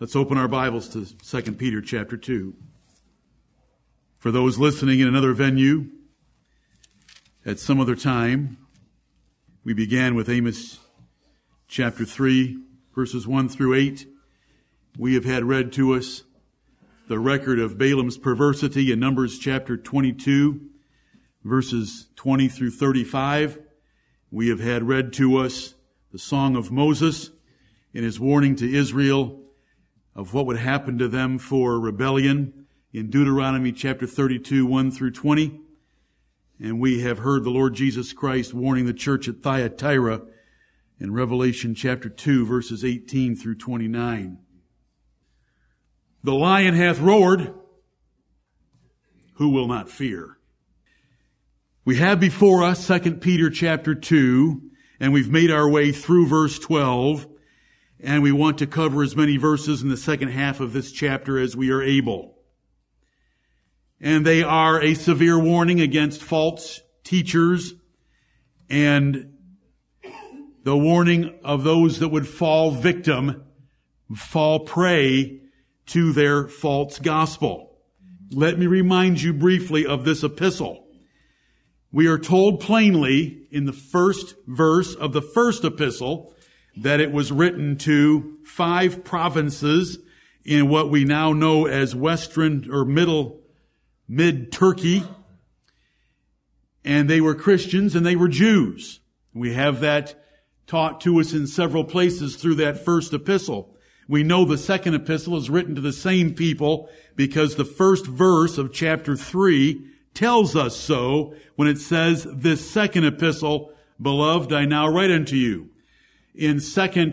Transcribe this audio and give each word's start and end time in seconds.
Let's 0.00 0.14
open 0.14 0.38
our 0.38 0.46
Bibles 0.46 0.88
to 0.90 1.06
2 1.42 1.52
Peter 1.54 1.80
chapter 1.80 2.16
2. 2.16 2.54
For 4.18 4.30
those 4.30 4.56
listening 4.56 5.00
in 5.00 5.08
another 5.08 5.32
venue, 5.32 5.86
at 7.44 7.58
some 7.58 7.80
other 7.80 7.96
time, 7.96 8.58
we 9.64 9.74
began 9.74 10.14
with 10.14 10.28
Amos 10.28 10.78
chapter 11.66 12.04
3, 12.04 12.58
verses 12.94 13.26
1 13.26 13.48
through 13.48 13.74
8. 13.74 14.06
We 14.96 15.14
have 15.14 15.24
had 15.24 15.42
read 15.42 15.72
to 15.72 15.94
us 15.94 16.22
the 17.08 17.18
record 17.18 17.58
of 17.58 17.76
Balaam's 17.76 18.18
perversity 18.18 18.92
in 18.92 19.00
Numbers 19.00 19.36
chapter 19.36 19.76
22, 19.76 20.60
verses 21.42 22.06
20 22.14 22.46
through 22.46 22.70
35. 22.70 23.58
We 24.30 24.48
have 24.50 24.60
had 24.60 24.86
read 24.86 25.12
to 25.14 25.38
us 25.38 25.74
the 26.12 26.20
Song 26.20 26.54
of 26.54 26.70
Moses 26.70 27.30
in 27.92 28.04
his 28.04 28.20
warning 28.20 28.54
to 28.54 28.72
Israel 28.72 29.42
of 30.18 30.34
what 30.34 30.46
would 30.46 30.58
happen 30.58 30.98
to 30.98 31.06
them 31.06 31.38
for 31.38 31.78
rebellion 31.78 32.66
in 32.92 33.08
Deuteronomy 33.08 33.70
chapter 33.70 34.04
32, 34.04 34.66
1 34.66 34.90
through 34.90 35.12
20. 35.12 35.60
And 36.58 36.80
we 36.80 37.02
have 37.02 37.18
heard 37.18 37.44
the 37.44 37.50
Lord 37.50 37.74
Jesus 37.74 38.12
Christ 38.12 38.52
warning 38.52 38.86
the 38.86 38.92
church 38.92 39.28
at 39.28 39.42
Thyatira 39.42 40.22
in 40.98 41.12
Revelation 41.12 41.72
chapter 41.72 42.08
2, 42.08 42.44
verses 42.44 42.84
18 42.84 43.36
through 43.36 43.54
29. 43.58 44.38
The 46.24 46.34
lion 46.34 46.74
hath 46.74 46.98
roared. 46.98 47.54
Who 49.34 49.50
will 49.50 49.68
not 49.68 49.88
fear? 49.88 50.36
We 51.84 51.98
have 51.98 52.18
before 52.18 52.64
us 52.64 52.84
2 52.88 53.18
Peter 53.18 53.50
chapter 53.50 53.94
2, 53.94 54.62
and 54.98 55.12
we've 55.12 55.30
made 55.30 55.52
our 55.52 55.70
way 55.70 55.92
through 55.92 56.26
verse 56.26 56.58
12, 56.58 57.28
and 58.00 58.22
we 58.22 58.32
want 58.32 58.58
to 58.58 58.66
cover 58.66 59.02
as 59.02 59.16
many 59.16 59.36
verses 59.36 59.82
in 59.82 59.88
the 59.88 59.96
second 59.96 60.28
half 60.28 60.60
of 60.60 60.72
this 60.72 60.92
chapter 60.92 61.38
as 61.38 61.56
we 61.56 61.70
are 61.70 61.82
able. 61.82 62.36
And 64.00 64.24
they 64.24 64.42
are 64.42 64.80
a 64.80 64.94
severe 64.94 65.38
warning 65.38 65.80
against 65.80 66.22
false 66.22 66.80
teachers 67.02 67.74
and 68.70 69.34
the 70.62 70.76
warning 70.76 71.38
of 71.42 71.64
those 71.64 71.98
that 71.98 72.08
would 72.08 72.28
fall 72.28 72.70
victim, 72.70 73.44
fall 74.14 74.60
prey 74.60 75.40
to 75.86 76.12
their 76.12 76.46
false 76.46 76.98
gospel. 76.98 77.78
Let 78.30 78.58
me 78.58 78.66
remind 78.66 79.22
you 79.22 79.32
briefly 79.32 79.86
of 79.86 80.04
this 80.04 80.22
epistle. 80.22 80.86
We 81.90 82.06
are 82.06 82.18
told 82.18 82.60
plainly 82.60 83.48
in 83.50 83.64
the 83.64 83.72
first 83.72 84.34
verse 84.46 84.94
of 84.94 85.14
the 85.14 85.22
first 85.22 85.64
epistle 85.64 86.34
that 86.82 87.00
it 87.00 87.12
was 87.12 87.32
written 87.32 87.76
to 87.76 88.38
five 88.44 89.04
provinces 89.04 89.98
in 90.44 90.68
what 90.68 90.90
we 90.90 91.04
now 91.04 91.32
know 91.32 91.66
as 91.66 91.94
Western 91.94 92.68
or 92.72 92.84
Middle, 92.84 93.40
Mid 94.08 94.52
Turkey. 94.52 95.02
And 96.84 97.10
they 97.10 97.20
were 97.20 97.34
Christians 97.34 97.94
and 97.94 98.06
they 98.06 98.16
were 98.16 98.28
Jews. 98.28 99.00
We 99.34 99.54
have 99.54 99.80
that 99.80 100.14
taught 100.66 101.00
to 101.02 101.20
us 101.20 101.32
in 101.32 101.46
several 101.46 101.84
places 101.84 102.36
through 102.36 102.56
that 102.56 102.84
first 102.84 103.12
epistle. 103.12 103.74
We 104.08 104.22
know 104.22 104.44
the 104.44 104.56
second 104.56 104.94
epistle 104.94 105.36
is 105.36 105.50
written 105.50 105.74
to 105.74 105.80
the 105.80 105.92
same 105.92 106.34
people 106.34 106.88
because 107.14 107.56
the 107.56 107.64
first 107.64 108.06
verse 108.06 108.56
of 108.56 108.72
chapter 108.72 109.16
3 109.16 109.84
tells 110.14 110.56
us 110.56 110.76
so 110.76 111.34
when 111.56 111.68
it 111.68 111.78
says, 111.78 112.26
this 112.32 112.68
second 112.68 113.04
epistle, 113.04 113.72
beloved, 114.00 114.52
I 114.52 114.64
now 114.64 114.88
write 114.88 115.10
unto 115.10 115.36
you. 115.36 115.70
In 116.34 116.60
2 116.60 117.12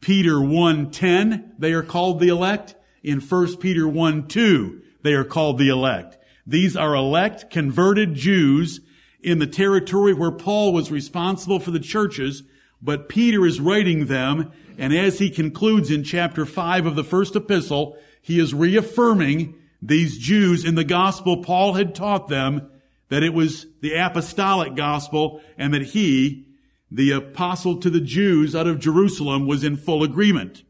Peter 0.00 0.34
1.10, 0.34 1.52
they 1.58 1.72
are 1.72 1.82
called 1.82 2.20
the 2.20 2.28
elect. 2.28 2.74
In 3.02 3.20
1 3.20 3.56
Peter 3.56 3.82
1.2, 3.82 4.80
they 5.02 5.14
are 5.14 5.24
called 5.24 5.58
the 5.58 5.68
elect. 5.68 6.18
These 6.46 6.76
are 6.76 6.94
elect, 6.94 7.50
converted 7.50 8.14
Jews 8.14 8.80
in 9.22 9.38
the 9.38 9.46
territory 9.46 10.14
where 10.14 10.30
Paul 10.30 10.72
was 10.72 10.90
responsible 10.90 11.60
for 11.60 11.70
the 11.70 11.78
churches, 11.78 12.42
but 12.82 13.08
Peter 13.08 13.46
is 13.46 13.60
writing 13.60 14.06
them 14.06 14.52
and 14.80 14.94
as 14.94 15.18
he 15.18 15.28
concludes 15.28 15.90
in 15.90 16.04
chapter 16.04 16.46
5 16.46 16.86
of 16.86 16.96
the 16.96 17.04
first 17.04 17.36
epistle, 17.36 17.98
he 18.22 18.40
is 18.40 18.54
reaffirming 18.54 19.54
these 19.82 20.16
Jews 20.16 20.64
in 20.64 20.74
the 20.74 20.84
gospel 20.84 21.42
Paul 21.42 21.74
had 21.74 21.94
taught 21.94 22.28
them 22.28 22.70
that 23.10 23.22
it 23.22 23.34
was 23.34 23.66
the 23.82 23.94
apostolic 23.94 24.74
gospel 24.74 25.42
and 25.58 25.74
that 25.74 25.82
he, 25.82 26.46
the 26.90 27.12
apostle 27.12 27.78
to 27.80 27.90
the 27.90 28.00
Jews 28.00 28.54
out 28.54 28.66
of 28.66 28.80
Jerusalem, 28.80 29.46
was 29.46 29.64
in 29.64 29.76
full 29.76 30.02
agreement, 30.02 30.64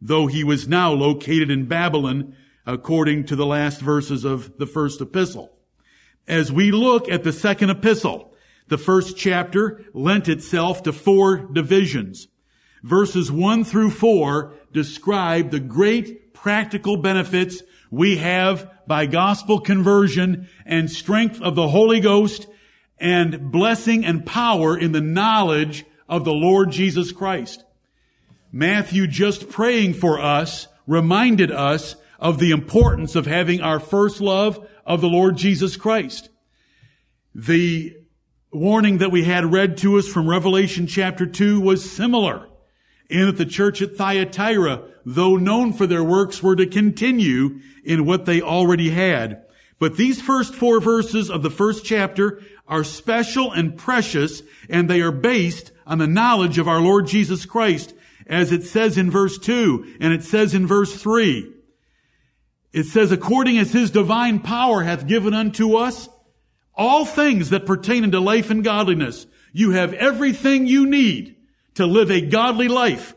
though 0.00 0.26
he 0.26 0.42
was 0.42 0.66
now 0.68 0.92
located 0.92 1.50
in 1.50 1.66
Babylon 1.66 2.34
according 2.66 3.24
to 3.26 3.36
the 3.36 3.46
last 3.46 3.80
verses 3.80 4.24
of 4.24 4.56
the 4.58 4.66
first 4.66 5.00
epistle. 5.00 5.52
As 6.28 6.52
we 6.52 6.70
look 6.70 7.08
at 7.08 7.24
the 7.24 7.32
second 7.32 7.70
epistle, 7.70 8.34
the 8.68 8.78
first 8.78 9.16
chapter 9.16 9.84
lent 9.92 10.28
itself 10.28 10.82
to 10.84 10.92
four 10.92 11.38
divisions. 11.38 12.28
Verses 12.82 13.30
1 13.30 13.64
through 13.64 13.90
4 13.90 14.54
describe 14.72 15.50
the 15.50 15.60
great 15.60 16.32
practical 16.32 16.96
benefits 16.96 17.62
we 17.90 18.16
have 18.16 18.70
by 18.86 19.06
gospel 19.06 19.60
conversion 19.60 20.48
and 20.64 20.90
strength 20.90 21.40
of 21.40 21.54
the 21.54 21.68
Holy 21.68 22.00
Ghost 22.00 22.46
and 23.02 23.50
blessing 23.50 24.06
and 24.06 24.24
power 24.24 24.78
in 24.78 24.92
the 24.92 25.00
knowledge 25.00 25.84
of 26.08 26.24
the 26.24 26.32
Lord 26.32 26.70
Jesus 26.70 27.10
Christ. 27.10 27.64
Matthew 28.52 29.08
just 29.08 29.50
praying 29.50 29.94
for 29.94 30.20
us 30.20 30.68
reminded 30.86 31.50
us 31.50 31.96
of 32.20 32.38
the 32.38 32.52
importance 32.52 33.16
of 33.16 33.26
having 33.26 33.60
our 33.60 33.80
first 33.80 34.20
love 34.20 34.68
of 34.86 35.00
the 35.00 35.08
Lord 35.08 35.36
Jesus 35.36 35.76
Christ. 35.76 36.28
The 37.34 37.96
warning 38.52 38.98
that 38.98 39.10
we 39.10 39.24
had 39.24 39.52
read 39.52 39.78
to 39.78 39.98
us 39.98 40.06
from 40.06 40.30
Revelation 40.30 40.86
chapter 40.86 41.26
2 41.26 41.60
was 41.60 41.90
similar 41.90 42.46
and 43.10 43.28
that 43.28 43.36
the 43.36 43.46
church 43.46 43.82
at 43.82 43.96
Thyatira, 43.96 44.82
though 45.04 45.36
known 45.36 45.72
for 45.72 45.88
their 45.88 46.04
works, 46.04 46.40
were 46.40 46.56
to 46.56 46.66
continue 46.66 47.58
in 47.84 48.06
what 48.06 48.26
they 48.26 48.40
already 48.40 48.90
had. 48.90 49.42
But 49.78 49.96
these 49.96 50.22
first 50.22 50.54
four 50.54 50.80
verses 50.80 51.28
of 51.28 51.42
the 51.42 51.50
first 51.50 51.84
chapter 51.84 52.40
are 52.72 52.84
special 52.84 53.52
and 53.52 53.76
precious, 53.76 54.42
and 54.70 54.88
they 54.88 55.02
are 55.02 55.12
based 55.12 55.72
on 55.86 55.98
the 55.98 56.06
knowledge 56.06 56.56
of 56.56 56.66
our 56.66 56.80
Lord 56.80 57.06
Jesus 57.06 57.44
Christ, 57.44 57.92
as 58.26 58.50
it 58.50 58.62
says 58.64 58.96
in 58.96 59.10
verse 59.10 59.36
2, 59.36 59.98
and 60.00 60.14
it 60.14 60.24
says 60.24 60.54
in 60.54 60.66
verse 60.66 60.94
3. 60.94 61.52
It 62.72 62.84
says, 62.84 63.12
according 63.12 63.58
as 63.58 63.72
his 63.72 63.90
divine 63.90 64.40
power 64.40 64.82
hath 64.82 65.06
given 65.06 65.34
unto 65.34 65.76
us 65.76 66.08
all 66.74 67.04
things 67.04 67.50
that 67.50 67.66
pertain 67.66 68.04
unto 68.04 68.18
life 68.18 68.48
and 68.48 68.64
godliness. 68.64 69.26
You 69.52 69.72
have 69.72 69.92
everything 69.92 70.66
you 70.66 70.86
need 70.86 71.36
to 71.74 71.84
live 71.84 72.10
a 72.10 72.22
godly 72.22 72.68
life. 72.68 73.14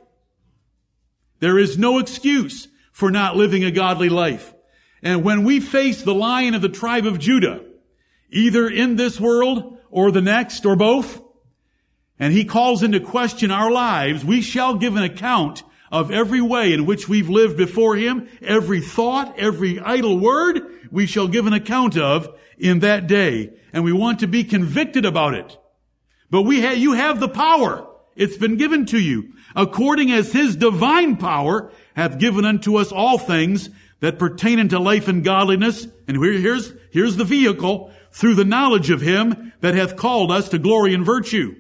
There 1.40 1.58
is 1.58 1.78
no 1.78 2.00
excuse 2.00 2.68
for 2.92 3.10
not 3.10 3.38
living 3.38 3.64
a 3.64 3.72
godly 3.72 4.10
life. 4.10 4.54
And 5.02 5.24
when 5.24 5.46
we 5.46 5.62
face 5.62 6.02
the 6.02 6.14
lion 6.14 6.56
of 6.56 6.62
the 6.62 6.68
tribe 6.68 7.06
of 7.06 7.20
Judah, 7.20 7.65
either 8.36 8.68
in 8.68 8.96
this 8.96 9.20
world 9.20 9.78
or 9.90 10.12
the 10.12 10.22
next 10.22 10.66
or 10.66 10.76
both, 10.76 11.22
and 12.20 12.34
he 12.34 12.46
calls 12.46 12.84
into 12.84 13.00
question 13.00 13.52
our 13.52 13.72
lives, 13.72 14.24
we 14.24 14.42
shall 14.42 14.76
give 14.76 14.96
an 14.96 15.04
account 15.04 15.64
of 15.92 16.12
every 16.12 16.42
way 16.42 16.74
in 16.74 16.86
which 16.86 17.08
we've 17.08 17.30
lived 17.30 17.58
before 17.58 17.96
him, 17.96 18.28
every 18.42 18.82
thought, 18.82 19.38
every 19.38 19.80
idle 19.80 20.20
word, 20.20 20.62
we 20.92 21.06
shall 21.06 21.28
give 21.28 21.48
an 21.48 21.54
account 21.54 21.98
of 21.98 22.30
in 22.58 22.80
that 22.80 23.08
day. 23.08 23.52
And 23.74 23.84
we 23.84 23.94
want 23.94 24.20
to 24.20 24.28
be 24.28 24.44
convicted 24.44 25.06
about 25.06 25.34
it. 25.34 25.58
But 26.30 26.44
we 26.44 26.62
ha- 26.62 26.72
you 26.72 26.94
have 26.94 27.20
the 27.20 27.30
power 27.30 27.88
it's 28.16 28.38
been 28.38 28.56
given 28.58 28.86
to 28.88 29.00
you, 29.00 29.34
according 29.56 30.12
as 30.12 30.32
his 30.32 30.56
divine 30.56 31.18
power 31.18 31.72
hath 31.96 32.18
given 32.18 32.46
unto 32.46 32.78
us 32.78 32.92
all 32.92 33.18
things 33.18 33.70
that 34.00 34.20
pertain 34.20 34.60
unto 34.60 34.78
life 34.78 35.08
and 35.08 35.24
godliness. 35.24 35.88
And 36.08 36.18
here's, 36.18 36.74
here's 36.92 37.16
the 37.18 37.26
vehicle 37.26 37.92
through 38.16 38.36
the 38.36 38.46
knowledge 38.46 38.90
of 38.90 39.02
him 39.02 39.52
that 39.60 39.76
hath 39.76 39.98
called 39.98 40.32
us 40.32 40.48
to 40.50 40.58
glory 40.58 40.94
and 40.94 41.06
virtue, 41.06 41.54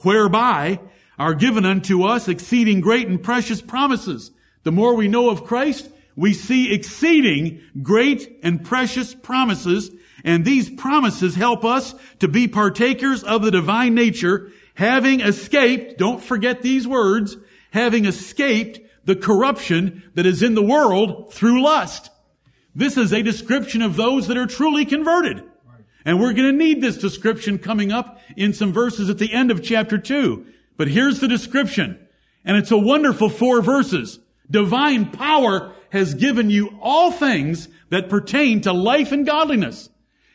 whereby 0.00 0.80
are 1.16 1.34
given 1.34 1.64
unto 1.64 2.02
us 2.02 2.26
exceeding 2.26 2.80
great 2.80 3.06
and 3.06 3.22
precious 3.22 3.62
promises. 3.62 4.32
The 4.64 4.72
more 4.72 4.96
we 4.96 5.06
know 5.06 5.30
of 5.30 5.44
Christ, 5.44 5.88
we 6.16 6.34
see 6.34 6.74
exceeding 6.74 7.60
great 7.80 8.40
and 8.42 8.64
precious 8.64 9.14
promises, 9.14 9.92
and 10.24 10.44
these 10.44 10.68
promises 10.68 11.36
help 11.36 11.64
us 11.64 11.94
to 12.18 12.26
be 12.26 12.48
partakers 12.48 13.22
of 13.22 13.42
the 13.42 13.52
divine 13.52 13.94
nature 13.94 14.50
having 14.74 15.20
escaped, 15.20 15.96
don't 15.96 16.22
forget 16.22 16.60
these 16.60 16.88
words, 16.88 17.36
having 17.70 18.06
escaped 18.06 18.80
the 19.04 19.14
corruption 19.14 20.02
that 20.14 20.26
is 20.26 20.42
in 20.42 20.54
the 20.54 20.62
world 20.62 21.32
through 21.32 21.62
lust. 21.62 22.10
This 22.74 22.96
is 22.96 23.12
a 23.12 23.22
description 23.22 23.82
of 23.82 23.94
those 23.94 24.26
that 24.26 24.36
are 24.36 24.46
truly 24.46 24.84
converted. 24.84 25.44
And 26.04 26.20
we're 26.20 26.32
going 26.32 26.50
to 26.50 26.64
need 26.64 26.80
this 26.80 26.96
description 26.96 27.58
coming 27.58 27.92
up 27.92 28.20
in 28.36 28.52
some 28.52 28.72
verses 28.72 29.10
at 29.10 29.18
the 29.18 29.32
end 29.32 29.50
of 29.50 29.62
chapter 29.62 29.98
2. 29.98 30.46
But 30.76 30.88
here's 30.88 31.20
the 31.20 31.28
description. 31.28 31.98
And 32.44 32.56
it's 32.56 32.70
a 32.70 32.78
wonderful 32.78 33.28
four 33.28 33.60
verses 33.60 34.18
Divine 34.50 35.12
power 35.12 35.72
has 35.90 36.14
given 36.14 36.50
you 36.50 36.76
all 36.80 37.12
things 37.12 37.68
that 37.90 38.08
pertain 38.08 38.62
to 38.62 38.72
life 38.72 39.12
and 39.12 39.24
godliness. 39.24 39.88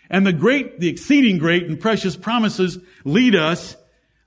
And 0.10 0.26
the 0.26 0.34
great, 0.34 0.80
the 0.80 0.88
exceeding 0.88 1.38
great 1.38 1.66
and 1.66 1.80
precious 1.80 2.16
promises 2.16 2.78
lead 3.04 3.36
us 3.36 3.76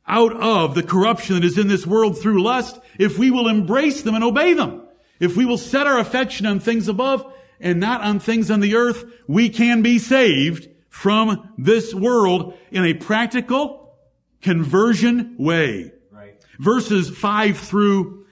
out 0.07 0.33
of 0.35 0.75
the 0.75 0.83
corruption 0.83 1.37
that 1.37 1.45
is 1.45 1.59
in 1.59 1.69
this 1.69 1.87
world 1.87 2.21
through 2.21 2.43
lust 2.43 2.79
if 2.99 3.19
we 3.19 3.31
will 3.31 3.49
embrace 3.49 4.03
them 4.03 4.15
and 4.15 4.25
obey 4.25 4.55
them. 4.55 4.83
If 5.21 5.37
we 5.37 5.45
will 5.45 5.59
set 5.59 5.87
our 5.87 5.99
affection 5.99 6.47
on 6.47 6.61
things 6.61 6.89
above 6.89 7.33
and 7.61 7.81
not 7.81 8.03
on 8.03 8.19
things 8.19 8.51
on 8.51 8.61
the 8.61 8.77
earth, 8.77 9.05
we 9.27 9.49
can 9.49 9.83
be 9.83 9.99
saved 9.99 10.69
from 10.99 11.53
this 11.57 11.95
world 11.95 12.59
in 12.73 12.85
a 12.85 12.93
practical 12.93 13.97
conversion 14.43 15.37
way. 15.39 15.93
Right. 16.11 16.35
Verses 16.59 17.09
5 17.09 17.57
through 17.57 18.27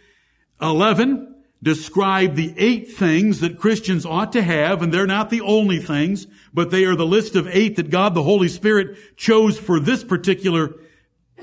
11 0.61 1.35
describe 1.63 2.35
the 2.35 2.53
eight 2.57 2.93
things 2.93 3.39
that 3.39 3.61
Christians 3.61 4.05
ought 4.05 4.33
to 4.33 4.43
have, 4.43 4.83
and 4.83 4.93
they're 4.93 5.07
not 5.07 5.31
the 5.31 5.43
only 5.43 5.79
things, 5.79 6.27
but 6.53 6.71
they 6.71 6.85
are 6.85 6.97
the 6.97 7.07
list 7.07 7.37
of 7.37 7.47
eight 7.47 7.77
that 7.77 7.89
God 7.89 8.15
the 8.15 8.23
Holy 8.25 8.49
Spirit 8.49 9.17
chose 9.17 9.57
for 9.57 9.79
this 9.79 10.03
particular 10.03 10.75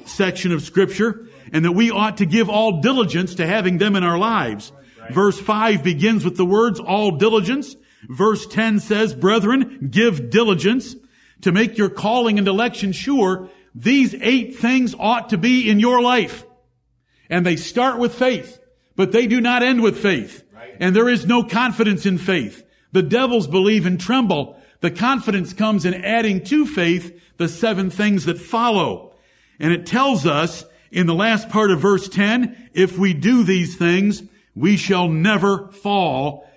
section 0.06 0.52
of 0.52 0.62
scripture, 0.62 1.28
and 1.54 1.64
that 1.64 1.72
we 1.72 1.90
ought 1.90 2.18
to 2.18 2.26
give 2.26 2.50
all 2.50 2.82
diligence 2.82 3.36
to 3.36 3.48
having 3.48 3.78
them 3.78 3.96
in 3.96 4.04
our 4.04 4.18
lives. 4.18 4.74
Verse 5.10 5.40
5 5.40 5.84
begins 5.84 6.26
with 6.26 6.36
the 6.36 6.46
words, 6.46 6.82
all 6.82 7.12
diligence. 7.12 7.78
Verse 8.10 8.46
10 8.46 8.82
says, 8.82 9.16
brethren, 9.16 9.88
give 9.90 10.30
diligence 10.30 10.98
to 11.44 11.52
make 11.52 11.78
your 11.78 11.90
calling 11.90 12.38
and 12.38 12.48
election 12.48 12.92
sure. 12.92 13.50
These 13.76 14.16
eight 14.16 14.58
things 14.58 14.96
ought 14.98 15.30
to 15.30 15.38
be 15.38 15.70
in 15.70 15.80
your 15.80 16.02
life. 16.02 16.46
And 17.30 17.46
they 17.46 17.56
start 17.56 18.00
with 18.00 18.14
faith, 18.14 18.60
but 18.96 19.12
they 19.12 19.28
do 19.28 19.40
not 19.40 19.64
end 19.64 19.82
with 19.82 19.98
faith. 19.98 20.44
And 20.80 20.96
there 20.96 21.10
is 21.10 21.26
no 21.26 21.44
confidence 21.44 22.06
in 22.06 22.18
faith. 22.18 22.66
The 22.92 23.04
devils 23.04 23.48
believe 23.48 23.86
and 23.86 24.00
tremble. 24.00 24.60
The 24.82 24.92
confidence 24.92 25.54
comes 25.54 25.86
in 25.86 25.94
adding 25.94 26.44
to 26.46 26.66
faith 26.66 27.20
the 27.38 27.48
seven 27.48 27.90
things 27.90 28.26
that 28.26 28.40
follow. 28.40 29.14
And 29.60 29.72
it 29.72 29.86
tells 29.86 30.26
us 30.26 30.66
in 30.92 31.08
the 31.08 31.16
last 31.16 31.50
part 31.50 31.72
of 31.72 31.80
verse 31.80 32.08
10, 32.08 32.70
if 32.74 32.98
we 32.98 33.14
do 33.14 33.44
these 33.44 33.76
things, 33.76 34.24
we 34.56 34.78
shall 34.78 35.08
never 35.08 35.72
fall 35.72 36.48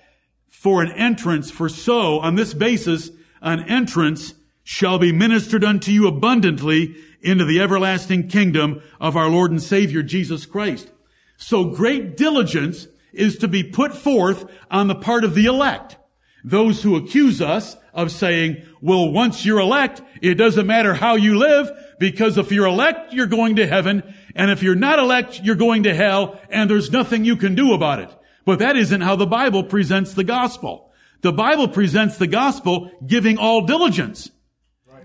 for 0.48 0.82
an 0.82 0.92
entrance. 0.92 1.50
For 1.50 1.68
so, 1.68 2.20
on 2.20 2.34
this 2.34 2.52
basis, 2.52 3.10
an 3.40 3.60
entrance 3.68 4.34
shall 4.68 4.98
be 4.98 5.12
ministered 5.12 5.62
unto 5.62 5.92
you 5.92 6.08
abundantly 6.08 6.96
into 7.20 7.44
the 7.44 7.60
everlasting 7.60 8.26
kingdom 8.26 8.82
of 9.00 9.16
our 9.16 9.30
Lord 9.30 9.52
and 9.52 9.62
Savior 9.62 10.02
Jesus 10.02 10.44
Christ. 10.44 10.90
So 11.36 11.66
great 11.66 12.16
diligence 12.16 12.88
is 13.12 13.38
to 13.38 13.48
be 13.48 13.62
put 13.62 13.94
forth 13.94 14.50
on 14.68 14.88
the 14.88 14.96
part 14.96 15.22
of 15.22 15.36
the 15.36 15.44
elect. 15.44 15.96
Those 16.42 16.82
who 16.82 16.96
accuse 16.96 17.40
us 17.40 17.76
of 17.94 18.10
saying, 18.10 18.60
well, 18.80 19.08
once 19.12 19.46
you're 19.46 19.60
elect, 19.60 20.02
it 20.20 20.34
doesn't 20.34 20.66
matter 20.66 20.94
how 20.94 21.14
you 21.14 21.38
live, 21.38 21.70
because 22.00 22.36
if 22.36 22.50
you're 22.50 22.66
elect, 22.66 23.12
you're 23.12 23.26
going 23.26 23.56
to 23.56 23.68
heaven, 23.68 24.02
and 24.34 24.50
if 24.50 24.64
you're 24.64 24.74
not 24.74 24.98
elect, 24.98 25.40
you're 25.44 25.54
going 25.54 25.84
to 25.84 25.94
hell, 25.94 26.40
and 26.50 26.68
there's 26.68 26.90
nothing 26.90 27.24
you 27.24 27.36
can 27.36 27.54
do 27.54 27.72
about 27.72 28.00
it. 28.00 28.10
But 28.44 28.58
that 28.58 28.76
isn't 28.76 29.00
how 29.00 29.14
the 29.14 29.26
Bible 29.26 29.62
presents 29.62 30.12
the 30.12 30.24
gospel. 30.24 30.90
The 31.20 31.32
Bible 31.32 31.68
presents 31.68 32.18
the 32.18 32.26
gospel 32.26 32.90
giving 33.06 33.38
all 33.38 33.64
diligence 33.64 34.32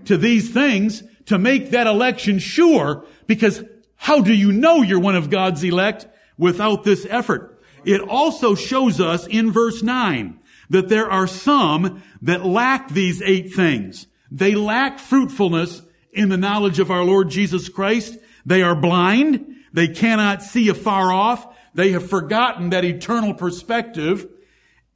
to 0.06 0.16
these 0.16 0.52
things 0.52 1.02
to 1.26 1.38
make 1.38 1.70
that 1.70 1.86
election 1.86 2.38
sure, 2.38 3.06
because 3.26 3.62
how 3.96 4.20
do 4.20 4.34
you 4.34 4.52
know 4.52 4.82
you're 4.82 5.00
one 5.00 5.16
of 5.16 5.30
God's 5.30 5.62
elect 5.62 6.06
without 6.36 6.84
this 6.84 7.06
effort? 7.08 7.62
It 7.84 8.00
also 8.00 8.54
shows 8.54 9.00
us 9.00 9.26
in 9.26 9.52
verse 9.52 9.82
9 9.82 10.38
that 10.70 10.88
there 10.88 11.10
are 11.10 11.26
some 11.26 12.02
that 12.22 12.44
lack 12.44 12.88
these 12.88 13.20
eight 13.22 13.54
things. 13.54 14.06
They 14.30 14.54
lack 14.54 14.98
fruitfulness 14.98 15.82
in 16.12 16.28
the 16.28 16.36
knowledge 16.36 16.78
of 16.78 16.90
our 16.90 17.04
Lord 17.04 17.28
Jesus 17.30 17.68
Christ. 17.68 18.16
They 18.46 18.62
are 18.62 18.74
blind. 18.74 19.54
They 19.72 19.88
cannot 19.88 20.42
see 20.42 20.68
afar 20.68 21.12
off. 21.12 21.46
They 21.74 21.92
have 21.92 22.08
forgotten 22.08 22.70
that 22.70 22.84
eternal 22.84 23.34
perspective. 23.34 24.26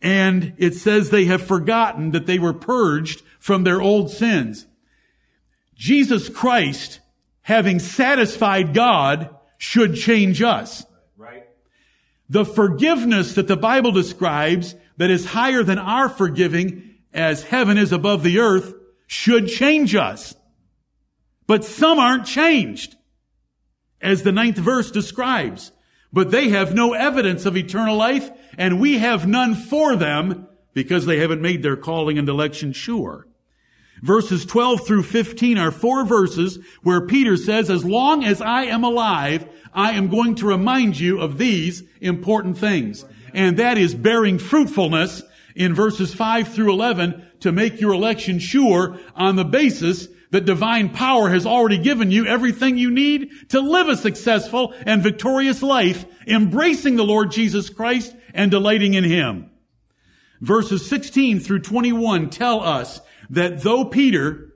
And 0.03 0.55
it 0.59 0.75
says 0.75 1.11
they 1.11 1.25
have 1.27 1.43
forgotten 1.43 2.13
that 2.13 2.27
they 2.27 2.39
were 2.39 2.53
purged 2.53 3.23
from 3.39 3.65
their 3.65 3.81
old 3.81 4.11
sins. 4.11 4.67
Jesus 5.77 6.29
Christ, 6.29 7.01
having 7.43 7.79
satisfied 7.79 8.75
God, 8.75 9.31
should 9.59 9.95
change 9.95 10.43
us. 10.43 10.85
Right. 11.17 11.45
The 12.29 12.45
forgiveness 12.45 13.35
that 13.35 13.47
the 13.47 13.57
Bible 13.57 13.93
describes 13.93 14.75
that 14.97 15.11
is 15.11 15.27
higher 15.27 15.63
than 15.63 15.79
our 15.79 16.09
forgiving 16.09 16.95
as 17.13 17.43
heaven 17.43 17.79
is 17.79 17.93
above 17.93 18.23
the 18.23 18.39
earth 18.41 18.75
should 19.07 19.49
change 19.49 19.95
us. 19.95 20.35
But 21.47 21.65
some 21.65 21.99
aren't 21.99 22.27
changed, 22.27 22.97
as 24.01 24.23
the 24.23 24.33
ninth 24.33 24.59
verse 24.59 24.91
describes. 24.91 25.73
But 26.13 26.31
they 26.31 26.49
have 26.49 26.75
no 26.75 26.93
evidence 26.93 27.47
of 27.47 27.57
eternal 27.57 27.97
life, 27.97 28.31
and 28.59 28.81
we 28.81 28.99
have 28.99 29.27
none 29.27 29.55
for 29.55 29.95
them 29.95 30.49
because 30.73 31.07
they 31.07 31.19
haven't 31.19 31.43
made 31.43 31.63
their 31.63 31.77
calling 31.77 32.19
and 32.19 32.29
election 32.29 32.73
sure. 32.73 33.27
Verses 34.03 34.45
12 34.45 34.87
through 34.87 35.03
15 35.03 35.59
are 35.59 35.71
four 35.71 36.05
verses 36.05 36.59
where 36.83 37.07
Peter 37.07 37.37
says, 37.37 37.71
as 37.71 37.85
long 37.85 38.25
as 38.25 38.43
I 38.43 38.65
am 38.65 38.85
alive, 38.85 39.49
I 39.73 39.93
am 39.93 40.09
going 40.09 40.35
to 40.37 40.47
remind 40.47 40.99
you 40.99 41.21
of 41.21 41.39
these 41.39 41.83
important 42.01 42.59
things. 42.59 43.05
And 43.33 43.59
that 43.59 43.79
is 43.79 43.95
bearing 43.95 44.39
fruitfulness 44.39 45.23
in 45.55 45.75
verses 45.75 46.15
5 46.15 46.49
through 46.49 46.73
11 46.73 47.27
to 47.41 47.53
make 47.53 47.81
your 47.81 47.93
election 47.93 48.39
sure 48.39 48.99
on 49.15 49.37
the 49.37 49.45
basis 49.45 50.09
that 50.31 50.45
divine 50.45 50.91
power 50.91 51.31
has 51.31 51.47
already 51.47 51.79
given 51.79 52.11
you 52.11 52.27
everything 52.27 52.77
you 52.77 52.91
need 52.91 53.31
to 53.51 53.61
live 53.61 53.89
a 53.89 53.97
successful 53.97 54.75
and 54.85 55.03
victorious 55.03 55.63
life, 55.63 56.05
embracing 56.27 56.97
the 56.97 57.05
Lord 57.05 57.31
Jesus 57.31 57.71
Christ 57.71 58.15
and 58.35 58.51
delighting 58.51 58.95
in 58.95 59.05
Him. 59.05 59.51
Verses 60.41 60.87
16 60.87 61.41
through 61.41 61.61
21 61.61 62.29
tell 62.29 62.63
us 62.63 63.01
that 63.31 63.63
though 63.63 63.85
Peter 63.85 64.53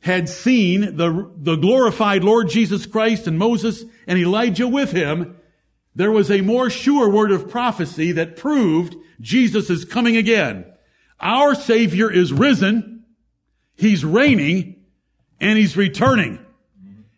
had 0.00 0.28
seen 0.28 0.96
the, 0.96 1.30
the 1.36 1.56
glorified 1.56 2.22
Lord 2.24 2.48
Jesus 2.48 2.86
Christ 2.86 3.26
and 3.26 3.38
Moses 3.38 3.84
and 4.06 4.18
Elijah 4.18 4.68
with 4.68 4.92
him, 4.92 5.36
there 5.94 6.10
was 6.10 6.30
a 6.30 6.40
more 6.40 6.68
sure 6.68 7.08
word 7.08 7.30
of 7.30 7.48
prophecy 7.48 8.12
that 8.12 8.36
proved 8.36 8.96
Jesus 9.20 9.70
is 9.70 9.84
coming 9.84 10.16
again. 10.16 10.66
Our 11.20 11.54
Savior 11.54 12.10
is 12.10 12.32
risen. 12.32 13.04
He's 13.76 14.04
reigning 14.04 14.84
and 15.40 15.56
he's 15.56 15.76
returning 15.76 16.44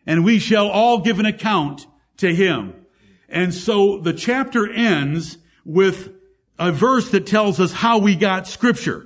and 0.07 0.25
we 0.25 0.39
shall 0.39 0.69
all 0.69 1.00
give 1.00 1.19
an 1.19 1.27
account 1.27 1.87
to 2.19 2.35
him. 2.35 2.87
And 3.29 3.53
so 3.53 3.99
the 3.99 4.12
chapter 4.12 4.71
ends 4.71 5.37
with 5.65 6.12
a 6.59 6.71
verse 6.71 7.11
that 7.11 7.27
tells 7.27 7.59
us 7.59 7.73
how 7.73 7.99
we 7.99 8.15
got 8.15 8.47
scripture. 8.47 9.06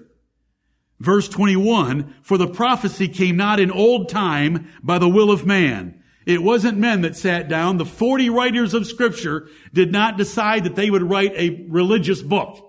Verse 1.00 1.28
21, 1.28 2.14
for 2.20 2.36
the 2.36 2.46
prophecy 2.46 3.08
came 3.08 3.36
not 3.36 3.58
in 3.58 3.70
old 3.70 4.10
time 4.10 4.70
by 4.82 4.98
the 4.98 5.08
will 5.08 5.30
of 5.30 5.46
man. 5.46 6.00
It 6.26 6.42
wasn't 6.42 6.78
men 6.78 7.00
that 7.00 7.16
sat 7.16 7.48
down. 7.48 7.78
The 7.78 7.86
40 7.86 8.28
writers 8.28 8.74
of 8.74 8.86
scripture 8.86 9.48
did 9.72 9.90
not 9.90 10.18
decide 10.18 10.64
that 10.64 10.76
they 10.76 10.90
would 10.90 11.02
write 11.02 11.32
a 11.34 11.64
religious 11.68 12.20
book. 12.20 12.66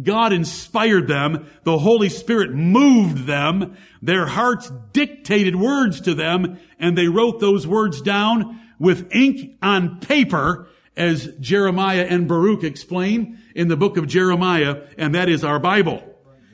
God 0.00 0.32
inspired 0.32 1.06
them. 1.06 1.50
The 1.64 1.78
Holy 1.78 2.08
Spirit 2.08 2.52
moved 2.52 3.26
them. 3.26 3.76
Their 4.00 4.26
hearts 4.26 4.72
dictated 4.92 5.56
words 5.56 6.00
to 6.02 6.14
them 6.14 6.58
and 6.78 6.96
they 6.96 7.08
wrote 7.08 7.40
those 7.40 7.66
words 7.66 8.00
down 8.00 8.60
with 8.78 9.14
ink 9.14 9.58
on 9.60 10.00
paper 10.00 10.68
as 10.96 11.26
Jeremiah 11.40 12.06
and 12.08 12.26
Baruch 12.26 12.64
explain 12.64 13.38
in 13.54 13.68
the 13.68 13.76
book 13.76 13.98
of 13.98 14.06
Jeremiah 14.06 14.82
and 14.96 15.14
that 15.14 15.28
is 15.28 15.44
our 15.44 15.58
Bible. 15.58 16.09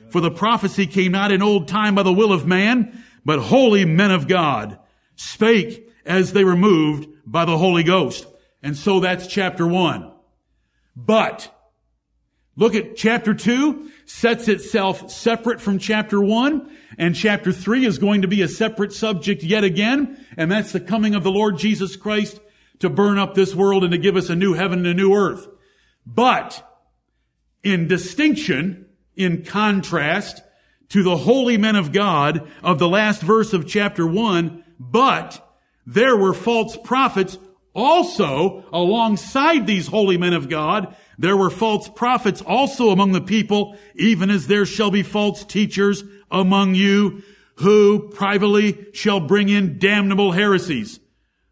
For 0.09 0.21
the 0.21 0.31
prophecy 0.31 0.87
came 0.87 1.11
not 1.11 1.31
in 1.31 1.41
old 1.41 1.67
time 1.67 1.95
by 1.95 2.03
the 2.03 2.13
will 2.13 2.31
of 2.31 2.47
man, 2.47 3.03
but 3.25 3.39
holy 3.39 3.85
men 3.85 4.11
of 4.11 4.27
God 4.27 4.79
spake 5.15 5.89
as 6.05 6.33
they 6.33 6.43
were 6.43 6.55
moved 6.55 7.09
by 7.25 7.45
the 7.45 7.57
Holy 7.57 7.83
Ghost. 7.83 8.25
And 8.63 8.75
so 8.75 8.99
that's 8.99 9.27
chapter 9.27 9.67
one. 9.67 10.11
But 10.95 11.53
look 12.55 12.73
at 12.73 12.95
chapter 12.95 13.33
two, 13.33 13.91
sets 14.05 14.47
itself 14.47 15.11
separate 15.11 15.61
from 15.61 15.77
chapter 15.77 16.21
one, 16.21 16.75
and 16.97 17.15
chapter 17.15 17.51
three 17.51 17.85
is 17.85 17.99
going 17.99 18.23
to 18.23 18.27
be 18.27 18.41
a 18.41 18.47
separate 18.47 18.93
subject 18.93 19.43
yet 19.43 19.63
again, 19.63 20.25
and 20.37 20.51
that's 20.51 20.71
the 20.71 20.79
coming 20.79 21.13
of 21.13 21.23
the 21.23 21.31
Lord 21.31 21.57
Jesus 21.57 21.95
Christ 21.95 22.39
to 22.79 22.89
burn 22.89 23.17
up 23.17 23.35
this 23.35 23.53
world 23.53 23.83
and 23.83 23.91
to 23.91 23.97
give 23.97 24.15
us 24.15 24.29
a 24.29 24.35
new 24.35 24.53
heaven 24.53 24.79
and 24.79 24.87
a 24.87 24.93
new 24.93 25.13
earth. 25.13 25.47
But 26.05 26.63
in 27.63 27.87
distinction, 27.87 28.86
in 29.17 29.43
contrast 29.43 30.41
to 30.89 31.03
the 31.03 31.17
holy 31.17 31.57
men 31.57 31.75
of 31.75 31.91
God 31.91 32.47
of 32.63 32.79
the 32.79 32.87
last 32.87 33.21
verse 33.21 33.53
of 33.53 33.67
chapter 33.67 34.07
one, 34.07 34.63
but 34.79 35.43
there 35.85 36.15
were 36.15 36.33
false 36.33 36.77
prophets 36.77 37.37
also 37.73 38.63
alongside 38.71 39.67
these 39.67 39.87
holy 39.87 40.17
men 40.17 40.33
of 40.33 40.49
God 40.49 40.95
There 41.17 41.37
were 41.37 41.49
false 41.49 41.89
prophets 41.89 42.41
also 42.41 42.89
among 42.89 43.11
the 43.11 43.21
people, 43.21 43.75
even 43.95 44.29
as 44.29 44.47
there 44.47 44.65
shall 44.65 44.91
be 44.91 45.03
false 45.03 45.43
teachers 45.43 46.03
among 46.29 46.75
you, 46.75 47.23
who 47.55 48.09
privately 48.09 48.87
shall 48.93 49.19
bring 49.19 49.49
in 49.49 49.79
damnable 49.79 50.31
heresies. 50.31 50.99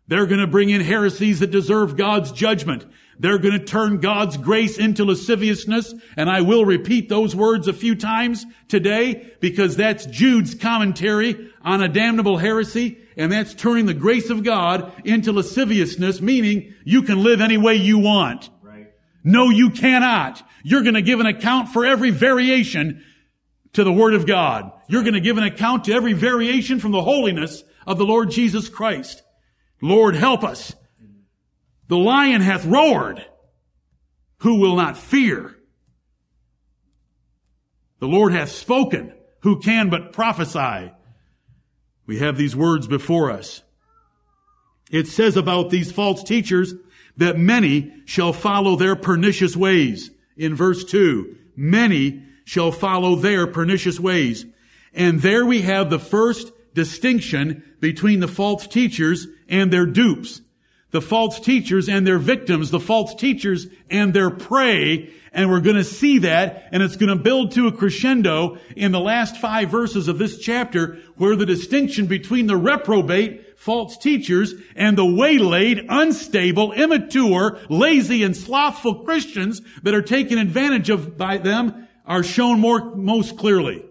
They're 0.08 0.28
going 0.28 0.40
to 0.40 0.48
bring 0.48 0.70
in 0.70 0.82
heresies 0.82 1.40
that 1.40 1.50
deserve 1.50 1.98
God's 1.98 2.32
judgment. 2.32 2.86
They're 3.20 3.38
going 3.38 3.58
to 3.58 3.66
turn 3.66 4.00
God's 4.00 4.38
grace 4.38 4.78
into 4.78 5.06
lasciviousness. 5.06 5.94
And 6.18 6.30
I 6.30 6.42
will 6.42 6.66
repeat 6.66 7.10
those 7.10 7.36
words 7.36 7.68
a 7.68 7.74
few 7.74 7.96
times 7.96 8.46
today 8.68 9.34
because 9.40 9.76
that's 9.76 10.06
Jude's 10.06 10.56
commentary 10.56 11.52
on 11.62 11.82
a 11.82 11.88
damnable 11.88 12.38
heresy. 12.38 13.00
And 13.18 13.32
that's 13.32 13.54
turning 13.54 13.86
the 13.86 13.94
grace 13.94 14.30
of 14.30 14.44
God 14.44 14.92
into 15.06 15.32
lasciviousness, 15.32 16.20
meaning 16.22 16.74
you 16.84 17.04
can 17.04 17.24
live 17.24 17.40
any 17.40 17.58
way 17.58 17.76
you 17.76 18.00
want. 18.00 18.50
Right. 18.62 18.92
No, 19.24 19.50
you 19.50 19.70
cannot. 19.70 20.44
You're 20.64 20.84
going 20.84 20.96
to 20.96 21.02
give 21.02 21.22
an 21.22 21.28
account 21.28 21.70
for 21.70 21.86
every 21.86 22.10
variation 22.10 23.04
to 23.74 23.84
the 23.84 23.94
Word 23.94 24.14
of 24.14 24.26
God. 24.26 24.72
You're 24.88 25.04
going 25.04 25.14
to 25.14 25.22
give 25.22 25.38
an 25.38 25.44
account 25.44 25.86
to 25.86 25.94
every 25.94 26.14
variation 26.14 26.80
from 26.80 26.92
the 26.92 27.02
holiness 27.02 27.64
of 27.88 27.98
the 27.98 28.06
Lord 28.06 28.32
Jesus 28.32 28.68
Christ. 28.68 29.22
Lord, 29.82 30.16
help 30.16 30.44
us. 30.44 30.74
The 31.88 31.98
lion 31.98 32.42
hath 32.42 32.66
roared. 32.66 33.26
Who 34.40 34.60
will 34.60 34.76
not 34.76 34.98
fear? 34.98 35.56
The 38.00 38.08
Lord 38.08 38.34
hath 38.34 38.52
spoken. 38.52 39.14
Who 39.42 39.60
can 39.60 39.90
but 39.90 40.14
prophesy? 40.14 40.92
We 42.06 42.20
have 42.20 42.38
these 42.38 42.56
words 42.56 42.88
before 42.88 43.32
us. 43.32 43.62
It 44.92 45.08
says 45.08 45.38
about 45.38 45.70
these 45.70 45.92
false 45.92 46.24
teachers 46.24 46.74
that 47.18 47.38
many 47.38 47.94
shall 48.06 48.34
follow 48.34 48.76
their 48.76 48.96
pernicious 48.96 49.56
ways. 49.56 50.12
In 50.38 50.56
verse 50.56 50.84
2, 50.84 51.36
many 51.56 52.24
shall 52.44 52.72
follow 52.72 53.16
their 53.16 53.48
pernicious 53.48 54.00
ways. 54.00 54.46
And 54.94 55.22
there 55.22 55.46
we 55.46 55.62
have 55.62 55.90
the 55.90 56.00
first 56.00 56.52
distinction 56.74 57.64
between 57.80 58.20
the 58.20 58.28
false 58.28 58.68
teachers 58.68 59.28
and 59.48 59.72
their 59.72 59.86
dupes. 59.86 60.42
The 60.92 61.02
false 61.02 61.40
teachers 61.40 61.90
and 61.90 62.06
their 62.08 62.20
victims, 62.20 62.72
the 62.72 62.80
false 62.80 63.16
teachers 63.16 63.68
and 63.90 64.14
their 64.14 64.30
prey, 64.30 65.14
and 65.34 65.52
we're 65.52 65.60
going 65.60 65.76
to 65.76 65.84
see 65.84 66.20
that, 66.20 66.70
and 66.72 66.82
it's 66.82 66.96
going 66.96 67.10
to 67.10 67.22
build 67.22 67.52
to 67.52 67.68
a 67.68 67.72
crescendo 67.72 68.58
in 68.78 68.94
the 68.94 69.00
last 69.02 69.36
five 69.36 69.70
verses 69.70 70.08
of 70.08 70.18
this 70.18 70.40
chapter, 70.40 70.98
where 71.18 71.36
the 71.36 71.46
distinction 71.46 72.06
between 72.06 72.48
the 72.48 72.56
reprobate, 72.56 73.60
false 73.60 73.98
teachers, 73.98 74.54
and 74.78 74.98
the 74.98 75.06
waylaid, 75.06 75.88
unstable, 75.90 76.72
immature, 76.72 77.60
lazy, 77.70 78.24
and 78.24 78.38
slothful 78.38 79.04
Christians 79.04 79.62
that 79.84 79.94
are 79.94 80.02
taken 80.02 80.38
advantage 80.38 80.90
of 80.90 81.18
by 81.18 81.38
them 81.38 81.90
are 82.06 82.24
shown 82.24 82.62
more, 82.62 82.96
most 82.96 83.38
clearly. 83.38 83.84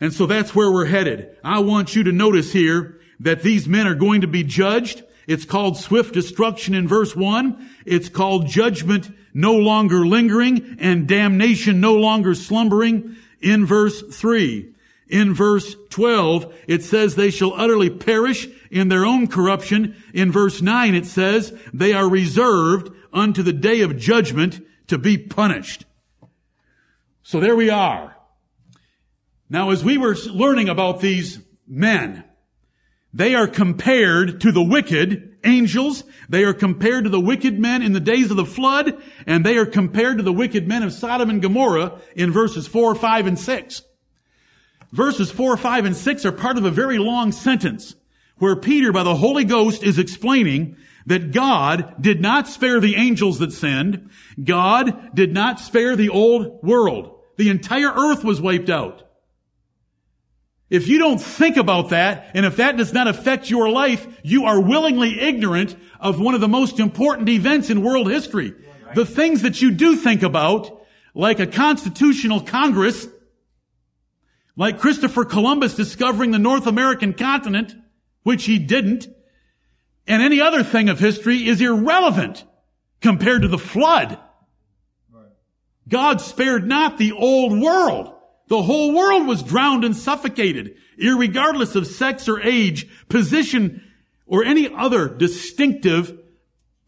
And 0.00 0.12
so 0.12 0.26
that's 0.26 0.54
where 0.54 0.70
we're 0.70 0.86
headed. 0.86 1.36
I 1.42 1.58
want 1.58 1.96
you 1.96 2.04
to 2.04 2.12
notice 2.12 2.52
here 2.52 3.00
that 3.18 3.42
these 3.42 3.66
men 3.66 3.88
are 3.88 3.96
going 3.96 4.20
to 4.20 4.28
be 4.28 4.44
judged. 4.44 5.02
It's 5.30 5.44
called 5.44 5.76
swift 5.76 6.12
destruction 6.12 6.74
in 6.74 6.88
verse 6.88 7.14
one. 7.14 7.70
It's 7.86 8.08
called 8.08 8.48
judgment 8.48 9.08
no 9.32 9.52
longer 9.52 10.04
lingering 10.04 10.78
and 10.80 11.06
damnation 11.06 11.80
no 11.80 11.94
longer 11.94 12.34
slumbering 12.34 13.14
in 13.40 13.64
verse 13.64 14.02
three. 14.02 14.74
In 15.06 15.32
verse 15.32 15.76
12, 15.90 16.52
it 16.66 16.82
says 16.82 17.14
they 17.14 17.30
shall 17.30 17.54
utterly 17.54 17.90
perish 17.90 18.48
in 18.72 18.88
their 18.88 19.06
own 19.06 19.28
corruption. 19.28 19.94
In 20.12 20.32
verse 20.32 20.60
9, 20.62 20.96
it 20.96 21.06
says 21.06 21.56
they 21.72 21.92
are 21.92 22.08
reserved 22.08 22.92
unto 23.12 23.44
the 23.44 23.52
day 23.52 23.82
of 23.82 23.98
judgment 23.98 24.60
to 24.88 24.98
be 24.98 25.16
punished. 25.16 25.84
So 27.22 27.38
there 27.38 27.54
we 27.54 27.70
are. 27.70 28.16
Now, 29.48 29.70
as 29.70 29.84
we 29.84 29.96
were 29.96 30.16
learning 30.16 30.68
about 30.68 31.00
these 31.00 31.38
men, 31.68 32.24
they 33.12 33.34
are 33.34 33.48
compared 33.48 34.40
to 34.42 34.52
the 34.52 34.62
wicked 34.62 35.38
angels. 35.42 36.04
They 36.28 36.44
are 36.44 36.54
compared 36.54 37.04
to 37.04 37.10
the 37.10 37.20
wicked 37.20 37.58
men 37.58 37.82
in 37.82 37.92
the 37.92 38.00
days 38.00 38.30
of 38.30 38.36
the 38.36 38.44
flood, 38.44 39.02
and 39.26 39.44
they 39.44 39.56
are 39.56 39.66
compared 39.66 40.18
to 40.18 40.22
the 40.22 40.32
wicked 40.32 40.68
men 40.68 40.82
of 40.82 40.92
Sodom 40.92 41.30
and 41.30 41.42
Gomorrah 41.42 42.00
in 42.14 42.30
verses 42.30 42.66
4, 42.66 42.94
5, 42.94 43.26
and 43.26 43.38
6. 43.38 43.82
Verses 44.92 45.30
4, 45.30 45.56
5, 45.56 45.84
and 45.84 45.96
6 45.96 46.24
are 46.24 46.32
part 46.32 46.56
of 46.56 46.64
a 46.64 46.70
very 46.70 46.98
long 46.98 47.32
sentence 47.32 47.94
where 48.38 48.56
Peter, 48.56 48.92
by 48.92 49.02
the 49.02 49.16
Holy 49.16 49.44
Ghost, 49.44 49.82
is 49.82 49.98
explaining 49.98 50.76
that 51.06 51.32
God 51.32 51.94
did 52.00 52.20
not 52.20 52.48
spare 52.48 52.80
the 52.80 52.96
angels 52.96 53.38
that 53.38 53.52
sinned. 53.52 54.10
God 54.42 55.14
did 55.14 55.32
not 55.32 55.60
spare 55.60 55.96
the 55.96 56.08
old 56.08 56.62
world. 56.62 57.20
The 57.36 57.50
entire 57.50 57.90
earth 57.90 58.24
was 58.24 58.40
wiped 58.40 58.70
out. 58.70 59.09
If 60.70 60.86
you 60.86 60.98
don't 60.98 61.18
think 61.18 61.56
about 61.56 61.88
that, 61.88 62.30
and 62.32 62.46
if 62.46 62.56
that 62.56 62.76
does 62.76 62.92
not 62.92 63.08
affect 63.08 63.50
your 63.50 63.68
life, 63.68 64.06
you 64.22 64.44
are 64.44 64.60
willingly 64.60 65.20
ignorant 65.20 65.76
of 65.98 66.20
one 66.20 66.36
of 66.36 66.40
the 66.40 66.48
most 66.48 66.78
important 66.78 67.28
events 67.28 67.70
in 67.70 67.82
world 67.82 68.08
history. 68.08 68.54
The 68.94 69.04
things 69.04 69.42
that 69.42 69.60
you 69.60 69.72
do 69.72 69.96
think 69.96 70.22
about, 70.22 70.80
like 71.12 71.40
a 71.40 71.46
constitutional 71.46 72.40
Congress, 72.40 73.08
like 74.56 74.78
Christopher 74.78 75.24
Columbus 75.24 75.74
discovering 75.74 76.30
the 76.30 76.38
North 76.38 76.68
American 76.68 77.14
continent, 77.14 77.74
which 78.22 78.44
he 78.44 78.60
didn't, 78.60 79.08
and 80.06 80.22
any 80.22 80.40
other 80.40 80.62
thing 80.62 80.88
of 80.88 81.00
history 81.00 81.48
is 81.48 81.60
irrelevant 81.60 82.44
compared 83.00 83.42
to 83.42 83.48
the 83.48 83.58
flood. 83.58 84.18
God 85.88 86.20
spared 86.20 86.66
not 86.66 86.96
the 86.96 87.12
old 87.12 87.60
world. 87.60 88.14
The 88.50 88.62
whole 88.62 88.92
world 88.92 89.28
was 89.28 89.44
drowned 89.44 89.84
and 89.84 89.96
suffocated, 89.96 90.74
regardless 90.98 91.76
of 91.76 91.86
sex 91.86 92.28
or 92.28 92.40
age, 92.40 92.88
position, 93.08 93.80
or 94.26 94.42
any 94.42 94.68
other 94.68 95.08
distinctive 95.08 96.18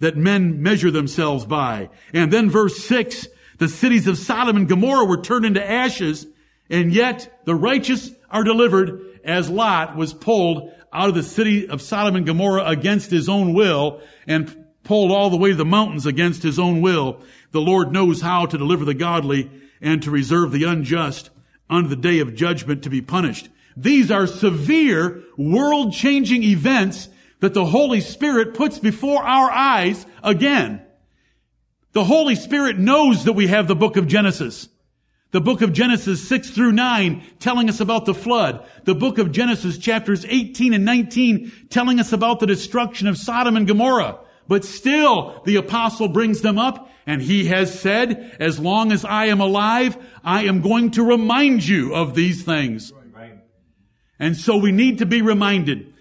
that 0.00 0.16
men 0.16 0.60
measure 0.60 0.90
themselves 0.90 1.46
by. 1.46 1.90
And 2.12 2.32
then 2.32 2.50
verse 2.50 2.78
6, 2.84 3.28
the 3.58 3.68
cities 3.68 4.08
of 4.08 4.18
Sodom 4.18 4.56
and 4.56 4.68
Gomorrah 4.68 5.04
were 5.04 5.22
turned 5.22 5.46
into 5.46 5.64
ashes, 5.64 6.26
and 6.68 6.92
yet 6.92 7.42
the 7.44 7.54
righteous 7.54 8.10
are 8.28 8.42
delivered 8.42 9.20
as 9.22 9.48
Lot 9.48 9.96
was 9.96 10.12
pulled 10.12 10.72
out 10.92 11.10
of 11.10 11.14
the 11.14 11.22
city 11.22 11.68
of 11.68 11.80
Sodom 11.80 12.16
and 12.16 12.26
Gomorrah 12.26 12.64
against 12.64 13.12
his 13.12 13.28
own 13.28 13.54
will 13.54 14.00
and 14.26 14.66
pulled 14.82 15.12
all 15.12 15.30
the 15.30 15.36
way 15.36 15.50
to 15.50 15.56
the 15.56 15.64
mountains 15.64 16.06
against 16.06 16.42
his 16.42 16.58
own 16.58 16.80
will. 16.80 17.20
The 17.52 17.60
Lord 17.60 17.92
knows 17.92 18.20
how 18.20 18.46
to 18.46 18.58
deliver 18.58 18.84
the 18.84 18.94
godly 18.94 19.48
and 19.80 20.02
to 20.02 20.10
reserve 20.10 20.50
the 20.50 20.64
unjust 20.64 21.30
on 21.68 21.88
the 21.88 21.96
day 21.96 22.20
of 22.20 22.34
judgment 22.34 22.82
to 22.82 22.90
be 22.90 23.00
punished. 23.00 23.48
These 23.76 24.10
are 24.10 24.26
severe, 24.26 25.22
world-changing 25.36 26.42
events 26.42 27.08
that 27.40 27.54
the 27.54 27.64
Holy 27.64 28.00
Spirit 28.00 28.54
puts 28.54 28.78
before 28.78 29.22
our 29.22 29.50
eyes 29.50 30.06
again. 30.22 30.82
The 31.92 32.04
Holy 32.04 32.34
Spirit 32.34 32.78
knows 32.78 33.24
that 33.24 33.32
we 33.32 33.48
have 33.48 33.68
the 33.68 33.74
book 33.74 33.96
of 33.96 34.06
Genesis. 34.06 34.68
The 35.32 35.40
book 35.40 35.62
of 35.62 35.72
Genesis 35.72 36.26
6 36.28 36.50
through 36.50 36.72
9 36.72 37.22
telling 37.38 37.70
us 37.70 37.80
about 37.80 38.04
the 38.04 38.14
flood. 38.14 38.66
The 38.84 38.94
book 38.94 39.16
of 39.16 39.32
Genesis 39.32 39.78
chapters 39.78 40.26
18 40.26 40.74
and 40.74 40.84
19 40.84 41.50
telling 41.70 41.98
us 41.98 42.12
about 42.12 42.38
the 42.40 42.46
destruction 42.46 43.08
of 43.08 43.16
Sodom 43.16 43.56
and 43.56 43.66
Gomorrah. 43.66 44.18
But 44.48 44.64
still, 44.64 45.40
the 45.44 45.56
apostle 45.56 46.08
brings 46.08 46.40
them 46.40 46.58
up 46.58 46.90
and 47.06 47.22
he 47.22 47.46
has 47.46 47.78
said, 47.78 48.36
as 48.38 48.58
long 48.58 48.92
as 48.92 49.04
I 49.04 49.26
am 49.26 49.40
alive, 49.40 49.96
I 50.24 50.44
am 50.44 50.60
going 50.60 50.92
to 50.92 51.04
remind 51.04 51.66
you 51.66 51.94
of 51.94 52.14
these 52.14 52.42
things. 52.42 52.92
And 54.18 54.36
so 54.36 54.56
we 54.56 54.70
need 54.70 54.98
to 54.98 55.06
be 55.06 55.20
reminded. 55.20 55.92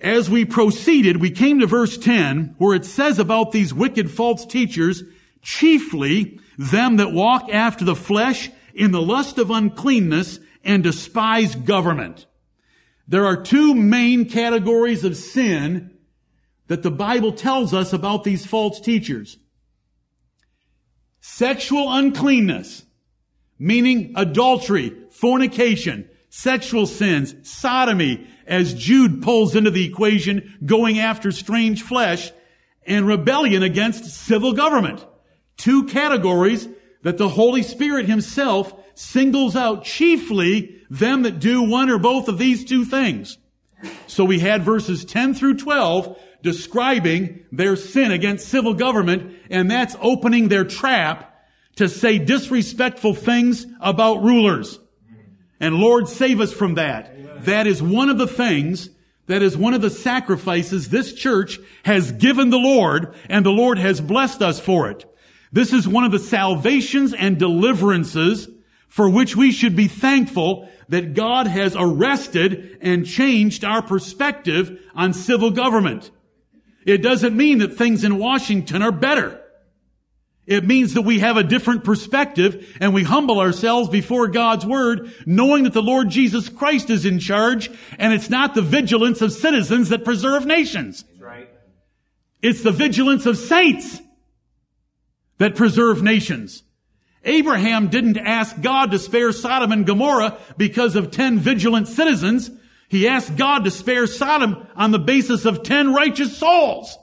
As 0.00 0.28
we 0.28 0.44
proceeded, 0.44 1.20
we 1.20 1.30
came 1.30 1.60
to 1.60 1.66
verse 1.66 1.96
10 1.96 2.56
where 2.58 2.74
it 2.74 2.84
says 2.84 3.18
about 3.18 3.52
these 3.52 3.72
wicked 3.72 4.10
false 4.10 4.44
teachers, 4.44 5.04
chiefly 5.40 6.40
them 6.58 6.96
that 6.96 7.12
walk 7.12 7.48
after 7.52 7.84
the 7.84 7.94
flesh 7.94 8.50
in 8.74 8.90
the 8.90 9.00
lust 9.00 9.38
of 9.38 9.50
uncleanness 9.50 10.40
and 10.64 10.82
despise 10.82 11.54
government. 11.54 12.26
There 13.06 13.26
are 13.26 13.40
two 13.40 13.74
main 13.74 14.28
categories 14.28 15.04
of 15.04 15.16
sin 15.16 15.93
that 16.68 16.82
the 16.82 16.90
Bible 16.90 17.32
tells 17.32 17.74
us 17.74 17.92
about 17.92 18.24
these 18.24 18.46
false 18.46 18.80
teachers. 18.80 19.38
Sexual 21.20 21.92
uncleanness, 21.92 22.84
meaning 23.58 24.12
adultery, 24.16 24.94
fornication, 25.10 26.08
sexual 26.28 26.86
sins, 26.86 27.34
sodomy, 27.48 28.26
as 28.46 28.74
Jude 28.74 29.22
pulls 29.22 29.54
into 29.54 29.70
the 29.70 29.86
equation, 29.86 30.58
going 30.64 30.98
after 30.98 31.32
strange 31.32 31.82
flesh, 31.82 32.32
and 32.86 33.06
rebellion 33.06 33.62
against 33.62 34.04
civil 34.04 34.52
government. 34.52 35.04
Two 35.56 35.84
categories 35.84 36.68
that 37.02 37.18
the 37.18 37.28
Holy 37.28 37.62
Spirit 37.62 38.06
himself 38.06 38.74
singles 38.94 39.56
out 39.56 39.84
chiefly 39.84 40.82
them 40.90 41.22
that 41.22 41.38
do 41.38 41.62
one 41.62 41.90
or 41.90 41.98
both 41.98 42.28
of 42.28 42.38
these 42.38 42.64
two 42.64 42.84
things. 42.84 43.38
So 44.06 44.24
we 44.24 44.38
had 44.38 44.62
verses 44.62 45.04
10 45.04 45.34
through 45.34 45.58
12 45.58 46.18
describing 46.44 47.42
their 47.50 47.74
sin 47.74 48.12
against 48.12 48.48
civil 48.48 48.74
government, 48.74 49.34
and 49.50 49.70
that's 49.70 49.96
opening 50.00 50.48
their 50.48 50.64
trap 50.64 51.34
to 51.76 51.88
say 51.88 52.18
disrespectful 52.18 53.14
things 53.14 53.66
about 53.80 54.22
rulers. 54.22 54.78
And 55.58 55.76
Lord, 55.76 56.06
save 56.06 56.40
us 56.40 56.52
from 56.52 56.74
that. 56.74 57.06
Amen. 57.06 57.38
That 57.40 57.66
is 57.66 57.82
one 57.82 58.10
of 58.10 58.18
the 58.18 58.26
things, 58.26 58.90
that 59.26 59.40
is 59.40 59.56
one 59.56 59.72
of 59.72 59.80
the 59.80 59.90
sacrifices 59.90 60.90
this 60.90 61.14
church 61.14 61.58
has 61.82 62.12
given 62.12 62.50
the 62.50 62.58
Lord, 62.58 63.14
and 63.30 63.44
the 63.44 63.50
Lord 63.50 63.78
has 63.78 64.00
blessed 64.02 64.42
us 64.42 64.60
for 64.60 64.90
it. 64.90 65.04
This 65.50 65.72
is 65.72 65.88
one 65.88 66.04
of 66.04 66.12
the 66.12 66.18
salvations 66.18 67.14
and 67.14 67.38
deliverances 67.38 68.48
for 68.88 69.08
which 69.08 69.34
we 69.34 69.50
should 69.50 69.74
be 69.74 69.88
thankful 69.88 70.68
that 70.90 71.14
God 71.14 71.46
has 71.46 71.74
arrested 71.74 72.78
and 72.82 73.06
changed 73.06 73.64
our 73.64 73.80
perspective 73.80 74.78
on 74.94 75.14
civil 75.14 75.50
government. 75.50 76.10
It 76.84 76.98
doesn't 76.98 77.36
mean 77.36 77.58
that 77.58 77.76
things 77.76 78.04
in 78.04 78.18
Washington 78.18 78.82
are 78.82 78.92
better. 78.92 79.40
It 80.46 80.64
means 80.64 80.94
that 80.94 81.02
we 81.02 81.20
have 81.20 81.38
a 81.38 81.42
different 81.42 81.84
perspective 81.84 82.76
and 82.78 82.92
we 82.92 83.02
humble 83.02 83.40
ourselves 83.40 83.88
before 83.88 84.28
God's 84.28 84.66
Word, 84.66 85.10
knowing 85.24 85.64
that 85.64 85.72
the 85.72 85.82
Lord 85.82 86.10
Jesus 86.10 86.50
Christ 86.50 86.90
is 86.90 87.06
in 87.06 87.18
charge 87.18 87.70
and 87.98 88.12
it's 88.12 88.28
not 88.28 88.54
the 88.54 88.62
vigilance 88.62 89.22
of 89.22 89.32
citizens 89.32 89.88
that 89.88 90.04
preserve 90.04 90.44
nations. 90.44 91.04
Right. 91.18 91.48
It's 92.42 92.62
the 92.62 92.72
vigilance 92.72 93.24
of 93.24 93.38
saints 93.38 94.02
that 95.38 95.56
preserve 95.56 96.02
nations. 96.02 96.62
Abraham 97.24 97.88
didn't 97.88 98.18
ask 98.18 98.60
God 98.60 98.90
to 98.90 98.98
spare 98.98 99.32
Sodom 99.32 99.72
and 99.72 99.86
Gomorrah 99.86 100.36
because 100.58 100.94
of 100.94 101.10
ten 101.10 101.38
vigilant 101.38 101.88
citizens. 101.88 102.50
He 102.88 103.08
asked 103.08 103.36
God 103.36 103.64
to 103.64 103.70
spare 103.70 104.06
Sodom 104.06 104.66
on 104.76 104.90
the 104.90 104.98
basis 104.98 105.44
of 105.44 105.62
ten 105.62 105.92
righteous 105.94 106.36
souls. 106.36 106.96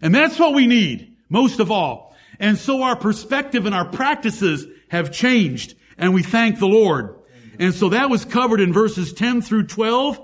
And 0.00 0.14
that's 0.14 0.38
what 0.38 0.54
we 0.54 0.66
need, 0.66 1.16
most 1.28 1.60
of 1.60 1.70
all. 1.70 2.14
And 2.40 2.58
so 2.58 2.82
our 2.82 2.96
perspective 2.96 3.66
and 3.66 3.74
our 3.74 3.88
practices 3.88 4.66
have 4.88 5.12
changed, 5.12 5.74
and 5.96 6.12
we 6.12 6.22
thank 6.22 6.58
the 6.58 6.66
Lord. 6.66 7.16
And 7.58 7.72
so 7.72 7.90
that 7.90 8.10
was 8.10 8.24
covered 8.24 8.60
in 8.60 8.72
verses 8.72 9.12
10 9.12 9.42
through 9.42 9.68
12, 9.68 10.20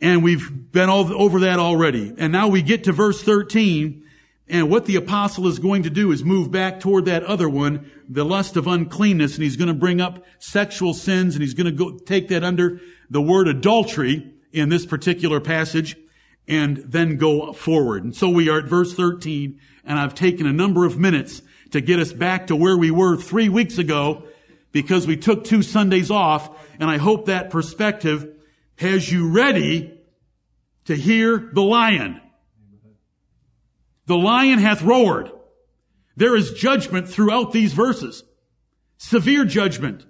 and 0.00 0.24
we've 0.24 0.72
been 0.72 0.90
over 0.90 1.40
that 1.40 1.58
already. 1.58 2.12
And 2.18 2.32
now 2.32 2.48
we 2.48 2.62
get 2.62 2.84
to 2.84 2.92
verse 2.92 3.22
13, 3.22 4.04
and 4.50 4.70
what 4.70 4.86
the 4.86 4.96
apostle 4.96 5.46
is 5.46 5.58
going 5.58 5.82
to 5.82 5.90
do 5.90 6.10
is 6.10 6.24
move 6.24 6.50
back 6.50 6.80
toward 6.80 7.04
that 7.04 7.24
other 7.24 7.48
one, 7.48 7.90
the 8.08 8.24
lust 8.24 8.56
of 8.56 8.66
uncleanness, 8.66 9.34
and 9.34 9.42
he's 9.42 9.56
going 9.56 9.68
to 9.68 9.74
bring 9.74 10.00
up 10.00 10.24
sexual 10.38 10.94
sins, 10.94 11.34
and 11.34 11.42
he's 11.42 11.54
going 11.54 11.66
to 11.66 11.72
go 11.72 11.98
take 11.98 12.28
that 12.28 12.44
under 12.44 12.80
the 13.10 13.20
word 13.20 13.48
adultery 13.48 14.32
in 14.52 14.70
this 14.70 14.86
particular 14.86 15.40
passage, 15.40 15.96
and 16.46 16.78
then 16.78 17.18
go 17.18 17.52
forward. 17.52 18.04
And 18.04 18.16
so 18.16 18.30
we 18.30 18.48
are 18.48 18.60
at 18.60 18.64
verse 18.64 18.94
13, 18.94 19.60
and 19.84 19.98
I've 19.98 20.14
taken 20.14 20.46
a 20.46 20.52
number 20.52 20.86
of 20.86 20.98
minutes 20.98 21.42
to 21.72 21.82
get 21.82 21.98
us 21.98 22.12
back 22.12 22.46
to 22.46 22.56
where 22.56 22.76
we 22.76 22.90
were 22.90 23.16
three 23.18 23.50
weeks 23.50 23.76
ago 23.76 24.24
because 24.72 25.06
we 25.06 25.16
took 25.18 25.44
two 25.44 25.62
Sundays 25.62 26.10
off, 26.10 26.66
and 26.80 26.90
I 26.90 26.96
hope 26.96 27.26
that 27.26 27.50
perspective 27.50 28.34
has 28.76 29.10
you 29.10 29.30
ready 29.30 29.98
to 30.86 30.94
hear 30.94 31.50
the 31.52 31.62
lion. 31.62 32.20
The 34.08 34.16
lion 34.16 34.58
hath 34.58 34.80
roared. 34.80 35.30
There 36.16 36.34
is 36.34 36.52
judgment 36.52 37.08
throughout 37.08 37.52
these 37.52 37.74
verses. 37.74 38.24
Severe 38.96 39.44
judgment. 39.44 40.06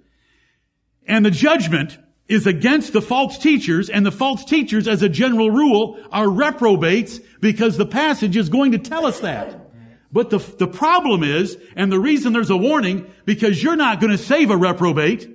And 1.05 1.25
the 1.25 1.31
judgment 1.31 1.97
is 2.29 2.47
against 2.47 2.93
the 2.93 3.01
false 3.01 3.37
teachers, 3.37 3.89
and 3.89 4.05
the 4.05 4.11
false 4.11 4.45
teachers, 4.45 4.87
as 4.87 5.03
a 5.03 5.09
general 5.09 5.51
rule, 5.51 5.99
are 6.13 6.29
reprobates 6.29 7.19
because 7.41 7.75
the 7.75 7.85
passage 7.85 8.37
is 8.37 8.47
going 8.47 8.71
to 8.71 8.77
tell 8.77 9.05
us 9.05 9.19
that. 9.19 9.69
But 10.13 10.29
the, 10.29 10.37
the 10.37 10.67
problem 10.67 11.21
is, 11.21 11.57
and 11.75 11.91
the 11.91 11.99
reason 11.99 12.31
there's 12.31 12.49
a 12.49 12.57
warning, 12.57 13.11
because 13.25 13.61
you're 13.61 13.75
not 13.75 13.99
going 13.99 14.11
to 14.11 14.17
save 14.17 14.49
a 14.49 14.55
reprobate. 14.55 15.29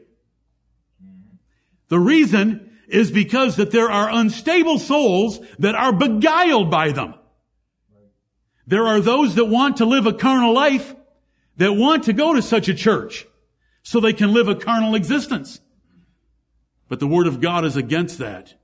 The 1.89 1.99
reason 1.99 2.79
is 2.89 3.11
because 3.11 3.57
that 3.57 3.73
there 3.73 3.91
are 3.91 4.09
unstable 4.09 4.79
souls 4.79 5.39
that 5.59 5.75
are 5.75 5.93
beguiled 5.93 6.71
by 6.71 6.93
them. 6.93 7.15
There 8.67 8.87
are 8.87 9.01
those 9.01 9.35
that 9.35 9.47
want 9.47 9.79
to 9.79 9.85
live 9.85 10.07
a 10.07 10.13
carnal 10.13 10.55
life 10.55 10.95
that 11.57 11.73
want 11.73 12.05
to 12.05 12.13
go 12.13 12.35
to 12.35 12.43
such 12.43 12.69
a 12.69 12.75
church 12.75 13.27
so 13.83 14.01
they 14.01 14.13
can 14.13 14.33
live 14.33 14.49
a 14.49 14.55
carnal 14.55 14.95
existence. 14.95 15.61
But 16.89 17.01
the 17.01 17.07
Word 17.07 17.27
of 17.27 17.41
God 17.41 17.65
is 17.65 17.77
against 17.77 18.19
that. 18.19 18.55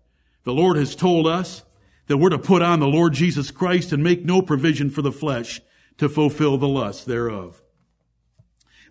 The 0.45 0.53
Lord 0.53 0.77
has 0.77 0.97
told 0.97 1.27
us 1.27 1.63
that 2.07 2.17
we're 2.17 2.31
to 2.31 2.39
put 2.39 2.63
on 2.63 2.81
the 2.81 2.87
Lord 2.87 3.13
Jesus 3.13 3.51
Christ 3.51 3.93
and 3.93 4.03
make 4.03 4.25
no 4.25 4.43
provision 4.43 4.91
for 4.91 5.03
the 5.03 5.13
flesh 5.13 5.61
to 5.99 6.09
fulfill 6.09 6.57
the 6.57 6.69
lust 6.69 7.07
thereof. 7.07 7.63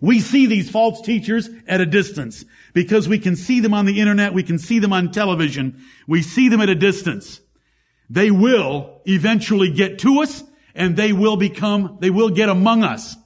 We 0.00 0.20
see 0.20 0.46
these 0.46 0.70
false 0.70 1.02
teachers 1.02 1.50
at 1.66 1.80
a 1.80 1.86
distance 1.86 2.44
because 2.72 3.08
we 3.08 3.18
can 3.18 3.36
see 3.36 3.60
them 3.60 3.74
on 3.74 3.84
the 3.84 4.00
internet, 4.00 4.32
we 4.32 4.42
can 4.42 4.58
see 4.58 4.78
them 4.78 4.92
on 4.92 5.10
television, 5.10 5.84
we 6.06 6.22
see 6.22 6.48
them 6.48 6.60
at 6.60 6.70
a 6.70 6.74
distance. 6.74 7.40
They 8.08 8.30
will 8.30 9.02
eventually 9.04 9.70
get 9.70 9.98
to 10.00 10.22
us 10.22 10.42
and 10.74 10.96
they 10.96 11.12
will 11.12 11.36
become, 11.36 11.98
they 12.00 12.10
will 12.10 12.30
get 12.30 12.48
among 12.48 12.82
us. 12.82 13.16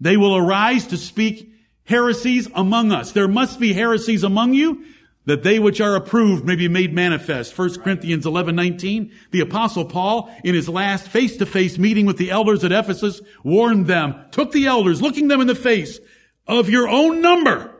They 0.00 0.16
will 0.16 0.36
arise 0.36 0.88
to 0.88 0.96
speak 0.96 1.52
heresies 1.84 2.48
among 2.54 2.92
us. 2.92 3.12
There 3.12 3.28
must 3.28 3.60
be 3.60 3.72
heresies 3.72 4.24
among 4.24 4.54
you 4.54 4.84
that 5.26 5.42
they 5.42 5.58
which 5.58 5.80
are 5.80 5.96
approved 5.96 6.44
may 6.44 6.56
be 6.56 6.68
made 6.68 6.92
manifest. 6.92 7.56
1 7.56 7.80
Corinthians 7.80 8.26
11, 8.26 8.54
19. 8.54 9.12
The 9.30 9.40
apostle 9.40 9.86
Paul, 9.86 10.34
in 10.44 10.54
his 10.54 10.68
last 10.68 11.08
face-to-face 11.08 11.78
meeting 11.78 12.04
with 12.04 12.18
the 12.18 12.30
elders 12.30 12.62
at 12.62 12.72
Ephesus, 12.72 13.22
warned 13.42 13.86
them, 13.86 14.14
took 14.30 14.52
the 14.52 14.66
elders, 14.66 15.00
looking 15.00 15.28
them 15.28 15.40
in 15.40 15.46
the 15.46 15.54
face, 15.54 15.98
of 16.46 16.68
your 16.68 16.88
own 16.88 17.22
number 17.22 17.74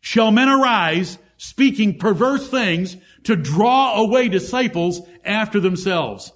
shall 0.00 0.32
men 0.32 0.48
arise, 0.48 1.18
speaking 1.36 1.98
perverse 1.98 2.48
things 2.48 2.96
to 3.24 3.36
draw 3.36 4.00
away 4.00 4.28
disciples 4.28 5.00
after 5.24 5.60
themselves. 5.60 6.32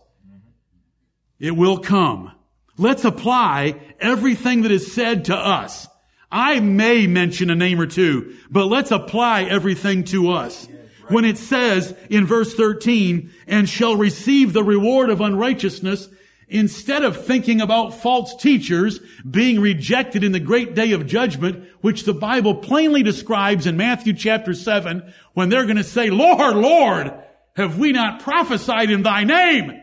It 1.44 1.54
will 1.54 1.76
come. 1.76 2.33
Let's 2.78 3.04
apply 3.04 3.78
everything 4.00 4.62
that 4.62 4.72
is 4.72 4.94
said 4.94 5.26
to 5.26 5.37
us. 5.37 5.87
I 6.33 6.59
may 6.61 7.07
mention 7.07 7.50
a 7.50 7.54
name 7.54 7.83
or 7.83 7.87
two, 7.87 8.35
but 8.50 8.64
let's 8.64 8.90
apply 8.90 9.42
everything 9.42 10.04
to 10.04 10.30
us. 10.30 10.66
When 11.09 11.26
it 11.26 11.37
says 11.37 11.94
in 12.09 12.24
verse 12.24 12.54
13, 12.54 13.30
and 13.46 13.68
shall 13.68 13.94
receive 13.94 14.54
the 14.54 14.64
reward 14.64 15.11
of 15.11 15.20
unrighteousness, 15.20 16.09
instead 16.48 17.04
of 17.04 17.26
thinking 17.26 17.61
about 17.61 18.00
false 18.00 18.35
teachers 18.37 18.98
being 19.30 19.61
rejected 19.61 20.24
in 20.24 20.33
the 20.33 20.40
great 20.40 20.74
day 20.74 20.92
of 20.92 21.07
judgment, 21.07 21.68
which 21.83 22.04
the 22.04 22.14
Bible 22.14 22.54
plainly 22.54 23.02
describes 23.02 23.66
in 23.66 23.76
Matthew 23.76 24.14
chapter 24.14 24.54
7, 24.54 25.12
when 25.35 25.50
they're 25.50 25.66
going 25.66 25.76
to 25.76 25.85
say, 25.85 26.09
Lord, 26.09 26.57
Lord, 26.57 27.12
have 27.54 27.78
we 27.78 27.92
not 27.92 28.22
prophesied 28.22 28.90
in 28.90 29.02
thy 29.02 29.24
name? 29.24 29.83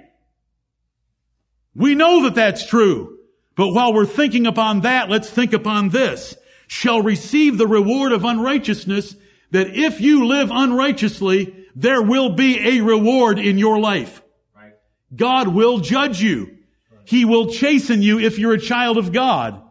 We 1.76 1.96
know 1.96 2.24
that 2.24 2.36
that's 2.36 2.66
true. 2.66 3.18
But 3.56 3.74
while 3.74 3.94
we're 3.94 4.06
thinking 4.06 4.48
upon 4.48 4.82
that, 4.82 5.10
let's 5.10 5.30
think 5.30 5.54
upon 5.54 5.90
this. 5.90 6.36
Shall 6.68 7.02
receive 7.02 7.58
the 7.58 7.68
reward 7.68 8.12
of 8.12 8.24
unrighteousness 8.24 9.16
that 9.52 9.68
if 9.68 10.00
you 10.00 10.26
live 10.26 10.50
unrighteously, 10.52 11.56
there 11.76 12.02
will 12.02 12.36
be 12.36 12.78
a 12.78 12.82
reward 12.82 13.40
in 13.40 13.58
your 13.58 13.80
life. 13.80 14.22
Right. 14.56 14.74
God 15.16 15.50
will 15.50 15.80
judge 15.80 16.22
you. 16.22 16.58
He 17.04 17.26
will 17.26 17.52
chasten 17.52 18.02
you 18.02 18.20
if 18.20 18.40
you're 18.40 18.54
a 18.54 18.60
child 18.60 18.98
of 18.98 19.12
God. 19.12 19.62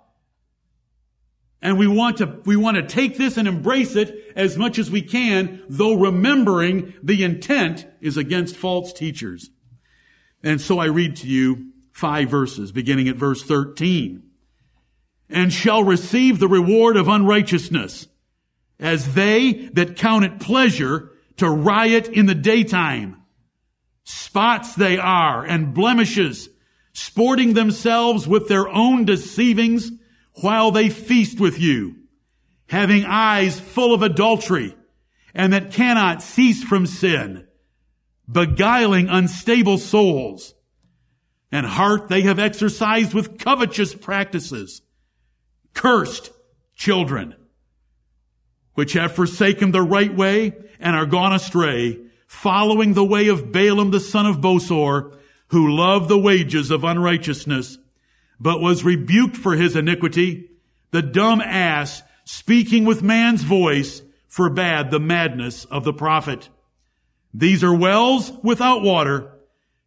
And 1.62 1.78
we 1.78 1.86
want 1.86 2.18
to, 2.18 2.40
we 2.44 2.56
want 2.56 2.76
to 2.76 2.86
take 2.86 3.16
this 3.16 3.36
and 3.36 3.46
embrace 3.46 3.96
it 3.96 4.32
as 4.34 4.56
much 4.56 4.78
as 4.78 4.90
we 4.90 5.02
can, 5.02 5.62
though 5.68 5.94
remembering 5.94 6.94
the 7.02 7.22
intent 7.22 7.86
is 8.00 8.16
against 8.16 8.56
false 8.56 8.92
teachers. 8.92 9.50
And 10.42 10.60
so 10.60 10.78
I 10.78 10.86
read 10.86 11.16
to 11.16 11.26
you 11.26 11.69
five 12.00 12.30
verses, 12.30 12.72
beginning 12.72 13.08
at 13.08 13.16
verse 13.16 13.42
13. 13.42 14.22
And 15.28 15.52
shall 15.52 15.84
receive 15.84 16.38
the 16.38 16.48
reward 16.48 16.96
of 16.96 17.06
unrighteousness, 17.06 18.08
as 18.80 19.14
they 19.14 19.68
that 19.74 19.96
count 19.96 20.24
it 20.24 20.40
pleasure 20.40 21.12
to 21.36 21.48
riot 21.48 22.08
in 22.08 22.26
the 22.26 22.34
daytime. 22.34 23.22
Spots 24.04 24.74
they 24.74 24.98
are 24.98 25.44
and 25.44 25.74
blemishes, 25.74 26.48
sporting 26.94 27.52
themselves 27.52 28.26
with 28.26 28.48
their 28.48 28.68
own 28.68 29.04
deceivings 29.04 29.92
while 30.40 30.70
they 30.70 30.88
feast 30.88 31.38
with 31.38 31.60
you, 31.60 31.96
having 32.66 33.04
eyes 33.04 33.60
full 33.60 33.92
of 33.92 34.02
adultery, 34.02 34.74
and 35.34 35.52
that 35.52 35.72
cannot 35.72 36.22
cease 36.22 36.64
from 36.64 36.86
sin, 36.86 37.46
beguiling 38.28 39.08
unstable 39.08 39.76
souls 39.76 40.54
and 41.52 41.66
heart 41.66 42.08
they 42.08 42.22
have 42.22 42.38
exercised 42.38 43.14
with 43.14 43.38
covetous 43.38 43.94
practices. 43.94 44.82
Cursed 45.74 46.30
children, 46.74 47.34
which 48.74 48.94
have 48.94 49.12
forsaken 49.12 49.70
the 49.70 49.82
right 49.82 50.14
way 50.14 50.52
and 50.78 50.96
are 50.96 51.06
gone 51.06 51.32
astray, 51.32 51.98
following 52.26 52.94
the 52.94 53.04
way 53.04 53.28
of 53.28 53.52
Balaam 53.52 53.90
the 53.90 54.00
son 54.00 54.26
of 54.26 54.40
Bosor, 54.40 55.16
who 55.48 55.76
loved 55.76 56.08
the 56.08 56.18
wages 56.18 56.70
of 56.70 56.84
unrighteousness, 56.84 57.78
but 58.38 58.60
was 58.60 58.84
rebuked 58.84 59.36
for 59.36 59.54
his 59.54 59.76
iniquity, 59.76 60.50
the 60.92 61.02
dumb 61.02 61.40
ass 61.40 62.02
speaking 62.24 62.84
with 62.84 63.02
man's 63.02 63.42
voice 63.42 64.02
forbade 64.28 64.90
the 64.90 65.00
madness 65.00 65.64
of 65.66 65.84
the 65.84 65.92
prophet. 65.92 66.48
These 67.34 67.62
are 67.64 67.74
wells 67.74 68.32
without 68.42 68.82
water, 68.82 69.32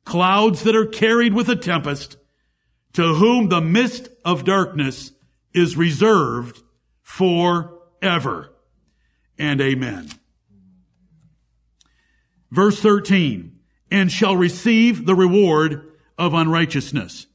clouds 0.06 0.64
that 0.64 0.76
are 0.76 0.86
carried 0.86 1.34
with 1.34 1.50
a 1.50 1.56
tempest, 1.56 2.18
to 2.94 3.16
whom 3.16 3.50
the 3.50 3.62
mist 3.62 4.10
of 4.24 4.46
darkness 4.46 5.12
is 5.54 5.78
reserved 5.78 6.62
forever. 7.02 8.54
And 9.38 9.60
amen. 9.62 10.10
Verse 12.52 12.80
13, 12.80 13.60
and 13.90 14.12
shall 14.12 14.36
receive 14.36 15.06
the 15.06 15.16
reward 15.16 15.92
of 16.18 16.34
unrighteousness. 16.34 17.26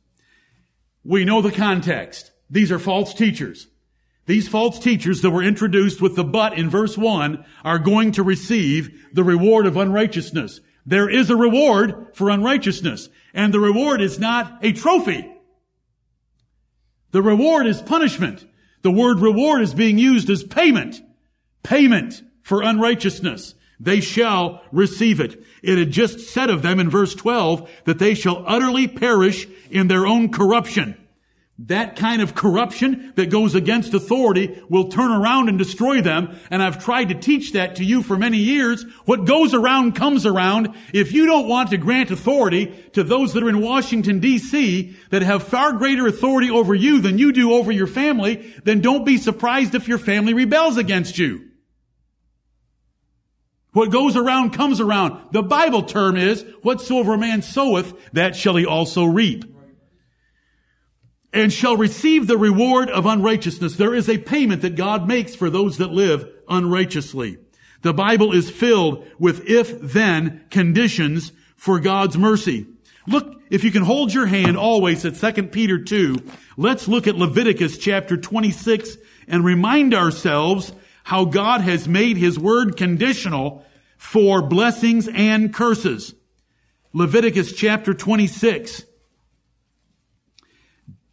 We 1.05 1.25
know 1.25 1.43
the 1.43 1.53
context. 1.53 2.31
These 2.51 2.71
are 2.71 2.79
false 2.79 3.15
teachers. 3.15 3.67
These 4.27 4.49
false 4.49 4.79
teachers 4.79 5.23
that 5.23 5.31
were 5.31 5.43
introduced 5.43 6.03
with 6.03 6.15
the 6.15 6.25
but 6.25 6.59
in 6.59 6.69
verse 6.69 6.99
1 6.99 7.45
are 7.65 7.79
going 7.79 8.13
to 8.13 8.23
receive 8.23 9.09
the 9.13 9.25
reward 9.25 9.67
of 9.67 9.77
unrighteousness. 9.77 10.61
There 10.89 11.11
is 11.11 11.29
a 11.29 11.37
reward 11.37 12.07
for 12.15 12.31
unrighteousness, 12.31 13.11
and 13.35 13.53
the 13.53 13.61
reward 13.61 14.01
is 14.01 14.19
not 14.19 14.65
a 14.65 14.73
trophy. 14.73 15.31
The 17.11 17.21
reward 17.21 17.67
is 17.67 17.83
punishment. 17.83 18.47
The 18.81 18.91
word 18.91 19.21
reward 19.21 19.61
is 19.61 19.75
being 19.75 19.99
used 19.99 20.31
as 20.31 20.43
payment. 20.43 21.03
Payment 21.63 22.23
for 22.41 22.63
unrighteousness. 22.63 23.55
They 23.79 24.01
shall 24.01 24.63
receive 24.73 25.21
it. 25.21 25.45
It 25.63 25.77
had 25.77 25.91
just 25.91 26.21
said 26.21 26.49
of 26.49 26.63
them 26.63 26.81
in 26.81 26.89
verse 26.89 27.15
12 27.15 27.69
that 27.85 27.99
they 27.99 28.15
shall 28.15 28.43
utterly 28.47 28.89
perish 28.89 29.47
in 29.71 29.89
their 29.89 30.07
own 30.07 30.33
corruption. 30.33 30.97
That 31.63 31.97
kind 31.97 32.23
of 32.23 32.37
corruption 32.37 33.13
that 33.17 33.31
goes 33.31 33.57
against 33.57 33.93
authority 33.93 34.63
will 34.69 34.91
turn 34.91 35.11
around 35.11 35.49
and 35.49 35.59
destroy 35.59 36.01
them. 36.01 36.39
And 36.51 36.63
I've 36.63 36.83
tried 36.85 37.09
to 37.09 37.17
teach 37.17 37.53
that 37.55 37.77
to 37.77 37.85
you 37.85 38.05
for 38.05 38.17
many 38.17 38.39
years. 38.39 38.85
What 39.07 39.25
goes 39.25 39.55
around 39.55 39.97
comes 39.97 40.25
around. 40.25 40.77
If 40.95 41.13
you 41.13 41.27
don't 41.27 41.49
want 41.49 41.71
to 41.71 41.77
grant 41.77 42.13
authority 42.13 42.67
to 42.93 43.03
those 43.03 43.33
that 43.33 43.43
are 43.43 43.49
in 43.49 43.61
Washington 43.61 44.21
DC 44.21 44.95
that 45.11 45.23
have 45.23 45.49
far 45.49 45.73
greater 45.73 46.07
authority 46.07 46.49
over 46.49 46.77
you 46.77 47.01
than 47.01 47.19
you 47.19 47.33
do 47.33 47.53
over 47.53 47.73
your 47.73 47.89
family, 47.89 48.55
then 48.63 48.81
don't 48.81 49.05
be 49.05 49.17
surprised 49.17 49.75
if 49.75 49.89
your 49.89 49.99
family 49.99 50.35
rebels 50.35 50.77
against 50.77 51.19
you. 51.19 51.45
What 53.73 53.91
goes 53.91 54.17
around 54.17 54.53
comes 54.53 54.81
around. 54.81 55.33
The 55.33 55.43
Bible 55.43 55.83
term 55.83 56.17
is, 56.17 56.43
whatsoever 56.63 57.15
a 57.15 57.19
man 57.19 57.43
soweth, 57.43 58.13
that 58.13 58.37
shall 58.37 58.55
he 58.55 58.65
also 58.65 59.05
reap 59.05 59.58
and 61.33 61.53
shall 61.53 61.77
receive 61.77 62.27
the 62.27 62.39
reward 62.39 62.91
of 62.91 63.07
unrighteousness. 63.07 63.77
There 63.77 63.95
is 63.95 64.09
a 64.09 64.19
payment 64.19 64.63
that 64.63 64.77
God 64.77 65.07
makes 65.07 65.35
for 65.35 65.51
those 65.51 65.79
that 65.79 65.93
live 65.93 66.29
unrighteously. 66.49 67.39
The 67.83 67.95
Bible 67.95 68.33
is 68.33 68.51
filled 68.51 69.07
with 69.19 69.47
if-then 69.47 70.47
conditions 70.51 71.33
for 71.57 71.79
God's 71.79 72.17
mercy. 72.17 72.67
Look, 73.07 73.41
if 73.51 73.65
you 73.65 73.71
can 73.71 73.83
hold 73.83 74.13
your 74.13 74.27
hand 74.27 74.57
always 74.57 75.05
at 75.05 75.15
2 75.17 75.45
Peter 75.45 75.83
2, 75.83 76.17
let's 76.57 76.89
look 76.89 77.07
at 77.07 77.17
Leviticus 77.17 77.79
chapter 77.79 78.17
26 78.17 78.97
and 79.27 79.45
remind 79.45 79.95
ourselves 79.95 80.73
how 81.05 81.25
God 81.25 81.61
has 81.61 81.89
made 81.89 82.17
His 82.17 82.39
word 82.39 82.77
conditional 82.77 83.65
for 83.97 84.43
blessings 84.43 85.09
and 85.09 85.55
curses. 85.55 86.15
Leviticus 86.93 87.53
chapter 87.53 87.95
26. 87.95 88.85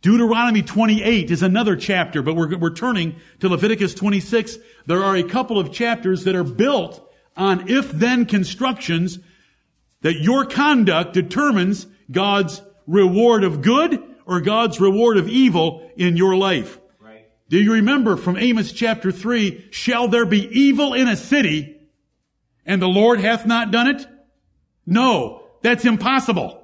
Deuteronomy 0.06 0.62
28 0.62 1.32
is 1.32 1.42
another 1.42 1.76
chapter, 1.76 2.22
but 2.22 2.36
we're, 2.36 2.56
we're 2.60 2.76
turning 2.76 3.16
to 3.40 3.50
Leviticus 3.50 3.96
26. 3.96 4.60
There 4.86 5.04
are 5.04 5.16
a 5.16 5.24
couple 5.24 5.58
of 5.58 5.72
chapters 5.72 6.26
that 6.26 6.36
are 6.36 6.44
built 6.44 7.12
on 7.36 7.68
if-then 7.68 8.28
constructions 8.28 9.18
that 10.02 10.20
your 10.20 10.46
conduct 10.46 11.14
determines 11.14 11.88
God's 12.12 12.62
reward 12.86 13.44
of 13.44 13.64
good 13.64 14.00
or 14.28 14.42
God's 14.42 14.80
reward 14.80 15.18
of 15.18 15.28
evil 15.28 15.90
in 15.98 16.18
your 16.18 16.38
life. 16.38 16.78
Right. 17.00 17.26
Do 17.50 17.58
you 17.58 17.74
remember 17.74 18.16
from 18.16 18.38
Amos 18.38 18.74
chapter 18.74 19.12
3, 19.12 19.70
shall 19.72 20.08
there 20.08 20.28
be 20.28 20.46
evil 20.56 20.94
in 20.94 21.08
a 21.08 21.18
city 21.18 21.80
and 22.64 22.80
the 22.80 22.88
Lord 22.88 23.20
hath 23.22 23.48
not 23.48 23.72
done 23.72 23.88
it? 23.88 24.06
No, 24.86 25.48
that's 25.64 25.84
impossible. 25.84 26.62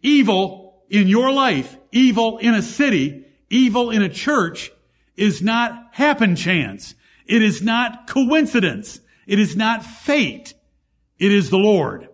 Evil 0.00 0.57
in 0.88 1.08
your 1.08 1.32
life, 1.32 1.76
evil 1.92 2.38
in 2.38 2.54
a 2.54 2.62
city, 2.62 3.26
evil 3.50 3.90
in 3.90 4.02
a 4.02 4.08
church 4.08 4.70
is 5.16 5.42
not 5.42 5.88
happen 5.92 6.36
chance. 6.36 6.94
It 7.26 7.42
is 7.42 7.62
not 7.62 8.06
coincidence. 8.06 9.00
It 9.26 9.38
is 9.38 9.56
not 9.56 9.84
fate. 9.84 10.54
It 11.18 11.32
is 11.32 11.50
the 11.50 11.58
Lord. 11.58 12.08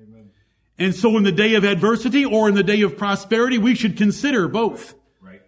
Amen. 0.00 0.30
And 0.78 0.94
so 0.94 1.16
in 1.16 1.24
the 1.24 1.32
day 1.32 1.54
of 1.54 1.64
adversity 1.64 2.24
or 2.24 2.48
in 2.48 2.54
the 2.54 2.62
day 2.62 2.82
of 2.82 2.96
prosperity, 2.96 3.58
we 3.58 3.74
should 3.74 3.96
consider 3.96 4.46
both. 4.46 4.94
Right. 5.20 5.42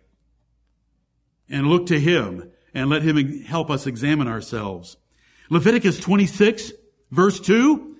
And 1.48 1.66
look 1.66 1.86
to 1.86 2.00
Him 2.00 2.50
and 2.74 2.90
let 2.90 3.02
Him 3.02 3.42
help 3.42 3.70
us 3.70 3.86
examine 3.86 4.26
ourselves. 4.26 4.96
Leviticus 5.50 6.00
26 6.00 6.72
verse 7.10 7.40
2, 7.40 7.96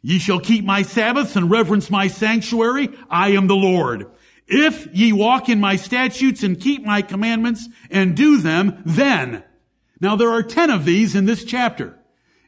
Ye 0.00 0.18
shall 0.18 0.40
keep 0.40 0.64
my 0.64 0.82
Sabbaths 0.82 1.36
and 1.36 1.50
reverence 1.50 1.90
my 1.90 2.06
sanctuary. 2.08 2.90
I 3.10 3.30
am 3.30 3.46
the 3.46 3.56
Lord. 3.56 4.06
If 4.46 4.88
ye 4.94 5.12
walk 5.12 5.48
in 5.48 5.60
my 5.60 5.76
statutes 5.76 6.42
and 6.42 6.60
keep 6.60 6.84
my 6.84 7.02
commandments 7.02 7.68
and 7.90 8.16
do 8.16 8.38
them, 8.38 8.82
then. 8.86 9.44
Now 10.00 10.16
there 10.16 10.30
are 10.30 10.42
ten 10.42 10.70
of 10.70 10.84
these 10.84 11.14
in 11.14 11.26
this 11.26 11.44
chapter. 11.44 11.98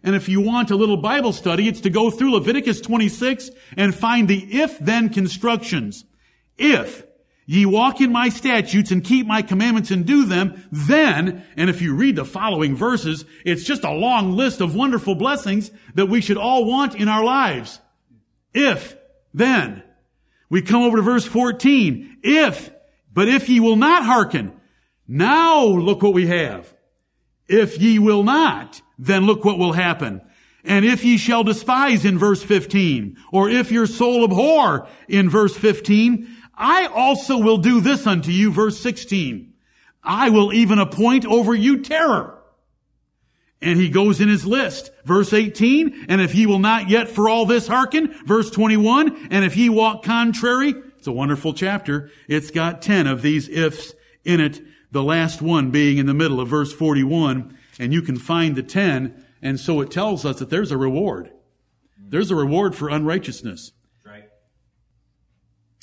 And 0.03 0.15
if 0.15 0.29
you 0.29 0.41
want 0.41 0.71
a 0.71 0.77
little 0.77 0.97
Bible 0.97 1.33
study, 1.33 1.69
it's 1.69 1.83
to 1.83 1.91
go 1.91 2.11
through 2.11 2.33
Leviticus 2.33 2.81
26 2.81 3.51
and 3.77 3.95
find 3.95 4.29
the 4.29 4.61
if-then 4.61 5.11
constructions. 5.11 6.05
If 6.57 7.05
ye 7.51 7.67
walk 7.67 8.01
in 8.01 8.13
my 8.13 8.29
statutes 8.29 8.93
and 8.93 9.03
keep 9.03 9.27
my 9.27 9.43
commandments 9.43 9.91
and 9.91 10.07
do 10.07 10.25
them, 10.25 10.63
then, 10.71 11.45
and 11.57 11.69
if 11.69 11.83
you 11.83 11.97
read 11.97 12.15
the 12.15 12.25
following 12.25 12.77
verses, 12.77 13.25
it's 13.45 13.65
just 13.65 13.83
a 13.83 13.91
long 13.91 14.37
list 14.37 14.61
of 14.61 14.77
wonderful 14.77 15.17
blessings 15.17 15.73
that 15.97 16.07
we 16.07 16.21
should 16.21 16.37
all 16.37 16.65
want 16.65 16.95
in 16.95 17.09
our 17.09 17.25
lives. 17.25 17.81
If, 18.55 18.97
then. 19.35 19.83
We 20.49 20.63
come 20.63 20.83
over 20.83 20.99
to 20.99 21.03
verse 21.03 21.25
14. 21.25 22.19
If, 22.23 22.71
but 23.13 23.27
if 23.27 23.49
ye 23.49 23.59
will 23.59 23.75
not 23.75 24.05
hearken, 24.05 24.53
now 25.09 25.65
look 25.65 26.05
what 26.05 26.15
we 26.15 26.29
have. 26.29 26.73
If 27.49 27.81
ye 27.81 27.99
will 27.99 28.23
not, 28.23 28.81
then 28.97 29.27
look 29.27 29.45
what 29.45 29.59
will 29.59 29.73
happen. 29.73 30.21
And 30.63 30.85
if 30.85 31.05
ye 31.05 31.17
shall 31.17 31.43
despise 31.43 32.05
in 32.05 32.17
verse 32.17 32.45
15, 32.45 33.17
or 33.33 33.49
if 33.49 33.73
your 33.73 33.87
soul 33.87 34.23
abhor 34.25 34.87
in 35.09 35.29
verse 35.29 35.57
15, 35.57 36.29
I 36.61 36.87
also 36.89 37.39
will 37.39 37.57
do 37.57 37.81
this 37.81 38.07
unto 38.07 38.31
you, 38.31 38.53
verse 38.53 38.79
16. 38.79 39.55
I 40.05 40.29
will 40.29 40.53
even 40.53 40.79
appoint 40.79 41.25
over 41.25 41.55
you 41.55 41.81
terror. 41.81 42.39
And 43.63 43.81
he 43.81 43.89
goes 43.89 44.21
in 44.21 44.29
his 44.29 44.45
list. 44.45 44.91
Verse 45.07 45.33
18, 45.33 46.07
and 46.11 46.21
if 46.21 46.35
ye 46.35 46.45
will 46.45 46.59
not 46.59 46.91
yet 46.91 47.09
for 47.09 47.31
all 47.31 47.47
this 47.47 47.67
hearken, 47.67 48.15
verse 48.27 48.51
21, 48.51 49.29
and 49.31 49.43
if 49.43 49.57
ye 49.57 49.71
walk 49.71 50.03
contrary, 50.03 50.75
it's 50.99 51.07
a 51.07 51.13
wonderful 51.13 51.55
chapter. 51.55 52.11
It's 52.29 52.51
got 52.51 52.83
10 52.83 53.07
of 53.07 53.23
these 53.23 53.49
ifs 53.49 53.95
in 54.23 54.41
it, 54.41 54.61
the 54.93 55.03
last 55.03 55.41
one 55.41 55.71
being 55.71 55.97
in 55.97 56.05
the 56.05 56.15
middle 56.15 56.41
of 56.41 56.49
verse 56.49 56.75
41, 56.75 57.57
and 57.79 57.93
you 57.93 58.03
can 58.03 58.17
find 58.17 58.55
the 58.55 58.63
10, 58.63 59.25
and 59.41 59.59
so 59.59 59.81
it 59.81 59.91
tells 59.91 60.27
us 60.27 60.41
that 60.41 60.51
there's 60.51 60.73
a 60.73 60.77
reward. 60.77 61.31
There's 61.97 62.31
a 62.31 62.37
reward 62.37 62.75
for 62.75 62.91
unrighteousness. 62.91 63.73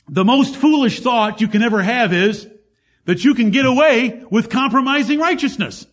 The 0.10 0.26
most 0.26 0.56
foolish 0.56 1.02
thought 1.02 1.42
you 1.42 1.48
can 1.48 1.62
ever 1.62 1.82
have 1.82 2.14
is 2.14 2.48
that 3.06 3.24
you 3.24 3.34
can 3.34 3.52
get 3.52 3.66
away 3.66 4.24
with 4.30 4.50
compromising 4.50 5.20
righteousness. 5.20 5.86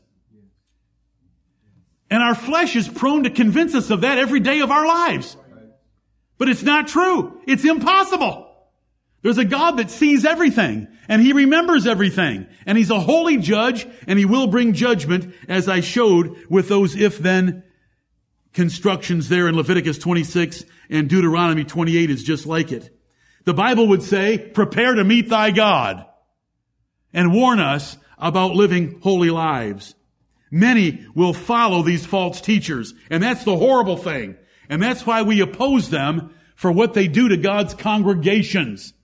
And 2.11 2.23
our 2.23 2.35
flesh 2.35 2.77
is 2.77 2.89
prone 2.89 3.25
to 3.25 3.31
convince 3.31 3.75
us 3.75 3.91
of 3.91 4.03
that 4.03 4.19
every 4.19 4.41
day 4.41 4.61
of 4.61 4.71
our 4.71 4.87
lives. 4.87 5.37
But 6.39 6.49
it's 6.49 6.63
not 6.63 6.89
true. 6.89 7.41
It's 7.47 7.65
impossible. 7.65 8.53
There's 9.23 9.39
a 9.39 9.45
God 9.45 9.79
that 9.79 9.91
sees 9.91 10.25
everything 10.25 10.89
and 11.09 11.23
he 11.23 11.33
remembers 11.33 11.87
everything 11.87 12.47
and 12.67 12.77
he's 12.77 12.91
a 12.91 13.01
holy 13.01 13.39
judge 13.39 13.87
and 14.07 14.19
he 14.19 14.27
will 14.27 14.49
bring 14.49 14.75
judgment 14.75 15.35
as 15.49 15.69
I 15.69 15.81
showed 15.81 16.37
with 16.51 16.69
those 16.69 16.95
if 16.95 17.19
then 17.19 17.63
constructions 18.53 19.29
there 19.29 19.49
in 19.49 19.57
Leviticus 19.57 19.99
26 19.99 20.65
and 20.91 21.09
Deuteronomy 21.09 21.65
28 21.65 22.11
is 22.11 22.23
just 22.23 22.45
like 22.45 22.71
it. 22.71 22.95
The 23.45 23.55
Bible 23.55 23.89
would 23.89 24.03
say, 24.03 24.39
prepare 24.39 24.95
to 24.95 25.05
meet 25.05 25.29
thy 25.29 25.51
God 25.51 26.07
and 27.13 27.33
warn 27.33 27.61
us 27.61 27.99
about 28.19 28.55
living 28.55 29.01
holy 29.03 29.31
lives. 29.31 29.95
Many 30.51 31.07
will 31.15 31.35
follow 31.35 31.83
these 31.83 32.07
false 32.07 32.41
teachers, 32.41 32.95
and 33.11 33.23
that's 33.23 33.45
the 33.45 33.57
horrible 33.57 33.97
thing. 33.97 34.37
And 34.69 34.83
that's 34.83 35.05
why 35.07 35.23
we 35.23 35.41
oppose 35.41 35.91
them 35.91 36.35
for 36.55 36.73
what 36.73 36.95
they 36.95 37.09
do 37.09 37.29
to 37.29 37.37
God's 37.37 37.75
congregations. 37.75 38.95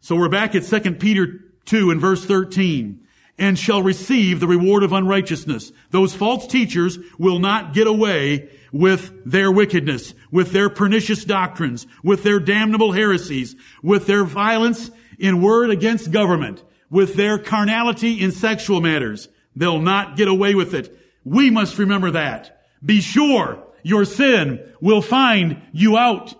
So 0.00 0.16
we're 0.16 0.28
back 0.28 0.54
at 0.54 0.64
2 0.64 0.94
Peter 0.94 1.40
2 1.64 1.90
and 1.90 2.00
verse 2.00 2.24
13. 2.24 3.06
And 3.38 3.58
shall 3.58 3.82
receive 3.82 4.40
the 4.40 4.48
reward 4.48 4.82
of 4.82 4.92
unrighteousness. 4.92 5.72
Those 5.90 6.14
false 6.14 6.46
teachers 6.46 6.98
will 7.18 7.38
not 7.38 7.72
get 7.72 7.86
away 7.86 8.50
with 8.72 9.12
their 9.24 9.52
wickedness, 9.52 10.12
with 10.30 10.52
their 10.52 10.68
pernicious 10.68 11.24
doctrines, 11.24 11.86
with 12.02 12.24
their 12.24 12.40
damnable 12.40 12.92
heresies, 12.92 13.54
with 13.82 14.06
their 14.06 14.24
violence 14.24 14.90
in 15.18 15.40
word 15.40 15.70
against 15.70 16.10
government, 16.10 16.62
with 16.90 17.14
their 17.14 17.38
carnality 17.38 18.20
in 18.20 18.32
sexual 18.32 18.80
matters. 18.80 19.28
They'll 19.54 19.80
not 19.80 20.16
get 20.16 20.28
away 20.28 20.54
with 20.54 20.74
it. 20.74 20.96
We 21.24 21.50
must 21.50 21.78
remember 21.78 22.12
that. 22.12 22.62
Be 22.84 23.00
sure 23.00 23.64
your 23.82 24.04
sin 24.04 24.60
will 24.80 25.02
find 25.02 25.62
you 25.72 25.96
out. 25.96 26.34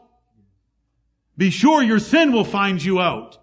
Be 1.37 1.51
sure 1.51 1.83
your 1.83 2.01
sin 2.01 2.33
will 2.33 2.45
find 2.45 2.83
you 2.83 3.01
out. 3.01 3.39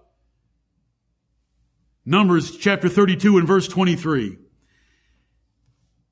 Numbers 2.05 2.55
chapter 2.57 2.87
32 2.87 3.39
and 3.39 3.47
verse 3.47 3.67
23. 3.67 4.37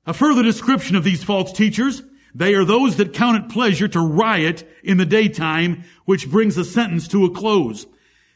A 0.06 0.12
further 0.12 0.42
description 0.42 0.96
of 0.96 1.04
these 1.04 1.22
false 1.22 1.52
teachers. 1.52 2.02
They 2.34 2.54
are 2.54 2.64
those 2.64 2.96
that 2.96 3.12
count 3.12 3.44
it 3.44 3.48
pleasure 3.48 3.86
to 3.86 4.00
riot 4.00 4.68
in 4.82 4.96
the 4.96 5.06
daytime, 5.06 5.84
which 6.04 6.28
brings 6.28 6.56
the 6.56 6.64
sentence 6.64 7.06
to 7.08 7.24
a 7.24 7.30
close. 7.30 7.86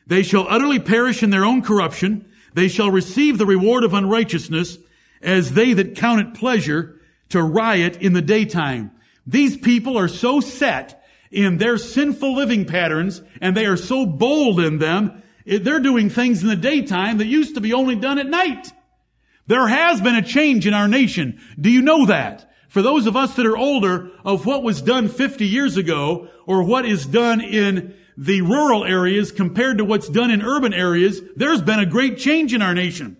They 0.06 0.22
shall 0.22 0.46
utterly 0.48 0.78
perish 0.78 1.24
in 1.24 1.30
their 1.30 1.44
own 1.44 1.62
corruption. 1.62 2.30
They 2.54 2.68
shall 2.68 2.92
receive 2.92 3.38
the 3.38 3.46
reward 3.46 3.82
of 3.82 3.92
unrighteousness 3.92 4.78
as 5.20 5.52
they 5.52 5.72
that 5.72 5.96
count 5.96 6.20
it 6.20 6.34
pleasure 6.34 7.00
to 7.30 7.42
riot 7.42 7.96
in 7.96 8.12
the 8.12 8.22
daytime. 8.22 8.92
These 9.26 9.56
people 9.56 9.98
are 9.98 10.08
so 10.08 10.38
set 10.38 11.04
in 11.32 11.58
their 11.58 11.76
sinful 11.76 12.36
living 12.36 12.66
patterns 12.66 13.20
and 13.40 13.56
they 13.56 13.66
are 13.66 13.76
so 13.76 14.06
bold 14.06 14.60
in 14.60 14.78
them 14.78 15.22
they're 15.48 15.80
doing 15.80 16.10
things 16.10 16.42
in 16.42 16.48
the 16.48 16.56
daytime 16.56 17.18
that 17.18 17.26
used 17.26 17.54
to 17.54 17.60
be 17.60 17.72
only 17.72 17.96
done 17.96 18.18
at 18.18 18.26
night. 18.26 18.72
There 19.46 19.66
has 19.66 20.00
been 20.00 20.14
a 20.14 20.22
change 20.22 20.66
in 20.66 20.74
our 20.74 20.88
nation. 20.88 21.40
Do 21.58 21.70
you 21.70 21.80
know 21.80 22.06
that? 22.06 22.52
For 22.68 22.82
those 22.82 23.06
of 23.06 23.16
us 23.16 23.34
that 23.36 23.46
are 23.46 23.56
older 23.56 24.10
of 24.24 24.44
what 24.44 24.62
was 24.62 24.82
done 24.82 25.08
50 25.08 25.46
years 25.46 25.78
ago 25.78 26.28
or 26.46 26.62
what 26.62 26.84
is 26.84 27.06
done 27.06 27.40
in 27.40 27.94
the 28.18 28.42
rural 28.42 28.84
areas 28.84 29.32
compared 29.32 29.78
to 29.78 29.86
what's 29.86 30.08
done 30.08 30.30
in 30.30 30.42
urban 30.42 30.74
areas, 30.74 31.22
there's 31.34 31.62
been 31.62 31.78
a 31.78 31.86
great 31.86 32.18
change 32.18 32.52
in 32.52 32.60
our 32.60 32.74
nation. 32.74 33.16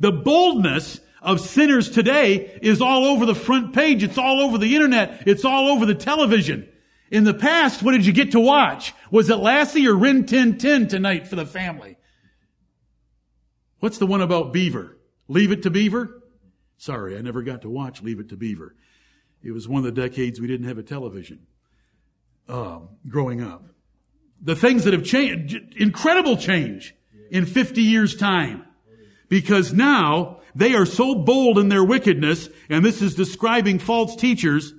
The 0.00 0.12
boldness 0.12 1.00
of 1.20 1.40
sinners 1.40 1.90
today 1.90 2.58
is 2.62 2.80
all 2.80 3.04
over 3.04 3.26
the 3.26 3.34
front 3.34 3.74
page. 3.74 4.02
It's 4.02 4.16
all 4.18 4.40
over 4.40 4.56
the 4.56 4.74
internet. 4.74 5.24
It's 5.26 5.44
all 5.44 5.68
over 5.68 5.84
the 5.84 5.94
television. 5.94 6.68
In 7.10 7.24
the 7.24 7.34
past, 7.34 7.82
what 7.82 7.92
did 7.92 8.04
you 8.04 8.12
get 8.12 8.32
to 8.32 8.40
watch? 8.40 8.92
Was 9.10 9.30
it 9.30 9.36
Lassie 9.36 9.86
or 9.86 9.94
Rin 9.94 10.26
Tin 10.26 10.58
Tin 10.58 10.88
tonight 10.88 11.28
for 11.28 11.36
the 11.36 11.46
family? 11.46 11.96
What's 13.78 13.98
the 13.98 14.06
one 14.06 14.22
about 14.22 14.52
Beaver? 14.52 14.96
Leave 15.28 15.52
It 15.52 15.62
to 15.62 15.70
Beaver? 15.70 16.22
Sorry, 16.76 17.16
I 17.16 17.20
never 17.20 17.42
got 17.42 17.62
to 17.62 17.70
watch 17.70 18.02
Leave 18.02 18.20
It 18.20 18.28
to 18.30 18.36
Beaver. 18.36 18.74
It 19.42 19.52
was 19.52 19.68
one 19.68 19.84
of 19.86 19.94
the 19.94 20.00
decades 20.00 20.40
we 20.40 20.46
didn't 20.46 20.66
have 20.66 20.78
a 20.78 20.82
television 20.82 21.46
um, 22.48 22.88
growing 23.08 23.42
up. 23.42 23.64
The 24.40 24.56
things 24.56 24.84
that 24.84 24.92
have 24.92 25.04
changed, 25.04 25.56
incredible 25.76 26.36
change 26.36 26.94
in 27.30 27.46
50 27.46 27.82
years' 27.82 28.16
time. 28.16 28.64
Because 29.28 29.72
now 29.72 30.40
they 30.54 30.74
are 30.74 30.86
so 30.86 31.14
bold 31.14 31.58
in 31.58 31.68
their 31.68 31.84
wickedness, 31.84 32.48
and 32.68 32.84
this 32.84 33.02
is 33.02 33.14
describing 33.14 33.78
false 33.78 34.14
teachers, 34.16 34.72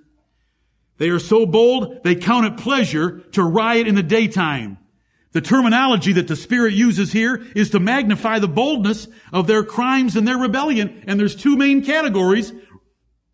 they 0.97 1.10
are 1.10 1.19
so 1.19 1.45
bold, 1.45 2.03
they 2.03 2.15
count 2.15 2.45
it 2.45 2.57
pleasure 2.57 3.19
to 3.33 3.43
riot 3.43 3.88
in 3.88 3.95
the 3.95 4.03
daytime. 4.03 4.77
The 5.31 5.41
terminology 5.41 6.13
that 6.13 6.27
the 6.27 6.36
Spirit 6.36 6.73
uses 6.73 7.12
here 7.12 7.45
is 7.55 7.71
to 7.71 7.79
magnify 7.79 8.39
the 8.39 8.47
boldness 8.47 9.07
of 9.31 9.45
their 9.45 9.63
crimes 9.63 10.15
and 10.15 10.27
their 10.27 10.38
rebellion. 10.38 11.03
And 11.05 11.19
there's 11.19 11.36
two 11.36 11.55
main 11.55 11.83
categories. 11.83 12.51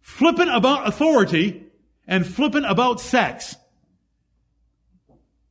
Flippant 0.01 0.53
about 0.53 0.87
authority 0.87 1.65
and 2.05 2.27
flippant 2.27 2.65
about 2.65 2.99
sex. 2.99 3.55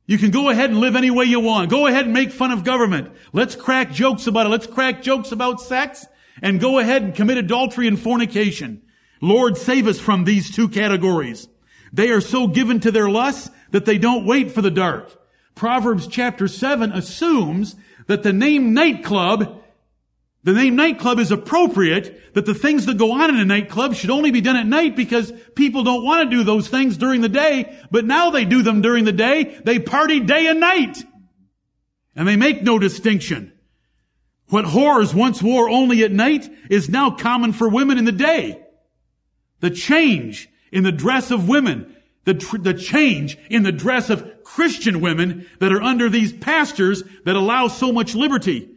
You 0.05 0.17
can 0.17 0.31
go 0.31 0.49
ahead 0.49 0.69
and 0.69 0.79
live 0.79 0.95
any 0.95 1.09
way 1.09 1.25
you 1.25 1.39
want. 1.39 1.71
Go 1.71 1.87
ahead 1.87 2.05
and 2.05 2.13
make 2.13 2.31
fun 2.31 2.51
of 2.51 2.63
government. 2.63 3.13
Let's 3.31 3.55
crack 3.55 3.91
jokes 3.91 4.27
about 4.27 4.45
it. 4.45 4.49
Let's 4.49 4.67
crack 4.67 5.01
jokes 5.01 5.31
about 5.31 5.61
sex 5.61 6.05
and 6.41 6.59
go 6.59 6.77
ahead 6.77 7.01
and 7.01 7.15
commit 7.15 7.37
adultery 7.37 7.87
and 7.87 7.99
fornication. 7.99 8.83
Lord, 9.21 9.57
save 9.57 9.87
us 9.87 9.99
from 9.99 10.25
these 10.25 10.53
two 10.53 10.67
categories. 10.67 11.47
They 11.93 12.09
are 12.09 12.21
so 12.21 12.47
given 12.47 12.79
to 12.81 12.91
their 12.91 13.07
lusts 13.07 13.51
that 13.69 13.85
they 13.85 13.99
don't 13.99 14.25
wait 14.25 14.51
for 14.51 14.61
the 14.61 14.71
dark. 14.71 15.15
Proverbs 15.53 16.07
chapter 16.07 16.47
7 16.47 16.91
assumes 16.91 17.75
that 18.07 18.23
the 18.23 18.33
name 18.33 18.73
nightclub, 18.73 19.61
the 20.43 20.53
name 20.53 20.75
nightclub 20.75 21.19
is 21.19 21.31
appropriate, 21.31 22.33
that 22.33 22.47
the 22.47 22.55
things 22.55 22.87
that 22.87 22.97
go 22.97 23.11
on 23.11 23.29
in 23.29 23.39
a 23.39 23.45
nightclub 23.45 23.93
should 23.93 24.09
only 24.09 24.31
be 24.31 24.41
done 24.41 24.55
at 24.55 24.65
night 24.65 24.95
because 24.95 25.31
people 25.55 25.83
don't 25.83 26.03
want 26.03 26.29
to 26.29 26.35
do 26.35 26.43
those 26.43 26.67
things 26.67 26.97
during 26.97 27.21
the 27.21 27.29
day, 27.29 27.77
but 27.91 28.05
now 28.05 28.31
they 28.31 28.43
do 28.43 28.63
them 28.63 28.81
during 28.81 29.05
the 29.05 29.11
day. 29.11 29.59
They 29.63 29.77
party 29.77 30.19
day 30.19 30.47
and 30.47 30.59
night. 30.59 30.97
And 32.15 32.27
they 32.27 32.35
make 32.35 32.63
no 32.63 32.79
distinction. 32.79 33.53
What 34.47 34.65
whores 34.65 35.13
once 35.13 35.41
wore 35.41 35.69
only 35.69 36.03
at 36.03 36.11
night 36.11 36.49
is 36.69 36.89
now 36.89 37.11
common 37.11 37.53
for 37.53 37.69
women 37.69 37.99
in 37.99 38.05
the 38.05 38.11
day. 38.11 38.61
The 39.61 39.69
change 39.69 40.49
in 40.73 40.83
the 40.83 40.91
dress 40.91 41.31
of 41.31 41.47
women, 41.47 41.95
the, 42.25 42.33
tr- 42.33 42.57
the 42.57 42.73
change 42.73 43.37
in 43.49 43.63
the 43.63 43.71
dress 43.71 44.09
of 44.09 44.43
Christian 44.43 45.01
women 45.01 45.47
that 45.59 45.71
are 45.71 45.81
under 45.81 46.09
these 46.09 46.33
pastors 46.33 47.03
that 47.25 47.35
allow 47.35 47.67
so 47.67 47.91
much 47.91 48.15
liberty. 48.15 48.69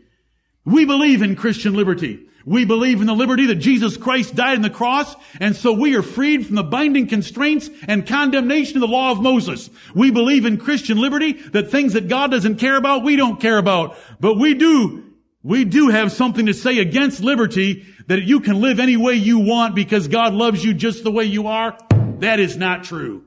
We 0.65 0.85
believe 0.85 1.23
in 1.23 1.37
Christian 1.37 1.75
liberty. 1.75 2.27
We 2.45 2.65
believe 2.65 3.01
in 3.01 3.09
the 3.09 3.15
liberty 3.15 3.47
that 3.47 3.57
Jesus 3.57 3.97
Christ 3.97 4.37
died 4.37 4.57
on 4.57 4.63
the 4.63 4.71
cross, 4.71 5.17
and 5.41 5.57
so 5.57 5.73
we 5.73 5.97
are 5.97 6.03
freed 6.03 6.47
from 6.47 6.55
the 6.55 6.63
binding 6.63 7.09
constraints 7.09 7.69
and 7.89 8.07
condemnation 8.07 8.77
of 8.77 8.83
the 8.83 8.87
law 8.87 9.11
of 9.11 9.21
Moses. 9.21 9.69
We 9.97 10.13
believe 10.13 10.45
in 10.45 10.57
Christian 10.57 10.99
liberty, 10.99 11.33
that 11.33 11.73
things 11.73 11.95
that 11.95 12.07
God 12.07 12.31
doesn't 12.31 12.59
care 12.59 12.77
about, 12.77 13.03
we 13.03 13.17
don't 13.17 13.41
care 13.41 13.59
about. 13.59 13.97
But 14.21 14.35
we 14.39 14.55
do, 14.55 15.13
we 15.43 15.65
do 15.65 15.89
have 15.89 16.13
something 16.13 16.47
to 16.47 16.55
say 16.55 16.79
against 16.79 17.21
liberty, 17.21 17.85
that 18.07 18.23
you 18.23 18.39
can 18.39 18.61
live 18.61 18.79
any 18.79 18.97
way 18.97 19.15
you 19.15 19.41
want 19.41 19.75
because 19.75 20.07
God 20.07 20.33
loves 20.33 20.65
you 20.65 20.73
just 20.73 21.03
the 21.03 21.11
way 21.11 21.25
you 21.25 21.49
are. 21.49 21.77
That 22.21 22.41
is 22.41 22.57
not 22.57 22.85
true. 22.85 23.25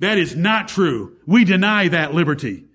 That 0.00 0.18
is 0.18 0.36
not 0.36 0.68
true. 0.68 1.16
We 1.26 1.44
deny 1.44 1.88
that 1.88 2.14
liberty. 2.14 2.66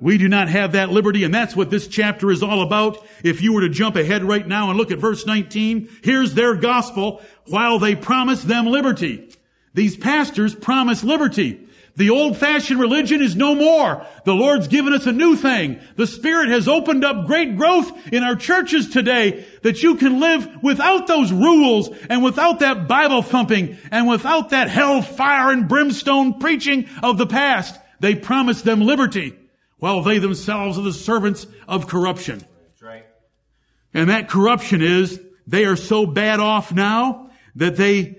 We 0.00 0.16
do 0.16 0.28
not 0.28 0.48
have 0.48 0.72
that 0.72 0.90
liberty, 0.90 1.24
and 1.24 1.34
that's 1.34 1.54
what 1.54 1.68
this 1.68 1.86
chapter 1.86 2.30
is 2.30 2.42
all 2.42 2.62
about. 2.62 3.06
If 3.22 3.42
you 3.42 3.52
were 3.52 3.60
to 3.60 3.68
jump 3.68 3.96
ahead 3.96 4.24
right 4.24 4.46
now 4.46 4.70
and 4.70 4.78
look 4.78 4.90
at 4.90 4.98
verse 4.98 5.26
19, 5.26 5.90
here's 6.02 6.32
their 6.32 6.54
gospel 6.54 7.20
while 7.46 7.78
they 7.78 7.94
promise 7.94 8.42
them 8.42 8.66
liberty. 8.66 9.30
These 9.74 9.98
pastors 9.98 10.54
promise 10.54 11.04
liberty. 11.04 11.68
The 12.00 12.08
old 12.08 12.38
fashioned 12.38 12.80
religion 12.80 13.20
is 13.20 13.36
no 13.36 13.54
more. 13.54 14.06
The 14.24 14.32
Lord's 14.32 14.68
given 14.68 14.94
us 14.94 15.04
a 15.04 15.12
new 15.12 15.36
thing. 15.36 15.80
The 15.96 16.06
Spirit 16.06 16.48
has 16.48 16.66
opened 16.66 17.04
up 17.04 17.26
great 17.26 17.58
growth 17.58 17.92
in 18.10 18.22
our 18.22 18.36
churches 18.36 18.88
today 18.88 19.44
that 19.60 19.82
you 19.82 19.96
can 19.96 20.18
live 20.18 20.62
without 20.62 21.06
those 21.06 21.30
rules 21.30 21.90
and 22.08 22.24
without 22.24 22.60
that 22.60 22.88
Bible 22.88 23.20
thumping 23.20 23.76
and 23.90 24.08
without 24.08 24.48
that 24.48 24.70
hell 24.70 25.02
fire 25.02 25.52
and 25.52 25.68
brimstone 25.68 26.38
preaching 26.40 26.88
of 27.02 27.18
the 27.18 27.26
past. 27.26 27.78
They 28.00 28.14
promise 28.14 28.62
them 28.62 28.80
liberty 28.80 29.38
while 29.76 30.02
they 30.02 30.20
themselves 30.20 30.78
are 30.78 30.82
the 30.82 30.94
servants 30.94 31.46
of 31.68 31.86
corruption. 31.86 32.38
That's 32.38 32.82
right. 32.82 33.04
And 33.92 34.08
that 34.08 34.30
corruption 34.30 34.80
is 34.80 35.20
they 35.46 35.66
are 35.66 35.76
so 35.76 36.06
bad 36.06 36.40
off 36.40 36.72
now 36.72 37.28
that 37.56 37.76
they 37.76 38.16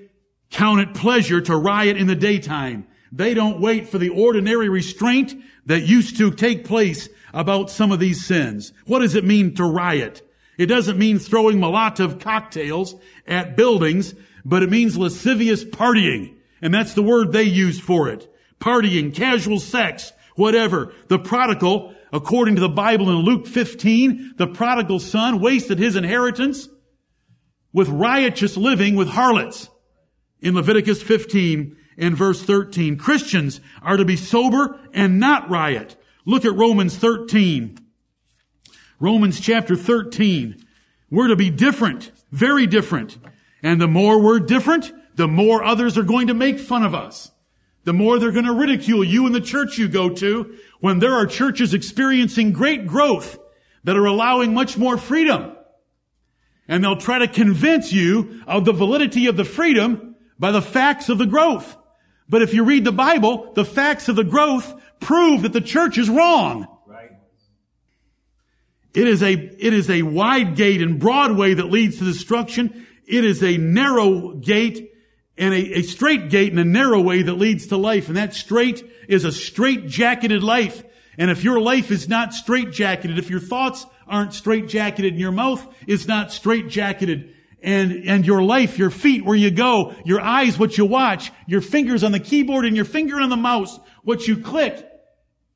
count 0.51 0.81
it 0.81 0.93
pleasure 0.93 1.41
to 1.41 1.55
riot 1.55 1.97
in 1.97 2.05
the 2.05 2.15
daytime 2.15 2.85
they 3.11 3.33
don't 3.33 3.59
wait 3.59 3.89
for 3.89 3.97
the 3.97 4.09
ordinary 4.09 4.69
restraint 4.69 5.35
that 5.65 5.81
used 5.81 6.17
to 6.17 6.31
take 6.31 6.65
place 6.65 7.09
about 7.33 7.69
some 7.69 7.91
of 7.91 7.99
these 7.99 8.25
sins. 8.25 8.73
What 8.85 8.99
does 8.99 9.15
it 9.15 9.25
mean 9.25 9.55
to 9.55 9.65
riot? 9.65 10.27
It 10.57 10.67
doesn't 10.67 10.97
mean 10.97 11.19
throwing 11.19 11.57
Molotov 11.57 12.19
cocktails 12.19 12.95
at 13.27 13.57
buildings, 13.57 14.13
but 14.45 14.63
it 14.63 14.69
means 14.69 14.97
lascivious 14.97 15.63
partying. 15.63 16.35
And 16.61 16.73
that's 16.73 16.93
the 16.93 17.03
word 17.03 17.31
they 17.31 17.43
use 17.43 17.79
for 17.79 18.09
it. 18.09 18.31
Partying, 18.59 19.13
casual 19.13 19.59
sex, 19.59 20.13
whatever. 20.35 20.93
The 21.07 21.19
prodigal, 21.19 21.95
according 22.13 22.55
to 22.55 22.61
the 22.61 22.69
Bible 22.69 23.09
in 23.09 23.25
Luke 23.25 23.47
15, 23.47 24.35
the 24.37 24.47
prodigal 24.47 24.99
son 24.99 25.39
wasted 25.39 25.79
his 25.79 25.95
inheritance 25.95 26.69
with 27.73 27.89
riotous 27.89 28.57
living 28.57 28.95
with 28.95 29.07
harlots. 29.07 29.69
In 30.41 30.55
Leviticus 30.55 31.01
15, 31.01 31.77
in 31.97 32.15
verse 32.15 32.41
13. 32.41 32.97
Christians 32.97 33.61
are 33.81 33.97
to 33.97 34.05
be 34.05 34.15
sober 34.15 34.79
and 34.93 35.19
not 35.19 35.49
riot. 35.49 35.95
Look 36.25 36.45
at 36.45 36.55
Romans 36.55 36.95
13. 36.97 37.77
Romans 38.99 39.39
chapter 39.39 39.75
13. 39.75 40.63
We're 41.09 41.27
to 41.27 41.35
be 41.35 41.49
different, 41.49 42.11
very 42.31 42.67
different. 42.67 43.17
And 43.63 43.81
the 43.81 43.87
more 43.87 44.21
we're 44.21 44.39
different, 44.39 44.91
the 45.15 45.27
more 45.27 45.63
others 45.63 45.97
are 45.97 46.03
going 46.03 46.27
to 46.27 46.33
make 46.33 46.59
fun 46.59 46.83
of 46.83 46.95
us. 46.95 47.31
The 47.83 47.93
more 47.93 48.19
they're 48.19 48.31
going 48.31 48.45
to 48.45 48.53
ridicule 48.53 49.03
you 49.03 49.25
and 49.25 49.33
the 49.33 49.41
church 49.41 49.77
you 49.77 49.87
go 49.87 50.09
to 50.09 50.55
when 50.79 50.99
there 50.99 51.13
are 51.13 51.25
churches 51.25 51.73
experiencing 51.73 52.53
great 52.53 52.85
growth 52.85 53.39
that 53.83 53.97
are 53.97 54.05
allowing 54.05 54.53
much 54.53 54.77
more 54.77 54.97
freedom. 54.97 55.55
And 56.67 56.83
they'll 56.83 56.97
try 56.97 57.19
to 57.19 57.27
convince 57.27 57.91
you 57.91 58.43
of 58.45 58.65
the 58.65 58.71
validity 58.71 59.25
of 59.27 59.35
the 59.35 59.43
freedom 59.43 60.15
by 60.37 60.51
the 60.51 60.61
facts 60.61 61.09
of 61.09 61.17
the 61.17 61.25
growth. 61.25 61.75
But 62.31 62.41
if 62.41 62.53
you 62.53 62.63
read 62.63 62.85
the 62.85 62.93
Bible, 62.93 63.51
the 63.55 63.65
facts 63.65 64.07
of 64.07 64.15
the 64.15 64.23
growth 64.23 64.73
prove 65.01 65.41
that 65.41 65.51
the 65.51 65.59
church 65.59 65.97
is 65.97 66.09
wrong. 66.09 66.65
Right. 66.87 67.11
It 68.93 69.05
is 69.05 69.21
a, 69.21 69.33
it 69.33 69.73
is 69.73 69.89
a 69.89 70.03
wide 70.03 70.55
gate 70.55 70.81
and 70.81 70.97
broad 70.97 71.35
way 71.35 71.55
that 71.55 71.65
leads 71.65 71.97
to 71.97 72.05
destruction. 72.05 72.87
It 73.05 73.25
is 73.25 73.43
a 73.43 73.57
narrow 73.57 74.31
gate 74.35 74.93
and 75.37 75.53
a, 75.53 75.79
a 75.79 75.81
straight 75.81 76.29
gate 76.29 76.51
and 76.51 76.59
a 76.61 76.63
narrow 76.63 77.01
way 77.01 77.21
that 77.21 77.33
leads 77.33 77.67
to 77.67 77.75
life. 77.75 78.07
And 78.07 78.15
that 78.15 78.33
straight 78.33 78.89
is 79.09 79.25
a 79.25 79.31
straight 79.33 79.87
jacketed 79.87 80.41
life. 80.41 80.85
And 81.17 81.29
if 81.29 81.43
your 81.43 81.59
life 81.59 81.91
is 81.91 82.07
not 82.07 82.33
straight 82.33 82.71
jacketed, 82.71 83.19
if 83.19 83.29
your 83.29 83.41
thoughts 83.41 83.85
aren't 84.07 84.33
straight 84.33 84.69
jacketed 84.69 85.11
and 85.11 85.19
your 85.19 85.33
mouth 85.33 85.67
is 85.85 86.07
not 86.07 86.31
straight 86.31 86.69
jacketed, 86.69 87.35
and, 87.61 88.07
and 88.07 88.25
your 88.25 88.41
life, 88.41 88.77
your 88.77 88.89
feet, 88.89 89.23
where 89.23 89.35
you 89.35 89.51
go, 89.51 89.93
your 90.03 90.21
eyes, 90.21 90.57
what 90.57 90.77
you 90.77 90.85
watch, 90.85 91.31
your 91.47 91.61
fingers 91.61 92.03
on 92.03 92.11
the 92.11 92.19
keyboard 92.19 92.65
and 92.65 92.75
your 92.75 92.85
finger 92.85 93.19
on 93.19 93.29
the 93.29 93.37
mouse, 93.37 93.79
what 94.03 94.27
you 94.27 94.37
click, 94.37 94.87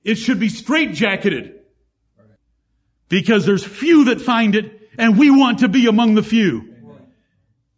it 0.03 0.15
should 0.15 0.39
be 0.39 0.49
straight 0.49 0.93
jacketed. 0.93 1.59
Because 3.09 3.45
there's 3.45 3.63
few 3.63 4.05
that 4.05 4.21
find 4.21 4.55
it, 4.55 4.89
and 4.97 5.17
we 5.17 5.29
want 5.29 5.59
to 5.59 5.67
be 5.67 5.87
among 5.87 6.15
the 6.15 6.23
few. 6.23 6.73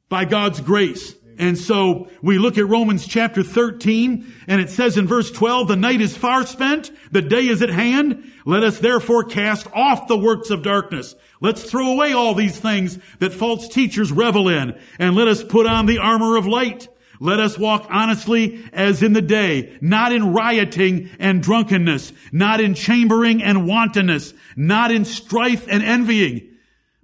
By 0.10 0.26
God's 0.26 0.62
grace. 0.62 1.16
And 1.38 1.58
so 1.58 2.10
we 2.22 2.40
look 2.40 2.58
at 2.58 2.68
Romans 2.68 3.06
chapter 3.06 3.44
13 3.44 4.34
and 4.48 4.62
it 4.62 4.70
says 4.70 4.98
in 4.98 5.08
verse 5.08 5.32
12, 5.32 5.68
the 5.68 5.76
night 5.76 6.02
is 6.02 6.18
far 6.18 6.46
spent, 6.46 6.92
the 7.12 7.22
day 7.22 7.48
is 7.48 7.62
at 7.62 7.70
hand. 7.70 8.32
Let 8.46 8.64
us 8.64 8.80
therefore 8.80 9.24
cast 9.26 9.68
off 9.74 10.08
the 10.08 10.18
works 10.18 10.50
of 10.50 10.64
darkness 10.64 11.16
Let's 11.40 11.64
throw 11.64 11.94
away 11.94 12.14
all 12.14 12.34
these 12.34 12.58
things 12.58 12.98
that 13.20 13.34
false 13.34 13.68
teachers 13.68 14.12
revel 14.12 14.50
in 14.50 14.80
and 14.98 15.16
let 15.16 15.28
us 15.28 15.44
put 15.44 15.68
on 15.68 15.86
the 15.86 16.00
armor 16.00 16.36
of 16.36 16.48
light. 16.48 16.88
Let 17.20 17.40
us 17.40 17.58
walk 17.58 17.88
honestly 17.90 18.64
as 18.74 19.04
in 19.04 19.14
the 19.14 19.22
day, 19.22 19.78
not 19.82 20.14
in 20.14 20.34
rioting 20.34 21.10
and 21.20 21.42
drunkenness, 21.42 22.12
not 22.32 22.60
in 22.60 22.74
chambering 22.74 23.44
and 23.44 23.68
wantonness, 23.68 24.34
not 24.56 24.92
in 24.92 25.06
strife 25.06 25.68
and 25.68 25.84
envying, 25.84 26.57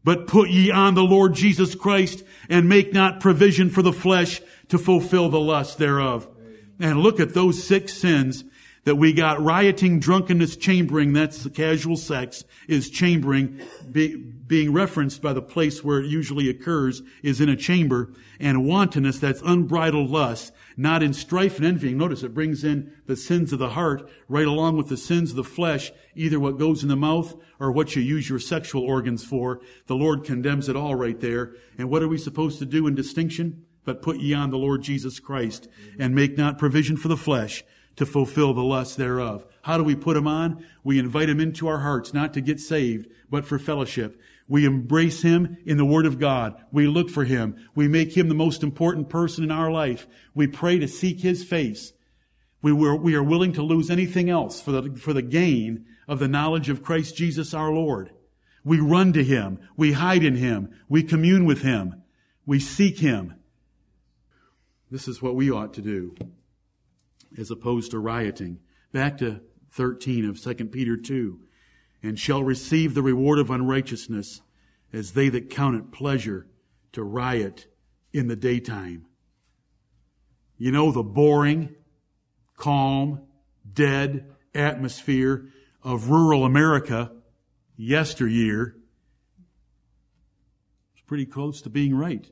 but 0.04 0.28
put 0.28 0.50
ye 0.50 0.72
on 0.72 0.96
the 0.96 1.04
Lord 1.04 1.34
Jesus 1.34 1.76
Christ 1.76 2.24
and 2.50 2.68
make 2.68 2.94
not 2.94 3.20
provision 3.20 3.70
for 3.70 3.82
the 3.82 3.94
flesh 3.94 4.42
to 4.70 4.78
fulfill 4.78 5.30
the 5.30 5.40
lust 5.40 5.78
thereof. 5.78 6.28
And 6.80 7.00
look 7.00 7.20
at 7.20 7.34
those 7.34 7.64
six 7.64 7.94
sins 7.94 8.44
that 8.86 8.96
we 8.96 9.14
got 9.14 9.42
rioting, 9.42 10.00
drunkenness, 10.00 10.58
chambering, 10.58 11.14
that's 11.14 11.44
the 11.44 11.50
casual 11.50 11.96
sex, 11.96 12.44
is 12.68 12.90
chambering, 12.90 13.62
be, 13.90 14.16
being 14.16 14.74
referenced 14.74 15.22
by 15.22 15.32
the 15.32 15.42
place 15.42 15.84
where 15.84 16.02
it 16.02 16.08
usually 16.08 16.50
occurs, 16.50 17.02
is 17.22 17.40
in 17.40 17.48
a 17.48 17.56
chamber, 17.56 18.12
and 18.40 18.66
wantonness, 18.66 19.20
that's 19.20 19.42
unbridled 19.44 20.10
lust, 20.10 20.52
not 20.78 21.04
in 21.04 21.14
strife 21.14 21.58
and 21.58 21.66
envying. 21.66 21.98
Notice 21.98 22.24
it 22.24 22.34
brings 22.34 22.64
in 22.64 22.94
the 23.06 23.16
sins 23.16 23.54
of 23.54 23.60
the 23.60 23.70
heart 23.70 24.10
right 24.28 24.48
along 24.48 24.78
with 24.78 24.90
the 24.90 24.98
sins 24.98 25.32
of 25.32 25.36
the 25.36 25.44
flesh, 25.44 25.92
either 26.16 26.40
what 26.40 26.58
goes 26.58 26.84
in 26.84 26.90
the 26.90 26.96
mouth 26.96 27.36
or 27.60 27.72
what 27.72 27.96
you 27.96 28.02
use 28.02 28.30
your 28.30 28.40
sexual 28.40 28.84
organs 28.84 29.24
for. 29.24 29.62
The 29.88 29.96
Lord 29.96 30.24
condemns 30.24 30.70
it 30.70 30.76
all 30.76 30.96
right 30.96 31.20
there. 31.20 31.56
And 31.78 31.90
what 31.90 32.04
are 32.04 32.08
we 32.08 32.18
supposed 32.18 32.60
to 32.60 32.66
do 32.66 32.88
in 32.88 32.96
distinction? 32.96 33.66
But 33.86 34.02
put 34.02 34.20
ye 34.20 34.34
on 34.34 34.50
the 34.50 34.58
Lord 34.58 34.82
Jesus 34.82 35.20
Christ 35.20 35.68
and 36.00 36.16
make 36.16 36.38
not 36.38 36.58
provision 36.58 36.98
for 36.98 37.10
the 37.10 37.18
flesh 37.18 37.64
to 37.96 38.06
fulfill 38.06 38.54
the 38.54 38.64
lust 38.64 38.98
thereof. 38.98 39.46
How 39.64 39.78
do 39.78 39.84
we 39.84 39.96
put 39.96 40.18
him 40.18 40.28
on? 40.28 40.66
We 40.84 41.00
invite 41.00 41.30
him 41.30 41.40
into 41.40 41.68
our 41.68 41.80
hearts, 41.80 42.14
not 42.14 42.34
to 42.34 42.42
get 42.42 42.60
saved, 42.60 43.08
but 43.30 43.46
for 43.46 43.60
fellowship. 43.60 44.20
We 44.48 44.66
embrace 44.66 45.22
him 45.22 45.58
in 45.66 45.78
the 45.78 45.86
Word 45.86 46.06
of 46.06 46.20
God. 46.20 46.62
We 46.72 46.88
look 46.88 47.10
for 47.10 47.24
him. 47.24 47.56
We 47.76 47.88
make 47.88 48.16
him 48.16 48.28
the 48.28 48.36
most 48.36 48.64
important 48.64 49.10
person 49.10 49.44
in 49.44 49.52
our 49.52 49.72
life. 49.72 50.08
We 50.34 50.48
pray 50.48 50.80
to 50.80 50.88
seek 50.88 51.22
his 51.22 51.44
face. 51.44 51.94
We, 52.62 52.72
were, 52.74 52.96
we 52.96 53.16
are 53.16 53.24
willing 53.24 53.54
to 53.54 53.62
lose 53.62 53.90
anything 53.90 54.30
else 54.30 54.62
for 54.62 54.72
the, 54.72 54.96
for 54.96 55.14
the 55.14 55.22
gain 55.22 55.86
of 56.08 56.20
the 56.20 56.28
knowledge 56.28 56.70
of 56.70 56.84
Christ 56.84 57.16
Jesus 57.16 57.54
our 57.54 57.72
Lord. 57.72 58.12
We 58.64 58.80
run 58.80 59.14
to 59.14 59.24
him. 59.24 59.60
We 59.76 59.94
hide 59.94 60.24
in 60.24 60.36
him. 60.36 60.74
We 60.88 61.04
commune 61.04 61.46
with 61.46 61.62
him. 61.62 62.02
We 62.46 62.60
seek 62.60 63.00
him. 63.00 63.36
This 64.90 65.08
is 65.08 65.22
what 65.22 65.36
we 65.36 65.52
ought 65.52 65.74
to 65.74 65.82
do 65.82 66.16
as 67.38 67.52
opposed 67.52 67.92
to 67.92 68.00
rioting. 68.00 68.60
Back 68.92 69.18
to 69.18 69.42
13 69.72 70.30
of 70.30 70.40
2 70.40 70.54
Peter 70.66 70.96
2. 70.98 71.40
And 72.04 72.20
shall 72.20 72.44
receive 72.44 72.94
the 72.94 73.02
reward 73.02 73.40
of 73.40 73.50
unrighteousness 73.50 74.42
as 74.92 75.14
they 75.14 75.30
that 75.30 75.50
count 75.50 75.78
it 75.78 75.92
pleasure 75.92 76.46
to 76.92 77.04
riot 77.04 77.68
in 78.12 78.28
the 78.28 78.36
daytime. 78.36 79.06
You 80.58 80.72
know, 80.72 80.92
the 80.92 81.02
boring, 81.02 81.76
calm, 82.58 83.22
dead 83.74 84.34
atmosphere 84.54 85.48
of 85.82 86.10
rural 86.10 86.46
America 86.46 87.12
yesteryear 87.76 88.76
is 90.96 91.02
pretty 91.08 91.26
close 91.26 91.62
to 91.62 91.70
being 91.70 91.96
right. 91.96 92.30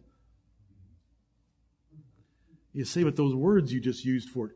You 2.74 2.86
say, 2.86 3.04
but 3.04 3.16
those 3.16 3.36
words 3.36 3.74
you 3.74 3.80
just 3.80 4.06
used 4.06 4.30
for 4.30 4.48
it, 4.48 4.52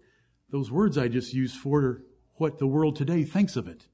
those 0.49 0.71
words 0.71 0.97
I 0.97 1.08
just 1.08 1.34
used 1.34 1.56
for 1.56 1.82
it 1.82 1.86
are 1.86 2.04
what 2.36 2.60
the 2.60 2.67
world 2.67 2.95
today 2.95 3.23
thinks 3.23 3.56
of 3.56 3.67
it. 3.67 3.88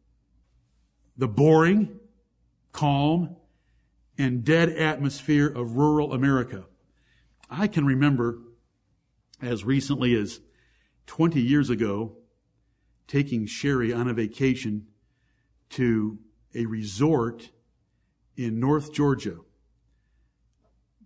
The 1.17 1.27
boring, 1.27 1.99
calm, 2.71 3.35
and 4.17 4.43
dead 4.43 4.69
atmosphere 4.69 5.47
of 5.47 5.77
rural 5.77 6.13
America. 6.13 6.65
I 7.49 7.67
can 7.67 7.85
remember 7.85 8.39
as 9.41 9.63
recently 9.63 10.15
as 10.15 10.39
20 11.07 11.41
years 11.41 11.69
ago 11.69 12.17
taking 13.07 13.45
Sherry 13.45 13.91
on 13.91 14.07
a 14.07 14.13
vacation 14.13 14.87
to 15.71 16.19
a 16.55 16.65
resort 16.65 17.49
in 18.37 18.59
North 18.59 18.93
Georgia, 18.93 19.37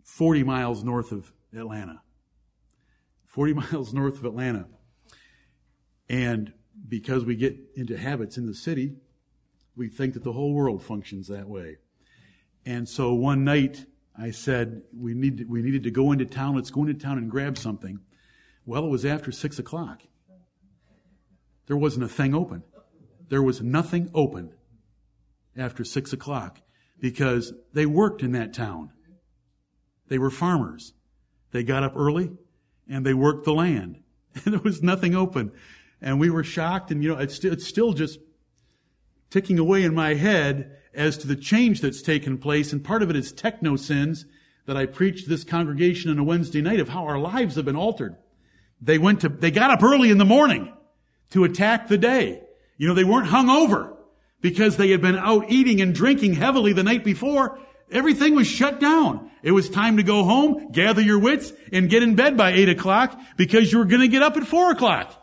40 0.03 0.43
miles 0.43 0.83
north 0.83 1.11
of 1.11 1.31
Atlanta. 1.55 2.01
40 3.25 3.53
miles 3.71 3.93
north 3.93 4.17
of 4.17 4.25
Atlanta. 4.25 4.67
And 6.07 6.53
because 6.87 7.25
we 7.25 7.35
get 7.35 7.57
into 7.75 7.97
habits 7.97 8.37
in 8.37 8.45
the 8.45 8.53
city, 8.53 8.95
we 9.75 9.89
think 9.89 10.13
that 10.13 10.23
the 10.23 10.33
whole 10.33 10.53
world 10.53 10.83
functions 10.83 11.27
that 11.27 11.47
way. 11.47 11.77
And 12.65 12.87
so 12.87 13.13
one 13.13 13.43
night 13.43 13.85
I 14.17 14.31
said, 14.31 14.81
we, 14.97 15.13
need, 15.13 15.47
we 15.49 15.61
needed 15.61 15.83
to 15.83 15.91
go 15.91 16.11
into 16.11 16.25
town. 16.25 16.55
Let's 16.55 16.71
go 16.71 16.81
into 16.81 16.93
town 16.93 17.17
and 17.17 17.29
grab 17.29 17.57
something. 17.57 17.99
Well, 18.65 18.85
it 18.85 18.89
was 18.89 19.05
after 19.05 19.31
six 19.31 19.59
o'clock. 19.59 20.01
There 21.67 21.77
wasn't 21.77 22.05
a 22.05 22.09
thing 22.09 22.33
open. 22.33 22.63
There 23.27 23.43
was 23.43 23.61
nothing 23.61 24.09
open 24.13 24.53
after 25.57 25.83
six 25.83 26.13
o'clock 26.13 26.61
because 26.99 27.53
they 27.73 27.85
worked 27.85 28.21
in 28.21 28.31
that 28.33 28.53
town. 28.53 28.91
They 30.07 30.17
were 30.17 30.29
farmers. 30.29 30.93
They 31.51 31.63
got 31.63 31.83
up 31.83 31.93
early 31.95 32.31
and 32.87 33.05
they 33.05 33.13
worked 33.13 33.45
the 33.45 33.53
land. 33.53 34.01
And 34.43 34.53
there 34.53 34.61
was 34.61 34.83
nothing 34.83 35.15
open 35.15 35.53
and 36.01 36.19
we 36.19 36.29
were 36.29 36.43
shocked. 36.43 36.91
And 36.91 37.01
you 37.01 37.13
know, 37.13 37.19
it's, 37.19 37.43
it's 37.45 37.65
still 37.65 37.93
just 37.93 38.19
ticking 39.29 39.59
away 39.59 39.83
in 39.83 39.93
my 39.93 40.13
head 40.13 40.77
as 40.93 41.17
to 41.17 41.27
the 41.27 41.35
change 41.35 41.81
that's 41.81 42.01
taken 42.01 42.37
place. 42.37 42.71
And 42.71 42.83
part 42.83 43.03
of 43.03 43.09
it 43.09 43.15
is 43.15 43.31
techno 43.31 43.75
sins 43.75 44.25
that 44.65 44.77
I 44.77 44.85
preached 44.85 45.27
this 45.27 45.43
congregation 45.43 46.09
on 46.09 46.19
a 46.19 46.23
Wednesday 46.23 46.61
night 46.61 46.79
of 46.79 46.89
how 46.89 47.05
our 47.05 47.19
lives 47.19 47.55
have 47.55 47.65
been 47.65 47.75
altered. 47.75 48.15
They 48.81 48.97
went 48.97 49.21
to, 49.21 49.29
they 49.29 49.51
got 49.51 49.71
up 49.71 49.83
early 49.83 50.09
in 50.09 50.17
the 50.17 50.25
morning 50.25 50.73
to 51.31 51.43
attack 51.43 51.87
the 51.87 51.97
day. 51.97 52.41
You 52.77 52.87
know, 52.87 52.93
they 52.93 53.03
weren't 53.03 53.27
hung 53.27 53.49
over 53.49 53.95
because 54.41 54.77
they 54.77 54.89
had 54.89 55.01
been 55.01 55.17
out 55.17 55.49
eating 55.49 55.81
and 55.81 55.93
drinking 55.93 56.33
heavily 56.33 56.73
the 56.73 56.83
night 56.83 57.03
before. 57.03 57.59
Everything 57.91 58.35
was 58.35 58.47
shut 58.47 58.79
down. 58.79 59.31
It 59.43 59.51
was 59.51 59.69
time 59.69 59.97
to 59.97 60.03
go 60.03 60.23
home, 60.23 60.71
gather 60.71 61.01
your 61.01 61.19
wits, 61.19 61.53
and 61.71 61.89
get 61.89 62.03
in 62.03 62.15
bed 62.15 62.35
by 62.35 62.51
eight 62.51 62.69
o'clock 62.69 63.19
because 63.37 63.71
you 63.71 63.77
were 63.77 63.85
going 63.85 64.01
to 64.01 64.07
get 64.07 64.23
up 64.23 64.37
at 64.37 64.47
four 64.47 64.71
o'clock. 64.71 65.13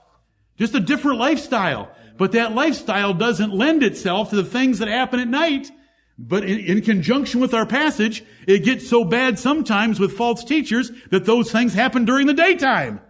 Just 0.59 0.75
a 0.75 0.81
different 0.81 1.19
lifestyle. 1.19 1.91
But 2.17 2.33
that 2.33 2.55
lifestyle 2.55 3.15
doesn't 3.15 3.53
lend 3.53 3.83
itself 3.83 4.31
to 4.31 4.37
the 4.37 4.45
things 4.45 4.79
that 4.79 4.89
happen 4.89 5.21
at 5.21 5.29
night. 5.29 5.71
But 6.19 6.45
in, 6.45 6.59
in, 6.61 6.83
conjunction 6.83 7.41
with 7.41 7.55
our 7.55 7.67
passage, 7.67 8.23
it 8.47 8.65
gets 8.65 8.89
so 8.89 9.05
bad 9.05 9.39
sometimes 9.39 9.99
with 9.99 10.17
false 10.17 10.45
teachers 10.45 10.93
that 11.11 11.25
those 11.25 11.51
things 11.51 11.75
happen 11.75 12.05
during 12.05 12.27
the 12.27 12.35
daytime 12.35 13.01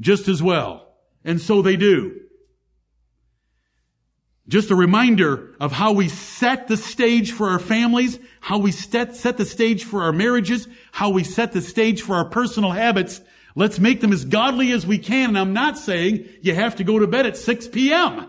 just 0.00 0.28
as 0.28 0.42
well. 0.42 0.94
And 1.24 1.40
so 1.40 1.62
they 1.62 1.76
do. 1.76 2.20
Just 4.46 4.70
a 4.70 4.76
reminder 4.76 5.54
of 5.58 5.72
how 5.72 5.92
we 5.92 6.08
set 6.08 6.68
the 6.68 6.76
stage 6.76 7.32
for 7.32 7.48
our 7.48 7.58
families, 7.58 8.18
how 8.40 8.58
we 8.58 8.72
set, 8.72 9.16
set 9.16 9.36
the 9.36 9.46
stage 9.46 9.84
for 9.84 10.02
our 10.02 10.12
marriages, 10.12 10.68
how 10.92 11.10
we 11.10 11.24
set 11.24 11.52
the 11.52 11.62
stage 11.62 12.02
for 12.02 12.16
our 12.16 12.28
personal 12.28 12.70
habits 12.70 13.20
Let's 13.56 13.78
make 13.78 14.00
them 14.00 14.12
as 14.12 14.24
godly 14.24 14.72
as 14.72 14.86
we 14.86 14.98
can. 14.98 15.30
And 15.30 15.38
I'm 15.38 15.52
not 15.52 15.78
saying 15.78 16.28
you 16.42 16.54
have 16.54 16.76
to 16.76 16.84
go 16.84 16.98
to 16.98 17.06
bed 17.06 17.26
at 17.26 17.36
6 17.36 17.68
p.m. 17.68 18.28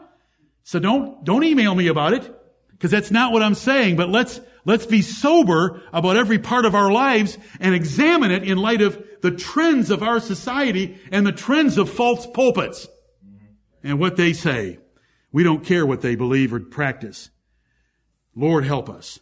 So 0.66 0.80
don't, 0.80 1.24
don't 1.24 1.44
email 1.44 1.76
me 1.76 1.88
about 1.88 2.14
it, 2.14 2.30
because 2.72 2.90
that's 2.90 3.12
not 3.12 3.32
what 3.32 3.44
I'm 3.44 3.54
saying, 3.54 3.98
but 3.98 4.10
let's, 4.10 4.42
let's 4.66 4.88
be 4.88 5.04
sober 5.04 5.84
about 5.94 6.18
every 6.18 6.40
part 6.40 6.66
of 6.66 6.74
our 6.74 6.92
lives 6.92 7.38
and 7.60 7.76
examine 7.76 8.32
it 8.32 8.44
in 8.44 8.58
light 8.58 8.82
of 8.82 9.02
the 9.22 9.30
trends 9.30 9.92
of 9.92 10.02
our 10.02 10.20
society 10.20 11.00
and 11.12 11.26
the 11.26 11.32
trends 11.32 11.78
of 11.78 11.88
false 11.88 12.26
pulpits 12.26 12.88
and 13.84 14.00
what 14.00 14.18
they 14.18 14.34
say. 14.34 14.80
We 15.32 15.44
don't 15.44 15.64
care 15.64 15.86
what 15.86 16.02
they 16.02 16.16
believe 16.16 16.52
or 16.52 16.60
practice. 16.60 17.30
Lord 18.36 18.66
help 18.66 18.90
us. 18.90 19.20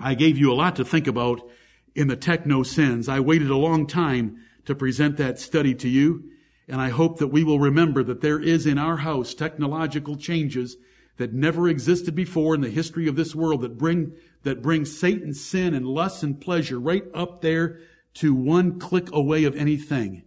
I 0.00 0.14
gave 0.14 0.36
you 0.36 0.52
a 0.52 0.54
lot 0.54 0.74
to 0.76 0.84
think 0.84 1.06
about 1.06 1.48
in 1.94 2.08
the 2.08 2.16
techno 2.16 2.64
sins. 2.64 3.08
I 3.08 3.20
waited 3.20 3.50
a 3.50 3.56
long 3.56 3.86
time 3.86 4.38
to 4.64 4.74
present 4.74 5.16
that 5.18 5.38
study 5.38 5.76
to 5.76 5.88
you, 5.88 6.24
and 6.68 6.80
I 6.80 6.90
hope 6.90 7.18
that 7.18 7.28
we 7.28 7.44
will 7.44 7.58
remember 7.58 8.02
that 8.04 8.20
there 8.20 8.40
is 8.40 8.66
in 8.66 8.78
our 8.78 8.98
house 8.98 9.34
technological 9.34 10.16
changes 10.16 10.76
that 11.16 11.32
never 11.32 11.68
existed 11.68 12.14
before 12.14 12.54
in 12.54 12.60
the 12.60 12.70
history 12.70 13.06
of 13.06 13.16
this 13.16 13.34
world 13.34 13.60
that 13.60 13.78
bring 13.78 14.12
that 14.42 14.62
bring 14.62 14.84
Satan's 14.84 15.44
sin 15.44 15.74
and 15.74 15.86
lust 15.86 16.22
and 16.22 16.40
pleasure 16.40 16.78
right 16.78 17.04
up 17.14 17.40
there 17.40 17.80
to 18.14 18.34
one 18.34 18.78
click 18.78 19.08
away 19.12 19.44
of 19.44 19.56
anything 19.56 20.22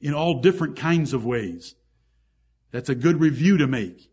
in 0.00 0.14
all 0.14 0.40
different 0.40 0.76
kinds 0.76 1.12
of 1.12 1.24
ways. 1.24 1.74
That's 2.70 2.88
a 2.88 2.94
good 2.94 3.20
review 3.20 3.58
to 3.58 3.66
make. 3.66 4.10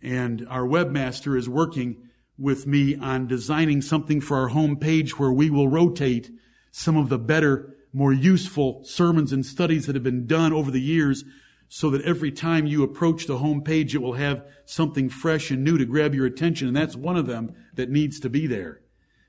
And 0.00 0.46
our 0.48 0.66
webmaster 0.66 1.36
is 1.36 1.48
working 1.48 2.08
with 2.38 2.66
me 2.66 2.96
on 2.96 3.26
designing 3.26 3.82
something 3.82 4.20
for 4.20 4.36
our 4.36 4.48
home 4.48 4.76
page 4.76 5.18
where 5.18 5.32
we 5.32 5.50
will 5.50 5.68
rotate 5.68 6.30
some 6.70 6.96
of 6.96 7.08
the 7.08 7.18
better, 7.18 7.76
more 7.92 8.12
useful 8.12 8.82
sermons 8.84 9.32
and 9.32 9.44
studies 9.44 9.86
that 9.86 9.94
have 9.94 10.02
been 10.02 10.26
done 10.26 10.52
over 10.52 10.70
the 10.70 10.80
years 10.80 11.24
so 11.68 11.90
that 11.90 12.02
every 12.02 12.30
time 12.30 12.66
you 12.66 12.82
approach 12.82 13.26
the 13.26 13.38
home 13.38 13.62
page, 13.62 13.94
it 13.94 14.02
will 14.02 14.14
have 14.14 14.44
something 14.64 15.08
fresh 15.08 15.50
and 15.50 15.64
new 15.64 15.78
to 15.78 15.86
grab 15.86 16.14
your 16.14 16.26
attention. 16.26 16.68
And 16.68 16.76
that's 16.76 16.96
one 16.96 17.16
of 17.16 17.26
them 17.26 17.54
that 17.74 17.90
needs 17.90 18.20
to 18.20 18.28
be 18.28 18.46
there. 18.46 18.82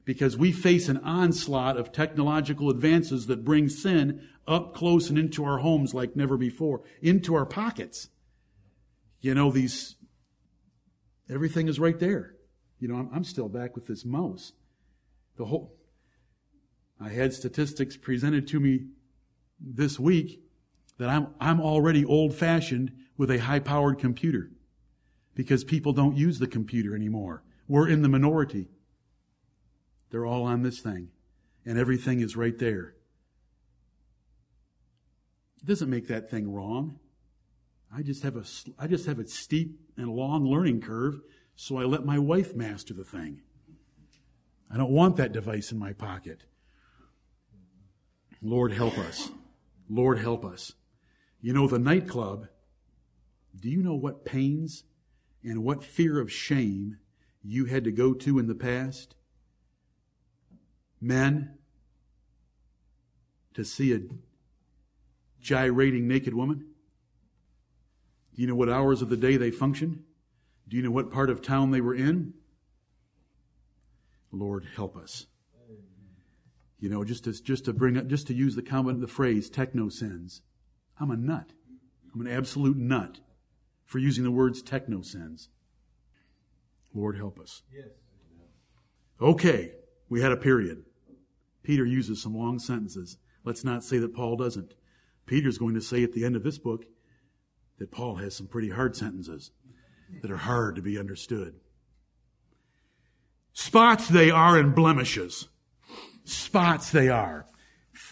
Because 0.05 0.35
we 0.35 0.51
face 0.51 0.89
an 0.89 0.97
onslaught 0.97 1.77
of 1.77 1.93
technological 1.93 2.69
advances 2.69 3.27
that 3.27 3.45
bring 3.45 3.69
sin 3.69 4.27
up 4.45 4.73
close 4.73 5.09
and 5.09 5.17
into 5.17 5.45
our 5.45 5.59
homes 5.59 5.93
like 5.93 6.17
never 6.17 6.35
before, 6.35 6.81
into 7.01 7.33
our 7.33 7.45
pockets. 7.45 8.09
You 9.21 9.33
know, 9.33 9.49
these, 9.49 9.95
everything 11.29 11.69
is 11.69 11.79
right 11.79 11.97
there. 11.97 12.35
You 12.77 12.89
know, 12.89 12.95
I'm, 12.95 13.09
I'm 13.13 13.23
still 13.23 13.47
back 13.47 13.73
with 13.75 13.87
this 13.87 14.03
mouse. 14.03 14.51
The 15.37 15.45
whole, 15.45 15.77
I 17.03 17.09
had 17.09 17.33
statistics 17.33 17.97
presented 17.97 18.47
to 18.49 18.59
me 18.59 18.85
this 19.59 19.99
week 19.99 20.41
that 20.97 21.09
I'm, 21.09 21.27
I'm 21.39 21.59
already 21.59 22.05
old 22.05 22.33
fashioned 22.33 22.91
with 23.17 23.29
a 23.29 23.39
high 23.39 23.59
powered 23.59 23.99
computer 23.99 24.51
because 25.35 25.63
people 25.63 25.91
don't 25.91 26.15
use 26.15 26.39
the 26.39 26.47
computer 26.47 26.95
anymore. 26.95 27.43
We're 27.67 27.89
in 27.89 28.01
the 28.03 28.09
minority. 28.09 28.69
They're 30.11 30.25
all 30.25 30.43
on 30.43 30.63
this 30.63 30.79
thing 30.79 31.09
and 31.65 31.77
everything 31.77 32.21
is 32.21 32.35
right 32.35 32.57
there. 32.57 32.95
It 35.61 35.65
doesn't 35.65 35.89
make 35.89 36.07
that 36.07 36.29
thing 36.29 36.51
wrong. 36.51 36.99
I 37.95 38.01
just 38.01 38.23
have 38.23 38.35
a, 38.35 38.43
I 38.79 38.87
just 38.87 39.05
have 39.05 39.19
a 39.19 39.27
steep 39.27 39.79
and 39.97 40.09
long 40.09 40.45
learning 40.45 40.81
curve, 40.81 41.21
so 41.55 41.77
I 41.77 41.83
let 41.83 42.05
my 42.05 42.17
wife 42.17 42.55
master 42.55 42.93
the 42.93 43.03
thing. 43.03 43.41
I 44.71 44.77
don't 44.77 44.91
want 44.91 45.17
that 45.17 45.31
device 45.31 45.71
in 45.71 45.77
my 45.77 45.93
pocket. 45.93 46.45
Lord 48.43 48.73
help 48.73 48.97
us. 48.97 49.31
Lord 49.89 50.19
help 50.19 50.43
us. 50.43 50.73
You 51.41 51.53
know, 51.53 51.65
the 51.67 51.79
nightclub, 51.79 52.47
do 53.57 53.69
you 53.69 53.81
know 53.81 53.95
what 53.95 54.25
pains 54.25 54.83
and 55.43 55.63
what 55.63 55.83
fear 55.83 56.19
of 56.19 56.31
shame 56.31 56.97
you 57.41 57.65
had 57.65 57.85
to 57.85 57.91
go 57.91 58.13
to 58.13 58.39
in 58.39 58.47
the 58.47 58.55
past? 58.55 59.15
Men, 60.99 61.57
to 63.53 63.63
see 63.63 63.93
a 63.93 63.99
gyrating 65.39 66.07
naked 66.07 66.33
woman? 66.33 66.65
Do 68.35 68.41
you 68.41 68.47
know 68.47 68.55
what 68.55 68.69
hours 68.69 69.01
of 69.01 69.09
the 69.09 69.17
day 69.17 69.37
they 69.37 69.51
functioned? 69.51 70.03
Do 70.67 70.75
you 70.75 70.83
know 70.83 70.91
what 70.91 71.11
part 71.11 71.29
of 71.29 71.41
town 71.41 71.71
they 71.71 71.81
were 71.81 71.95
in? 71.95 72.33
Lord, 74.31 74.65
help 74.75 74.97
us. 74.97 75.27
You 76.83 76.89
know, 76.89 77.05
just 77.05 77.23
to, 77.23 77.31
just 77.31 77.63
to 77.63 77.71
bring 77.71 77.95
up, 77.95 78.07
just 78.07 78.27
to 78.27 78.33
use 78.33 78.55
the 78.55 78.61
comment, 78.61 78.99
the 78.99 79.07
phrase 79.07 79.49
techno 79.49 79.87
sins. 79.87 80.41
I'm 80.99 81.11
a 81.11 81.15
nut. 81.15 81.53
I'm 82.13 82.19
an 82.19 82.27
absolute 82.27 82.75
nut 82.75 83.21
for 83.85 83.99
using 83.99 84.25
the 84.25 84.31
words 84.31 84.61
techno 84.61 85.01
sins. 85.01 85.47
Lord, 86.93 87.15
help 87.15 87.39
us. 87.39 87.61
Yes. 87.73 87.87
Okay, 89.21 89.71
we 90.09 90.19
had 90.19 90.33
a 90.33 90.35
period. 90.35 90.83
Peter 91.63 91.85
uses 91.85 92.21
some 92.21 92.35
long 92.35 92.59
sentences. 92.59 93.15
Let's 93.45 93.63
not 93.63 93.85
say 93.85 93.99
that 93.99 94.13
Paul 94.13 94.35
doesn't. 94.35 94.73
Peter's 95.25 95.57
going 95.57 95.75
to 95.75 95.81
say 95.81 96.03
at 96.03 96.11
the 96.11 96.25
end 96.25 96.35
of 96.35 96.43
this 96.43 96.57
book, 96.57 96.83
that 97.79 97.91
Paul 97.91 98.15
has 98.15 98.35
some 98.35 98.47
pretty 98.47 98.71
hard 98.71 98.97
sentences 98.97 99.51
that 100.21 100.31
are 100.31 100.35
hard 100.35 100.75
to 100.75 100.81
be 100.81 100.99
understood. 100.99 101.61
Spots 103.53 104.09
they 104.09 104.29
are 104.29 104.57
and 104.57 104.75
blemishes. 104.75 105.47
Spots 106.25 106.91
they 106.91 107.09
are. 107.09 107.45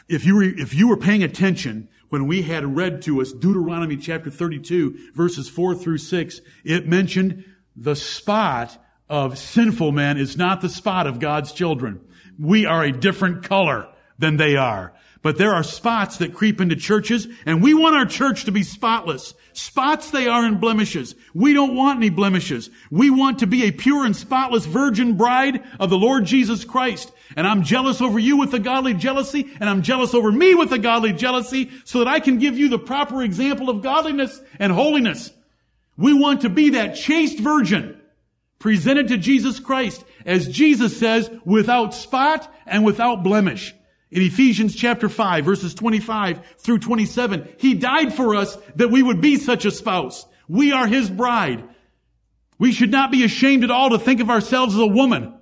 If 0.07 0.25
you 0.25 0.35
were, 0.35 0.43
if 0.43 0.73
you 0.73 0.87
were 0.87 0.97
paying 0.97 1.23
attention 1.23 1.89
when 2.09 2.27
we 2.27 2.41
had 2.41 2.75
read 2.75 3.01
to 3.03 3.21
us 3.21 3.31
Deuteronomy 3.31 3.97
chapter 3.97 4.29
32 4.29 5.11
verses 5.13 5.49
4 5.49 5.75
through 5.75 5.97
6, 5.97 6.41
it 6.63 6.87
mentioned 6.87 7.45
the 7.75 7.95
spot 7.95 8.77
of 9.09 9.37
sinful 9.37 9.91
men 9.91 10.17
is 10.17 10.37
not 10.37 10.61
the 10.61 10.69
spot 10.69 11.07
of 11.07 11.19
God's 11.19 11.51
children. 11.51 12.01
We 12.39 12.65
are 12.65 12.83
a 12.83 12.91
different 12.91 13.43
color 13.43 13.87
than 14.17 14.37
they 14.37 14.55
are. 14.55 14.93
But 15.23 15.37
there 15.37 15.53
are 15.53 15.63
spots 15.63 16.17
that 16.17 16.33
creep 16.33 16.59
into 16.59 16.75
churches, 16.75 17.27
and 17.45 17.61
we 17.61 17.75
want 17.75 17.95
our 17.95 18.07
church 18.07 18.45
to 18.45 18.51
be 18.51 18.63
spotless. 18.63 19.35
Spots 19.53 20.09
they 20.09 20.27
are 20.27 20.45
in 20.45 20.59
blemishes. 20.59 21.13
We 21.35 21.53
don't 21.53 21.75
want 21.75 21.97
any 21.97 22.09
blemishes. 22.09 22.71
We 22.89 23.11
want 23.11 23.39
to 23.39 23.47
be 23.47 23.65
a 23.65 23.71
pure 23.71 24.03
and 24.03 24.15
spotless 24.15 24.65
virgin 24.65 25.17
bride 25.17 25.63
of 25.79 25.91
the 25.91 25.97
Lord 25.97 26.25
Jesus 26.25 26.65
Christ. 26.65 27.11
And 27.35 27.45
I'm 27.45 27.61
jealous 27.63 28.01
over 28.01 28.17
you 28.17 28.37
with 28.37 28.53
a 28.55 28.59
godly 28.59 28.95
jealousy, 28.95 29.51
and 29.59 29.69
I'm 29.69 29.83
jealous 29.83 30.15
over 30.15 30.31
me 30.31 30.55
with 30.55 30.71
a 30.71 30.79
godly 30.79 31.13
jealousy, 31.13 31.69
so 31.85 31.99
that 31.99 32.07
I 32.07 32.19
can 32.19 32.39
give 32.39 32.57
you 32.57 32.69
the 32.69 32.79
proper 32.79 33.21
example 33.21 33.69
of 33.69 33.83
godliness 33.83 34.41
and 34.57 34.71
holiness. 34.71 35.31
We 35.97 36.13
want 36.13 36.41
to 36.41 36.49
be 36.49 36.71
that 36.71 36.95
chaste 36.95 37.39
virgin 37.39 38.01
presented 38.57 39.09
to 39.09 39.17
Jesus 39.17 39.59
Christ, 39.59 40.03
as 40.25 40.47
Jesus 40.47 40.97
says, 40.97 41.29
without 41.45 41.93
spot 41.93 42.51
and 42.65 42.83
without 42.83 43.23
blemish. 43.23 43.75
In 44.11 44.21
Ephesians 44.21 44.75
chapter 44.75 45.07
5 45.07 45.45
verses 45.45 45.73
25 45.73 46.41
through 46.57 46.79
27, 46.79 47.47
He 47.57 47.73
died 47.75 48.13
for 48.13 48.35
us 48.35 48.57
that 48.75 48.91
we 48.91 49.01
would 49.01 49.21
be 49.21 49.37
such 49.37 49.63
a 49.63 49.71
spouse. 49.71 50.25
We 50.49 50.73
are 50.73 50.85
His 50.85 51.09
bride. 51.09 51.63
We 52.59 52.73
should 52.73 52.91
not 52.91 53.09
be 53.09 53.23
ashamed 53.23 53.63
at 53.63 53.71
all 53.71 53.91
to 53.91 53.99
think 53.99 54.19
of 54.19 54.29
ourselves 54.29 54.75
as 54.75 54.81
a 54.81 54.85
woman. 54.85 55.33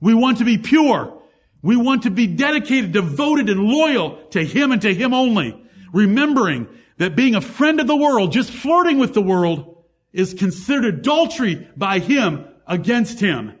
We 0.00 0.14
want 0.14 0.38
to 0.38 0.44
be 0.44 0.58
pure. 0.58 1.20
We 1.62 1.76
want 1.76 2.02
to 2.02 2.10
be 2.10 2.26
dedicated, 2.26 2.92
devoted, 2.92 3.48
and 3.48 3.64
loyal 3.64 4.18
to 4.28 4.44
Him 4.44 4.72
and 4.72 4.82
to 4.82 4.94
Him 4.94 5.14
only. 5.14 5.60
Remembering 5.92 6.68
that 6.98 7.16
being 7.16 7.34
a 7.34 7.40
friend 7.40 7.80
of 7.80 7.86
the 7.86 7.96
world, 7.96 8.32
just 8.32 8.52
flirting 8.52 8.98
with 8.98 9.14
the 9.14 9.22
world, 9.22 9.84
is 10.12 10.34
considered 10.34 10.84
adultery 10.84 11.68
by 11.76 11.98
Him 11.98 12.46
against 12.66 13.20
Him. 13.20 13.54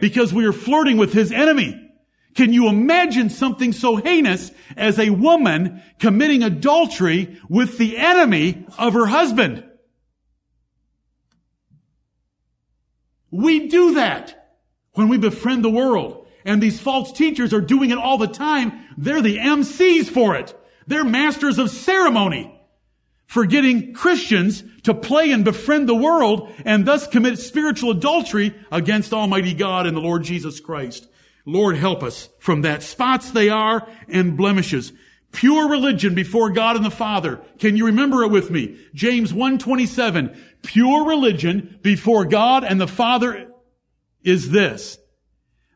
Because 0.00 0.32
we 0.32 0.46
are 0.46 0.52
flirting 0.52 0.96
with 0.96 1.12
His 1.12 1.30
enemy. 1.30 1.83
Can 2.34 2.52
you 2.52 2.68
imagine 2.68 3.30
something 3.30 3.72
so 3.72 3.96
heinous 3.96 4.50
as 4.76 4.98
a 4.98 5.10
woman 5.10 5.82
committing 6.00 6.42
adultery 6.42 7.40
with 7.48 7.78
the 7.78 7.96
enemy 7.96 8.66
of 8.76 8.94
her 8.94 9.06
husband? 9.06 9.64
We 13.30 13.68
do 13.68 13.94
that 13.94 14.56
when 14.92 15.08
we 15.08 15.18
befriend 15.18 15.64
the 15.64 15.70
world. 15.70 16.26
And 16.44 16.62
these 16.62 16.78
false 16.78 17.12
teachers 17.12 17.54
are 17.54 17.60
doing 17.60 17.90
it 17.90 17.98
all 17.98 18.18
the 18.18 18.26
time. 18.26 18.72
They're 18.98 19.22
the 19.22 19.38
MCs 19.38 20.08
for 20.08 20.36
it. 20.36 20.54
They're 20.86 21.04
masters 21.04 21.58
of 21.58 21.70
ceremony 21.70 22.50
for 23.26 23.46
getting 23.46 23.94
Christians 23.94 24.62
to 24.82 24.92
play 24.92 25.32
and 25.32 25.44
befriend 25.44 25.88
the 25.88 25.94
world 25.94 26.52
and 26.64 26.84
thus 26.84 27.06
commit 27.06 27.38
spiritual 27.38 27.92
adultery 27.92 28.54
against 28.70 29.12
Almighty 29.12 29.54
God 29.54 29.86
and 29.86 29.96
the 29.96 30.00
Lord 30.00 30.22
Jesus 30.22 30.60
Christ. 30.60 31.08
Lord 31.46 31.76
help 31.76 32.02
us 32.02 32.28
from 32.38 32.62
that. 32.62 32.82
Spots 32.82 33.30
they 33.30 33.48
are 33.48 33.86
and 34.08 34.36
blemishes. 34.36 34.92
Pure 35.32 35.68
religion 35.68 36.14
before 36.14 36.50
God 36.50 36.76
and 36.76 36.84
the 36.84 36.90
Father. 36.90 37.40
Can 37.58 37.76
you 37.76 37.86
remember 37.86 38.22
it 38.22 38.30
with 38.30 38.50
me? 38.50 38.78
James 38.94 39.32
127. 39.32 40.36
Pure 40.62 41.04
religion 41.06 41.78
before 41.82 42.24
God 42.24 42.64
and 42.64 42.80
the 42.80 42.86
Father 42.86 43.50
is 44.22 44.50
this. 44.50 44.96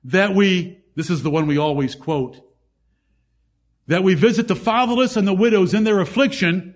That 0.04 0.34
we, 0.34 0.78
this 0.94 1.10
is 1.10 1.22
the 1.22 1.30
one 1.30 1.46
we 1.46 1.58
always 1.58 1.94
quote. 1.94 2.40
that 3.88 4.04
we 4.04 4.14
visit 4.14 4.48
the 4.48 4.56
fatherless 4.56 5.16
and 5.16 5.26
the 5.26 5.34
widows 5.34 5.74
in 5.74 5.84
their 5.84 6.00
affliction, 6.00 6.74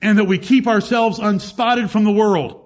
and 0.00 0.18
that 0.18 0.24
we 0.24 0.38
keep 0.38 0.66
ourselves 0.66 1.18
unspotted 1.18 1.90
from 1.90 2.04
the 2.04 2.12
world. 2.12 2.63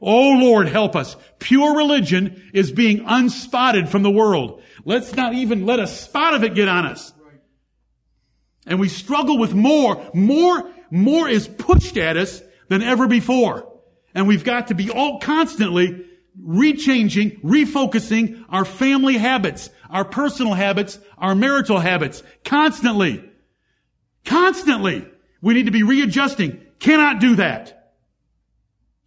Oh 0.00 0.38
Lord, 0.38 0.68
help 0.68 0.94
us. 0.94 1.16
Pure 1.38 1.76
religion 1.76 2.50
is 2.54 2.72
being 2.72 3.04
unspotted 3.04 3.88
from 3.88 4.02
the 4.02 4.10
world. 4.10 4.62
Let's 4.84 5.14
not 5.14 5.34
even 5.34 5.66
let 5.66 5.80
a 5.80 5.86
spot 5.86 6.34
of 6.34 6.44
it 6.44 6.54
get 6.54 6.68
on 6.68 6.86
us. 6.86 7.12
And 8.66 8.78
we 8.78 8.88
struggle 8.88 9.38
with 9.38 9.54
more. 9.54 10.10
More, 10.14 10.70
more 10.90 11.28
is 11.28 11.48
pushed 11.48 11.96
at 11.96 12.16
us 12.16 12.42
than 12.68 12.82
ever 12.82 13.08
before. 13.08 13.72
And 14.14 14.28
we've 14.28 14.44
got 14.44 14.68
to 14.68 14.74
be 14.74 14.90
all 14.90 15.18
constantly 15.20 16.04
rechanging, 16.40 17.42
refocusing 17.42 18.44
our 18.48 18.64
family 18.64 19.16
habits, 19.16 19.70
our 19.90 20.04
personal 20.04 20.54
habits, 20.54 20.98
our 21.16 21.34
marital 21.34 21.78
habits. 21.78 22.22
Constantly. 22.44 23.24
Constantly. 24.24 25.06
We 25.40 25.54
need 25.54 25.66
to 25.66 25.72
be 25.72 25.82
readjusting. 25.82 26.60
Cannot 26.78 27.20
do 27.20 27.36
that. 27.36 27.77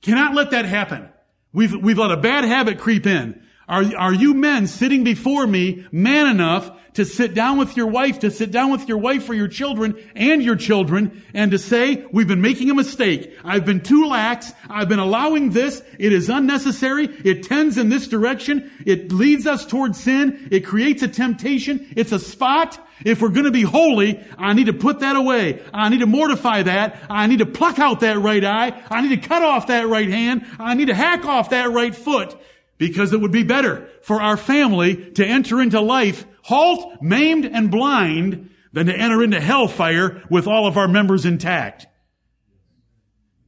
Cannot 0.02 0.34
let 0.34 0.52
that 0.52 0.66
happen. 0.66 1.10
We've, 1.54 1.74
we've 1.76 1.97
let 1.97 2.12
a 2.12 2.18
bad 2.18 2.43
habit 2.43 2.80
creep 2.80 3.06
in. 3.06 3.43
Are, 3.68 3.84
are 3.97 4.14
you 4.14 4.34
men 4.34 4.68
sitting 4.68 5.03
before 5.03 5.45
me 5.47 5.86
man 5.91 6.28
enough 6.28 6.72
to 6.93 7.05
sit 7.05 7.34
down 7.34 7.57
with 7.57 7.78
your 7.78 7.88
wife, 7.88 8.20
to 8.20 8.32
sit 8.32 8.51
down 8.51 8.72
with 8.72 8.89
your 8.89 8.97
wife 8.97 9.30
or 9.30 9.34
your 9.34 9.47
children 9.47 9.95
and 10.16 10.43
your 10.43 10.57
children 10.57 11.24
and 11.34 11.51
to 11.51 11.57
say, 11.57 12.05
we've 12.12 12.28
been 12.28 12.41
making 12.41 12.70
a 12.70 12.74
mistake. 12.74 13.34
I've 13.45 13.66
been 13.66 13.82
too 13.82 14.07
lax. 14.07 14.51
I've 14.70 14.89
been 14.89 14.99
allowing 14.99 15.51
this. 15.51 15.82
It 15.97 16.12
is 16.12 16.30
unnecessary. 16.30 17.05
It 17.05 17.43
tends 17.43 17.78
in 17.78 17.89
this 17.89 18.07
direction. 18.07 18.72
It 18.86 19.12
leads 19.12 19.47
us 19.47 19.66
towards 19.66 20.01
sin. 20.01 20.49
It 20.51 20.66
creates 20.66 21.01
a 21.01 21.07
temptation. 21.07 21.93
It's 21.95 22.12
a 22.12 22.20
spot. 22.20 22.78
If 23.05 23.22
we're 23.22 23.30
going 23.30 23.45
to 23.45 23.51
be 23.51 23.64
holy, 23.64 24.24
I 24.38 24.53
need 24.53 24.68
to 24.68 24.74
put 24.74 24.99
that 24.99 25.16
away. 25.16 25.62
I 25.74 25.89
need 25.89 26.01
to 26.01 26.05
mortify 26.07 26.64
that. 26.64 27.01
I 27.09 27.28
need 27.28 27.39
to 27.39 27.45
pluck 27.45 27.80
out 27.80 28.01
that 28.01 28.18
right 28.20 28.43
eye. 28.43 28.84
I 28.91 29.01
need 29.01 29.22
to 29.22 29.28
cut 29.28 29.41
off 29.41 29.68
that 29.68 29.88
right 29.88 30.09
hand. 30.09 30.45
I 30.59 30.76
need 30.76 30.88
to 30.88 30.93
hack 30.93 31.26
off 31.26 31.51
that 31.51 31.72
right 31.72 31.95
foot 31.95 32.38
because 32.82 33.13
it 33.13 33.21
would 33.21 33.32
be 33.32 33.43
better 33.43 33.88
for 34.01 34.19
our 34.19 34.36
family 34.36 35.11
to 35.11 35.23
enter 35.23 35.61
into 35.61 35.79
life 35.79 36.25
halt, 36.41 36.99
maimed, 36.99 37.45
and 37.45 37.69
blind 37.69 38.49
than 38.73 38.88
to 38.88 38.95
enter 38.95 39.21
into 39.21 39.39
hellfire 39.39 40.23
with 40.32 40.47
all 40.47 40.65
of 40.65 40.77
our 40.77 40.88
members 40.88 41.23
intact. 41.23 41.86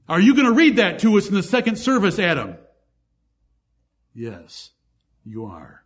Are 0.07 0.19
you 0.19 0.35
going 0.35 0.45
to 0.45 0.53
read 0.53 0.75
that 0.75 0.99
to 0.99 1.17
us 1.17 1.29
in 1.29 1.33
the 1.33 1.41
second 1.41 1.77
service, 1.77 2.19
Adam? 2.19 2.57
Yes, 4.13 4.69
you 5.25 5.45
are. 5.45 5.83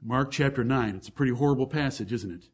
Mark 0.00 0.30
chapter 0.30 0.62
9. 0.62 0.94
It's 0.94 1.08
a 1.08 1.12
pretty 1.12 1.32
horrible 1.32 1.66
passage, 1.66 2.12
isn't 2.12 2.30
it? 2.30 2.44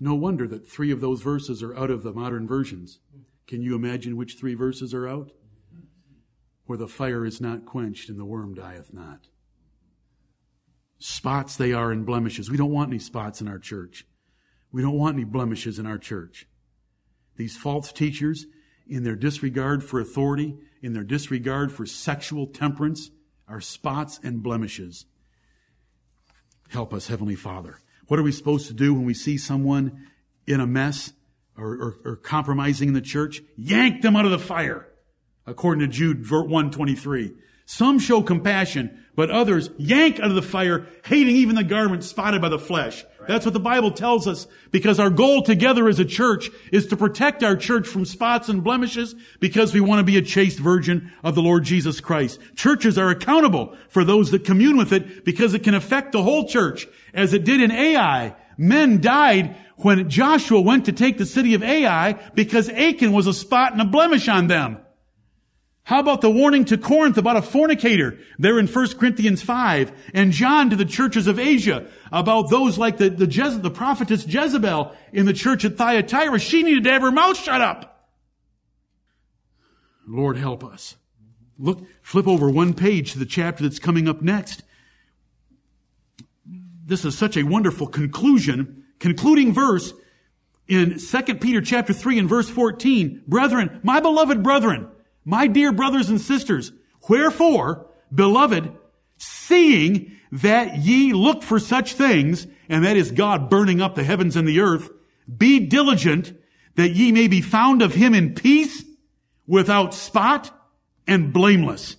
No 0.00 0.14
wonder 0.14 0.48
that 0.48 0.66
three 0.66 0.90
of 0.90 1.02
those 1.02 1.20
verses 1.20 1.62
are 1.62 1.76
out 1.76 1.90
of 1.90 2.02
the 2.02 2.14
modern 2.14 2.46
versions. 2.46 3.00
Can 3.46 3.60
you 3.60 3.74
imagine 3.74 4.16
which 4.16 4.36
three 4.38 4.54
verses 4.54 4.94
are 4.94 5.06
out? 5.06 5.32
Where 6.68 6.78
the 6.78 6.86
fire 6.86 7.24
is 7.24 7.40
not 7.40 7.64
quenched 7.64 8.10
and 8.10 8.20
the 8.20 8.26
worm 8.26 8.54
dieth 8.54 8.92
not. 8.92 9.26
Spots 10.98 11.56
they 11.56 11.72
are 11.72 11.90
and 11.90 12.04
blemishes. 12.04 12.50
We 12.50 12.58
don't 12.58 12.70
want 12.70 12.90
any 12.90 12.98
spots 12.98 13.40
in 13.40 13.48
our 13.48 13.58
church. 13.58 14.06
We 14.70 14.82
don't 14.82 14.98
want 14.98 15.14
any 15.14 15.24
blemishes 15.24 15.78
in 15.78 15.86
our 15.86 15.96
church. 15.96 16.46
These 17.36 17.56
false 17.56 17.90
teachers, 17.90 18.44
in 18.86 19.02
their 19.02 19.16
disregard 19.16 19.82
for 19.82 19.98
authority, 19.98 20.58
in 20.82 20.92
their 20.92 21.04
disregard 21.04 21.72
for 21.72 21.86
sexual 21.86 22.46
temperance, 22.46 23.10
are 23.48 23.62
spots 23.62 24.20
and 24.22 24.42
blemishes. 24.42 25.06
Help 26.68 26.92
us, 26.92 27.06
Heavenly 27.06 27.36
Father. 27.36 27.78
What 28.08 28.20
are 28.20 28.24
we 28.24 28.32
supposed 28.32 28.66
to 28.66 28.74
do 28.74 28.92
when 28.92 29.06
we 29.06 29.14
see 29.14 29.38
someone 29.38 30.06
in 30.46 30.60
a 30.60 30.66
mess 30.66 31.14
or, 31.56 31.72
or, 31.72 31.96
or 32.04 32.16
compromising 32.16 32.88
in 32.88 32.94
the 32.94 33.00
church? 33.00 33.40
Yank 33.56 34.02
them 34.02 34.16
out 34.16 34.26
of 34.26 34.32
the 34.32 34.38
fire 34.38 34.87
according 35.48 35.80
to 35.80 35.88
Jude 35.88 36.28
123. 36.30 37.32
Some 37.64 37.98
show 37.98 38.22
compassion, 38.22 39.04
but 39.14 39.30
others 39.30 39.68
yank 39.76 40.20
out 40.20 40.30
of 40.30 40.34
the 40.34 40.42
fire, 40.42 40.86
hating 41.04 41.36
even 41.36 41.54
the 41.54 41.64
garment 41.64 42.04
spotted 42.04 42.40
by 42.40 42.48
the 42.48 42.58
flesh. 42.58 43.04
That's 43.26 43.44
what 43.44 43.52
the 43.52 43.60
Bible 43.60 43.90
tells 43.90 44.26
us 44.26 44.46
because 44.70 44.98
our 44.98 45.10
goal 45.10 45.42
together 45.42 45.86
as 45.86 45.98
a 45.98 46.04
church 46.06 46.48
is 46.72 46.86
to 46.86 46.96
protect 46.96 47.42
our 47.42 47.56
church 47.56 47.86
from 47.86 48.06
spots 48.06 48.48
and 48.48 48.64
blemishes 48.64 49.14
because 49.38 49.74
we 49.74 49.82
want 49.82 49.98
to 49.98 50.04
be 50.04 50.16
a 50.16 50.22
chaste 50.22 50.58
virgin 50.58 51.12
of 51.22 51.34
the 51.34 51.42
Lord 51.42 51.64
Jesus 51.64 52.00
Christ. 52.00 52.40
Churches 52.56 52.96
are 52.96 53.10
accountable 53.10 53.76
for 53.90 54.02
those 54.02 54.30
that 54.30 54.46
commune 54.46 54.78
with 54.78 54.94
it 54.94 55.26
because 55.26 55.52
it 55.52 55.62
can 55.62 55.74
affect 55.74 56.12
the 56.12 56.22
whole 56.22 56.48
church 56.48 56.88
as 57.12 57.34
it 57.34 57.44
did 57.44 57.60
in 57.60 57.70
Ai. 57.70 58.34
Men 58.56 59.02
died 59.02 59.56
when 59.76 60.08
Joshua 60.08 60.60
went 60.62 60.86
to 60.86 60.92
take 60.92 61.18
the 61.18 61.26
city 61.26 61.52
of 61.52 61.62
Ai 61.62 62.14
because 62.34 62.70
Achan 62.70 63.12
was 63.12 63.26
a 63.26 63.34
spot 63.34 63.72
and 63.72 63.82
a 63.82 63.84
blemish 63.84 64.26
on 64.26 64.46
them. 64.46 64.78
How 65.88 66.00
about 66.00 66.20
the 66.20 66.28
warning 66.28 66.66
to 66.66 66.76
Corinth 66.76 67.16
about 67.16 67.38
a 67.38 67.42
fornicator 67.42 68.18
there 68.38 68.58
in 68.58 68.66
1 68.66 68.98
Corinthians 68.98 69.40
5 69.40 70.10
and 70.12 70.32
John 70.32 70.68
to 70.68 70.76
the 70.76 70.84
churches 70.84 71.26
of 71.26 71.38
Asia 71.38 71.86
about 72.12 72.50
those 72.50 72.76
like 72.76 72.98
the, 72.98 73.08
the, 73.08 73.24
Jeze- 73.24 73.62
the 73.62 73.70
prophetess 73.70 74.26
Jezebel 74.26 74.94
in 75.14 75.24
the 75.24 75.32
church 75.32 75.64
at 75.64 75.78
Thyatira? 75.78 76.38
She 76.40 76.62
needed 76.62 76.84
to 76.84 76.90
have 76.90 77.00
her 77.00 77.10
mouth 77.10 77.38
shut 77.38 77.62
up. 77.62 78.06
Lord 80.06 80.36
help 80.36 80.62
us. 80.62 80.96
Look, 81.58 81.86
flip 82.02 82.28
over 82.28 82.50
one 82.50 82.74
page 82.74 83.12
to 83.12 83.18
the 83.18 83.24
chapter 83.24 83.62
that's 83.62 83.78
coming 83.78 84.08
up 84.08 84.20
next. 84.20 84.64
This 86.84 87.06
is 87.06 87.16
such 87.16 87.38
a 87.38 87.44
wonderful 87.44 87.86
conclusion, 87.86 88.84
concluding 88.98 89.54
verse 89.54 89.94
in 90.66 90.98
2 90.98 91.34
Peter 91.36 91.62
chapter 91.62 91.94
3 91.94 92.18
and 92.18 92.28
verse 92.28 92.50
14. 92.50 93.22
Brethren, 93.26 93.80
my 93.82 94.00
beloved 94.00 94.42
brethren, 94.42 94.90
my 95.28 95.46
dear 95.46 95.72
brothers 95.72 96.08
and 96.08 96.18
sisters, 96.18 96.72
wherefore, 97.06 97.86
beloved, 98.12 98.72
seeing 99.18 100.10
that 100.32 100.78
ye 100.78 101.12
look 101.12 101.42
for 101.42 101.58
such 101.58 101.92
things, 101.92 102.46
and 102.70 102.82
that 102.86 102.96
is 102.96 103.10
God 103.10 103.50
burning 103.50 103.82
up 103.82 103.94
the 103.94 104.04
heavens 104.04 104.36
and 104.36 104.48
the 104.48 104.60
earth, 104.60 104.88
be 105.36 105.60
diligent 105.60 106.32
that 106.76 106.92
ye 106.92 107.12
may 107.12 107.28
be 107.28 107.42
found 107.42 107.82
of 107.82 107.92
him 107.92 108.14
in 108.14 108.34
peace, 108.34 108.82
without 109.46 109.92
spot, 109.92 110.50
and 111.06 111.30
blameless. 111.30 111.96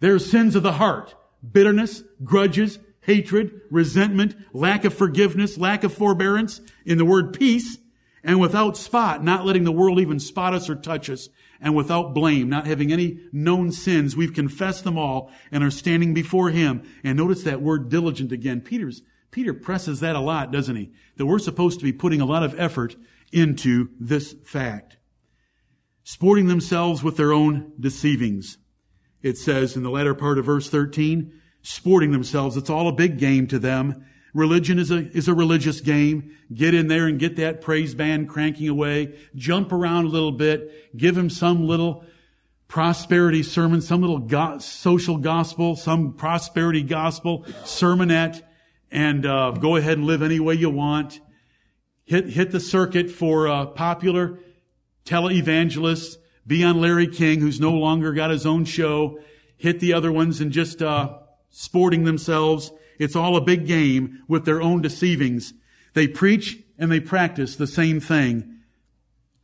There 0.00 0.14
are 0.14 0.18
sins 0.18 0.56
of 0.56 0.62
the 0.62 0.72
heart, 0.72 1.14
bitterness, 1.50 2.02
grudges, 2.22 2.78
hatred, 3.00 3.62
resentment, 3.70 4.36
lack 4.52 4.84
of 4.84 4.92
forgiveness, 4.92 5.56
lack 5.56 5.82
of 5.82 5.94
forbearance, 5.94 6.60
in 6.84 6.98
the 6.98 7.06
word 7.06 7.32
peace, 7.32 7.78
and 8.22 8.38
without 8.38 8.76
spot, 8.76 9.24
not 9.24 9.46
letting 9.46 9.64
the 9.64 9.72
world 9.72 9.98
even 9.98 10.18
spot 10.18 10.52
us 10.52 10.68
or 10.68 10.74
touch 10.74 11.08
us, 11.08 11.30
and 11.60 11.74
without 11.74 12.14
blame, 12.14 12.48
not 12.48 12.66
having 12.66 12.92
any 12.92 13.20
known 13.32 13.72
sins. 13.72 14.16
We've 14.16 14.32
confessed 14.32 14.84
them 14.84 14.98
all 14.98 15.30
and 15.50 15.64
are 15.64 15.70
standing 15.70 16.14
before 16.14 16.50
Him. 16.50 16.82
And 17.02 17.16
notice 17.16 17.42
that 17.44 17.62
word 17.62 17.88
diligent 17.88 18.32
again. 18.32 18.60
Peter's, 18.60 19.02
Peter 19.30 19.52
presses 19.52 20.00
that 20.00 20.16
a 20.16 20.20
lot, 20.20 20.52
doesn't 20.52 20.76
he? 20.76 20.92
That 21.16 21.26
we're 21.26 21.38
supposed 21.38 21.80
to 21.80 21.84
be 21.84 21.92
putting 21.92 22.20
a 22.20 22.26
lot 22.26 22.44
of 22.44 22.58
effort 22.58 22.96
into 23.32 23.88
this 23.98 24.34
fact. 24.44 24.96
Sporting 26.04 26.46
themselves 26.46 27.02
with 27.02 27.16
their 27.16 27.32
own 27.32 27.72
deceivings. 27.80 28.58
It 29.22 29.38
says 29.38 29.74
in 29.74 29.82
the 29.82 29.90
latter 29.90 30.14
part 30.14 30.38
of 30.38 30.44
verse 30.44 30.68
13, 30.68 31.32
sporting 31.62 32.12
themselves. 32.12 32.56
It's 32.56 32.70
all 32.70 32.88
a 32.88 32.92
big 32.92 33.18
game 33.18 33.46
to 33.48 33.58
them. 33.58 34.04
Religion 34.34 34.80
is 34.80 34.90
a, 34.90 35.08
is 35.16 35.28
a 35.28 35.34
religious 35.34 35.80
game. 35.80 36.36
Get 36.52 36.74
in 36.74 36.88
there 36.88 37.06
and 37.06 37.20
get 37.20 37.36
that 37.36 37.60
praise 37.60 37.94
band 37.94 38.28
cranking 38.28 38.68
away. 38.68 39.14
Jump 39.36 39.72
around 39.72 40.06
a 40.06 40.08
little 40.08 40.32
bit. 40.32 40.96
Give 40.96 41.16
him 41.16 41.30
some 41.30 41.66
little 41.68 42.04
prosperity 42.66 43.44
sermon, 43.44 43.80
some 43.80 44.00
little 44.00 44.18
go- 44.18 44.58
social 44.58 45.18
gospel, 45.18 45.76
some 45.76 46.14
prosperity 46.14 46.82
gospel 46.82 47.44
sermonette, 47.62 48.42
and 48.90 49.24
uh, 49.24 49.52
go 49.52 49.76
ahead 49.76 49.98
and 49.98 50.06
live 50.06 50.20
any 50.20 50.40
way 50.40 50.54
you 50.54 50.68
want. 50.68 51.20
Hit 52.04 52.28
hit 52.28 52.50
the 52.50 52.60
circuit 52.60 53.10
for 53.10 53.46
uh, 53.46 53.66
popular 53.66 54.40
televangelists. 55.04 56.16
Be 56.44 56.64
on 56.64 56.80
Larry 56.80 57.06
King, 57.06 57.40
who's 57.40 57.60
no 57.60 57.70
longer 57.70 58.12
got 58.12 58.30
his 58.30 58.44
own 58.44 58.64
show. 58.64 59.20
Hit 59.56 59.78
the 59.78 59.92
other 59.92 60.10
ones 60.10 60.40
and 60.40 60.50
just 60.50 60.82
uh, 60.82 61.18
sporting 61.50 62.02
themselves 62.02 62.72
it's 62.98 63.16
all 63.16 63.36
a 63.36 63.40
big 63.40 63.66
game 63.66 64.22
with 64.28 64.44
their 64.44 64.62
own 64.62 64.82
deceivings. 64.82 65.52
They 65.94 66.08
preach 66.08 66.58
and 66.78 66.90
they 66.90 67.00
practice 67.00 67.56
the 67.56 67.66
same 67.66 68.00
thing, 68.00 68.60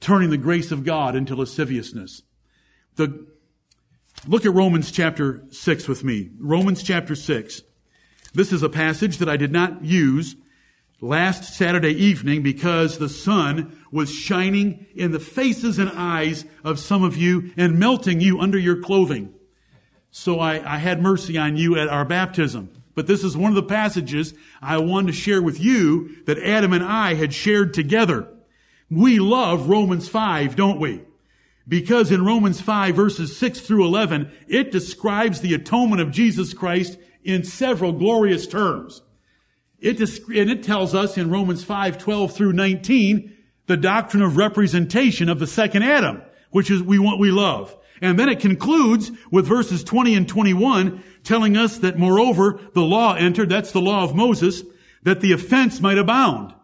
turning 0.01 0.31
the 0.31 0.37
grace 0.37 0.71
of 0.73 0.85
God 0.85 1.15
into 1.17 1.37
lasciviousness. 1.37 2.23
The, 2.97 3.27
look 4.27 4.45
at 4.45 4.53
Romans 4.53 4.91
chapter 4.91 5.45
6 5.51 5.89
with 5.89 6.05
me. 6.05 6.31
Romans 6.39 6.83
chapter 6.83 7.15
6. 7.15 7.63
This 8.33 8.53
is 8.53 8.63
a 8.63 8.69
passage 8.69 9.19
that 9.19 9.29
I 9.29 9.37
did 9.37 9.53
not 9.53 9.85
use 9.85 10.37
last 11.01 11.55
Saturday 11.55 11.95
evening 11.95 12.43
because 12.43 12.99
the 12.99 13.09
sun 13.09 13.79
was 13.91 14.13
shining 14.13 14.87
in 14.95 15.13
the 15.13 15.21
faces 15.21 15.79
and 15.79 15.91
eyes 15.95 16.45
of 16.63 16.79
some 16.79 17.03
of 17.03 17.17
you 17.17 17.53
and 17.57 17.79
melting 17.79 18.21
you 18.21 18.41
under 18.41 18.59
your 18.59 18.81
clothing. 18.83 19.35
so 20.11 20.41
I, 20.41 20.75
I 20.75 20.79
had 20.79 21.01
mercy 21.01 21.39
on 21.39 21.57
you 21.57 21.79
at 21.79 21.89
our 21.89 22.05
baptism. 22.05 22.80
But 23.01 23.07
this 23.07 23.25
is 23.25 23.35
one 23.35 23.51
of 23.51 23.55
the 23.55 23.63
passages 23.63 24.35
I 24.61 24.77
wanted 24.77 25.07
to 25.07 25.19
share 25.19 25.41
with 25.41 25.59
you 25.59 26.23
that 26.27 26.39
Adam 26.39 26.75
and 26.75 26.85
I 26.85 27.15
had 27.15 27.33
shared 27.33 27.73
together. 27.73 28.29
We 28.91 29.19
love 29.19 29.71
Romans 29.71 30.07
5, 30.07 30.55
don't 30.55 30.79
we? 30.79 31.01
Because 31.67 32.13
in 32.13 32.27
Romans 32.27 32.61
5 32.61 32.95
verses 32.95 33.35
6 33.39 33.63
through 33.63 33.87
11, 33.87 34.31
it 34.49 34.71
describes 34.71 35.41
the 35.41 35.55
atonement 35.55 36.03
of 36.03 36.11
Jesus 36.11 36.53
Christ 36.53 36.99
in 37.25 37.43
several 37.43 37.93
glorious 37.93 38.47
terms. 38.47 39.01
It, 39.79 39.99
and 39.99 40.51
it 40.51 40.63
tells 40.63 40.95
us 40.95 41.17
in 41.17 41.31
Romans 41.31 41.65
5, 41.65 41.97
12 41.97 42.35
through 42.35 42.53
19, 42.53 43.35
the 43.65 43.79
doctrine 43.79 44.23
of 44.23 44.37
representation 44.37 45.31
of 45.31 45.39
the 45.39 45.47
second 45.47 45.85
Adam, 45.85 46.21
which 46.51 46.71
is 46.71 46.83
we 46.83 46.99
want, 46.99 47.19
we 47.19 47.31
love. 47.31 47.75
And 48.03 48.19
then 48.19 48.29
it 48.29 48.41
concludes 48.41 49.11
with 49.31 49.47
verses 49.47 49.85
20 49.85 50.15
and 50.15 50.29
21 50.29 51.03
telling 51.25 51.57
us 51.57 51.79
that 51.79 51.99
moreover, 51.99 52.61
the 52.75 52.83
law 52.83 53.15
entered, 53.15 53.49
that's 53.49 53.73
the 53.73 53.81
law 53.81 54.05
of 54.05 54.15
Moses, 54.15 54.63
that 55.03 55.21
the 55.21 55.33
offense 55.33 55.81
might 55.81 55.99
abound. 55.99 56.55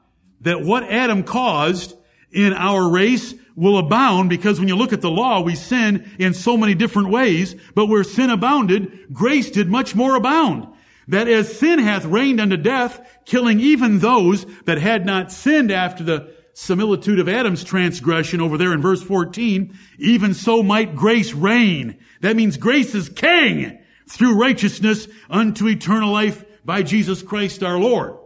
That 0.42 0.62
what 0.62 0.84
Adam 0.84 1.22
caused 1.22 1.94
in 2.30 2.52
our 2.52 2.88
race 2.88 3.34
will 3.54 3.78
abound 3.78 4.28
because 4.28 4.58
when 4.58 4.68
you 4.68 4.76
look 4.76 4.92
at 4.92 5.00
the 5.00 5.10
law, 5.10 5.40
we 5.40 5.54
sin 5.54 6.10
in 6.18 6.34
so 6.34 6.56
many 6.56 6.74
different 6.74 7.08
ways, 7.08 7.56
but 7.74 7.86
where 7.86 8.04
sin 8.04 8.30
abounded, 8.30 9.12
grace 9.12 9.50
did 9.50 9.68
much 9.68 9.94
more 9.94 10.14
abound. 10.14 10.68
That 11.08 11.28
as 11.28 11.58
sin 11.58 11.78
hath 11.78 12.04
reigned 12.04 12.40
unto 12.40 12.56
death, 12.56 13.00
killing 13.24 13.60
even 13.60 14.00
those 14.00 14.44
that 14.64 14.78
had 14.78 15.06
not 15.06 15.32
sinned 15.32 15.70
after 15.70 16.04
the 16.04 16.34
similitude 16.52 17.20
of 17.20 17.28
Adam's 17.28 17.64
transgression 17.64 18.40
over 18.40 18.58
there 18.58 18.72
in 18.72 18.82
verse 18.82 19.02
14, 19.02 19.76
even 19.98 20.34
so 20.34 20.62
might 20.62 20.96
grace 20.96 21.32
reign. 21.32 21.98
That 22.22 22.36
means 22.36 22.56
grace 22.56 22.94
is 22.94 23.08
king 23.08 23.78
through 24.08 24.40
righteousness 24.40 25.08
unto 25.28 25.68
eternal 25.68 26.12
life 26.12 26.44
by 26.64 26.82
Jesus 26.82 27.22
Christ 27.22 27.62
our 27.62 27.78
Lord. 27.78 28.16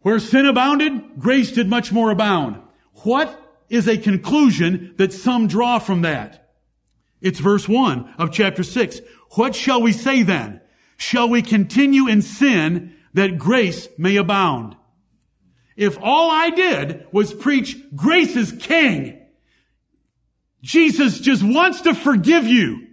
Where 0.00 0.18
sin 0.18 0.46
abounded, 0.46 1.18
grace 1.18 1.52
did 1.52 1.68
much 1.68 1.92
more 1.92 2.10
abound. 2.10 2.60
What 3.04 3.38
is 3.68 3.88
a 3.88 3.96
conclusion 3.96 4.94
that 4.98 5.12
some 5.12 5.46
draw 5.46 5.78
from 5.78 6.02
that? 6.02 6.50
It's 7.20 7.38
verse 7.38 7.68
1 7.68 8.14
of 8.18 8.32
chapter 8.32 8.62
6. 8.62 9.00
What 9.36 9.54
shall 9.54 9.80
we 9.80 9.92
say 9.92 10.22
then? 10.22 10.60
Shall 10.96 11.28
we 11.28 11.42
continue 11.42 12.08
in 12.08 12.20
sin 12.20 12.94
that 13.14 13.38
grace 13.38 13.88
may 13.96 14.16
abound? 14.16 14.76
If 15.76 15.98
all 16.02 16.30
I 16.30 16.50
did 16.50 17.06
was 17.12 17.32
preach 17.32 17.76
grace 17.94 18.36
is 18.36 18.52
king, 18.52 19.18
Jesus 20.62 21.18
just 21.20 21.42
wants 21.42 21.82
to 21.82 21.94
forgive 21.94 22.46
you. 22.46 22.88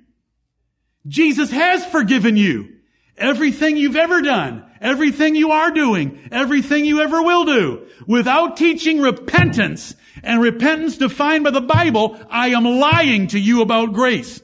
Jesus 1.08 1.52
has 1.52 1.86
forgiven 1.86 2.38
you. 2.38 2.76
Everything 3.18 3.78
you've 3.78 3.96
ever 3.96 4.22
done, 4.22 4.66
everything 4.80 5.36
you 5.36 5.52
are 5.52 5.72
doing, 5.72 6.30
everything 6.32 6.86
you 6.86 7.02
ever 7.02 7.22
will 7.22 7.46
do. 7.46 7.88
Without 8.08 8.56
teaching 8.56 9.02
repentance, 9.02 9.94
and 10.24 10.42
repentance 10.42 10.98
defined 10.98 11.44
by 11.44 11.52
the 11.52 11.62
Bible, 11.62 12.20
I 12.30 12.50
am 12.50 12.66
lying 12.66 13.28
to 13.28 13.40
you 13.40 13.62
about 13.62 13.94
grace. 13.94 14.42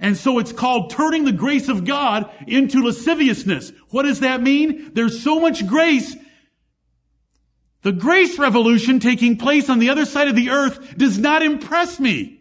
And 0.00 0.16
so 0.16 0.38
it's 0.38 0.52
called 0.52 0.90
turning 0.90 1.24
the 1.24 1.32
grace 1.32 1.68
of 1.68 1.84
God 1.84 2.30
into 2.46 2.84
lasciviousness. 2.84 3.72
What 3.90 4.04
does 4.04 4.20
that 4.20 4.42
mean? 4.42 4.92
There's 4.94 5.22
so 5.22 5.40
much 5.40 5.66
grace. 5.66 6.16
The 7.82 7.92
grace 7.92 8.38
revolution 8.38 9.00
taking 9.00 9.38
place 9.38 9.68
on 9.68 9.80
the 9.80 9.90
other 9.90 10.04
side 10.04 10.28
of 10.28 10.36
the 10.36 10.50
earth 10.50 10.96
does 10.96 11.18
not 11.18 11.42
impress 11.42 11.98
me 11.98 12.37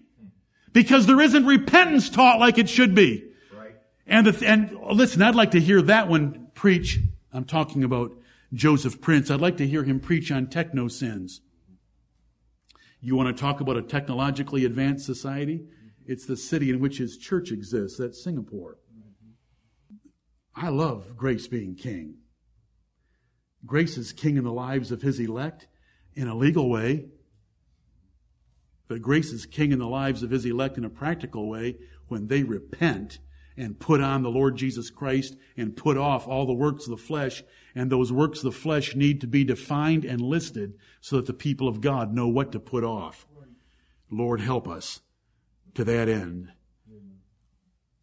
because 0.77 1.07
there 1.07 1.19
isn't 1.19 1.47
repentance 1.47 2.07
taught 2.07 2.39
like 2.39 2.59
it 2.59 2.69
should 2.69 2.93
be. 2.93 3.27
Right. 3.51 3.73
And, 4.05 4.27
the, 4.27 4.47
and 4.47 4.77
listen, 4.91 5.23
I'd 5.23 5.33
like 5.33 5.49
to 5.51 5.59
hear 5.59 5.81
that 5.81 6.07
one 6.07 6.49
preach. 6.53 6.99
I'm 7.33 7.45
talking 7.45 7.83
about 7.83 8.11
Joseph 8.53 9.01
Prince. 9.01 9.31
I'd 9.31 9.41
like 9.41 9.57
to 9.57 9.65
hear 9.65 9.83
him 9.83 9.99
preach 9.99 10.31
on 10.31 10.45
techno 10.45 10.87
sins. 10.87 11.41
You 13.01 13.15
want 13.15 13.35
to 13.35 13.41
talk 13.41 13.59
about 13.59 13.75
a 13.75 13.81
technologically 13.81 14.65
advanced 14.65 15.07
society? 15.07 15.65
It's 16.05 16.27
the 16.27 16.37
city 16.37 16.69
in 16.69 16.79
which 16.79 16.99
his 16.99 17.17
church 17.17 17.51
exists. 17.51 17.97
That's 17.97 18.23
Singapore. 18.23 18.77
Mm-hmm. 18.95 20.63
I 20.63 20.69
love 20.69 21.17
grace 21.17 21.47
being 21.47 21.73
king. 21.73 22.17
Grace 23.65 23.97
is 23.97 24.13
king 24.13 24.37
in 24.37 24.43
the 24.43 24.53
lives 24.53 24.91
of 24.91 25.01
his 25.01 25.19
elect 25.19 25.65
in 26.13 26.27
a 26.27 26.35
legal 26.35 26.69
way, 26.69 27.07
but 28.87 29.01
grace 29.01 29.31
is 29.31 29.45
king 29.45 29.71
in 29.71 29.79
the 29.79 29.87
lives 29.87 30.23
of 30.23 30.31
his 30.31 30.45
elect 30.45 30.77
in 30.77 30.85
a 30.85 30.89
practical 30.89 31.47
way 31.47 31.77
when 32.07 32.27
they 32.27 32.43
repent 32.43 33.19
and 33.57 33.79
put 33.79 33.99
on 34.01 34.21
the 34.21 34.29
Lord 34.29 34.55
Jesus 34.55 34.89
Christ 34.89 35.35
and 35.57 35.75
put 35.75 35.97
off 35.97 36.27
all 36.27 36.45
the 36.45 36.53
works 36.53 36.85
of 36.85 36.91
the 36.91 36.97
flesh. 36.97 37.43
And 37.73 37.91
those 37.91 38.13
works 38.13 38.39
of 38.39 38.45
the 38.45 38.51
flesh 38.51 38.95
need 38.95 39.19
to 39.21 39.27
be 39.27 39.43
defined 39.43 40.05
and 40.05 40.21
listed 40.21 40.75
so 41.01 41.17
that 41.17 41.25
the 41.25 41.33
people 41.33 41.67
of 41.67 41.81
God 41.81 42.13
know 42.13 42.27
what 42.27 42.51
to 42.51 42.59
put 42.59 42.83
off. 42.83 43.25
Lord, 44.09 44.41
help 44.41 44.67
us 44.67 45.01
to 45.73 45.83
that 45.83 46.07
end. 46.07 46.49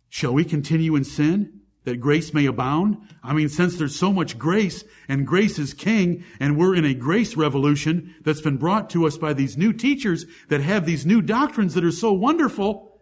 Shall 0.09 0.35
we 0.35 0.45
continue 0.45 0.97
in 0.97 1.05
sin 1.05 1.54
that 1.85 2.01
grace 2.01 2.35
may 2.35 2.47
abound? 2.47 2.97
I 3.22 3.32
mean, 3.32 3.49
since 3.49 3.76
there's 3.76 3.97
so 3.97 4.12
much 4.12 4.39
grace 4.39 4.85
and 5.09 5.26
grace 5.26 5.59
is 5.59 5.74
king 5.74 6.24
and 6.41 6.57
we're 6.57 6.74
in 6.74 6.85
a 6.85 6.95
grace 6.95 7.37
revolution 7.37 8.14
that's 8.22 8.41
been 8.41 8.57
brought 8.57 8.91
to 8.91 9.07
us 9.07 9.18
by 9.18 9.32
these 9.32 9.57
new 9.57 9.72
teachers 9.72 10.26
that 10.49 10.61
have 10.61 10.87
these 10.87 11.07
new 11.07 11.22
doctrines 11.22 11.74
that 11.74 11.85
are 11.85 11.91
so 11.93 12.12
wonderful, 12.12 13.01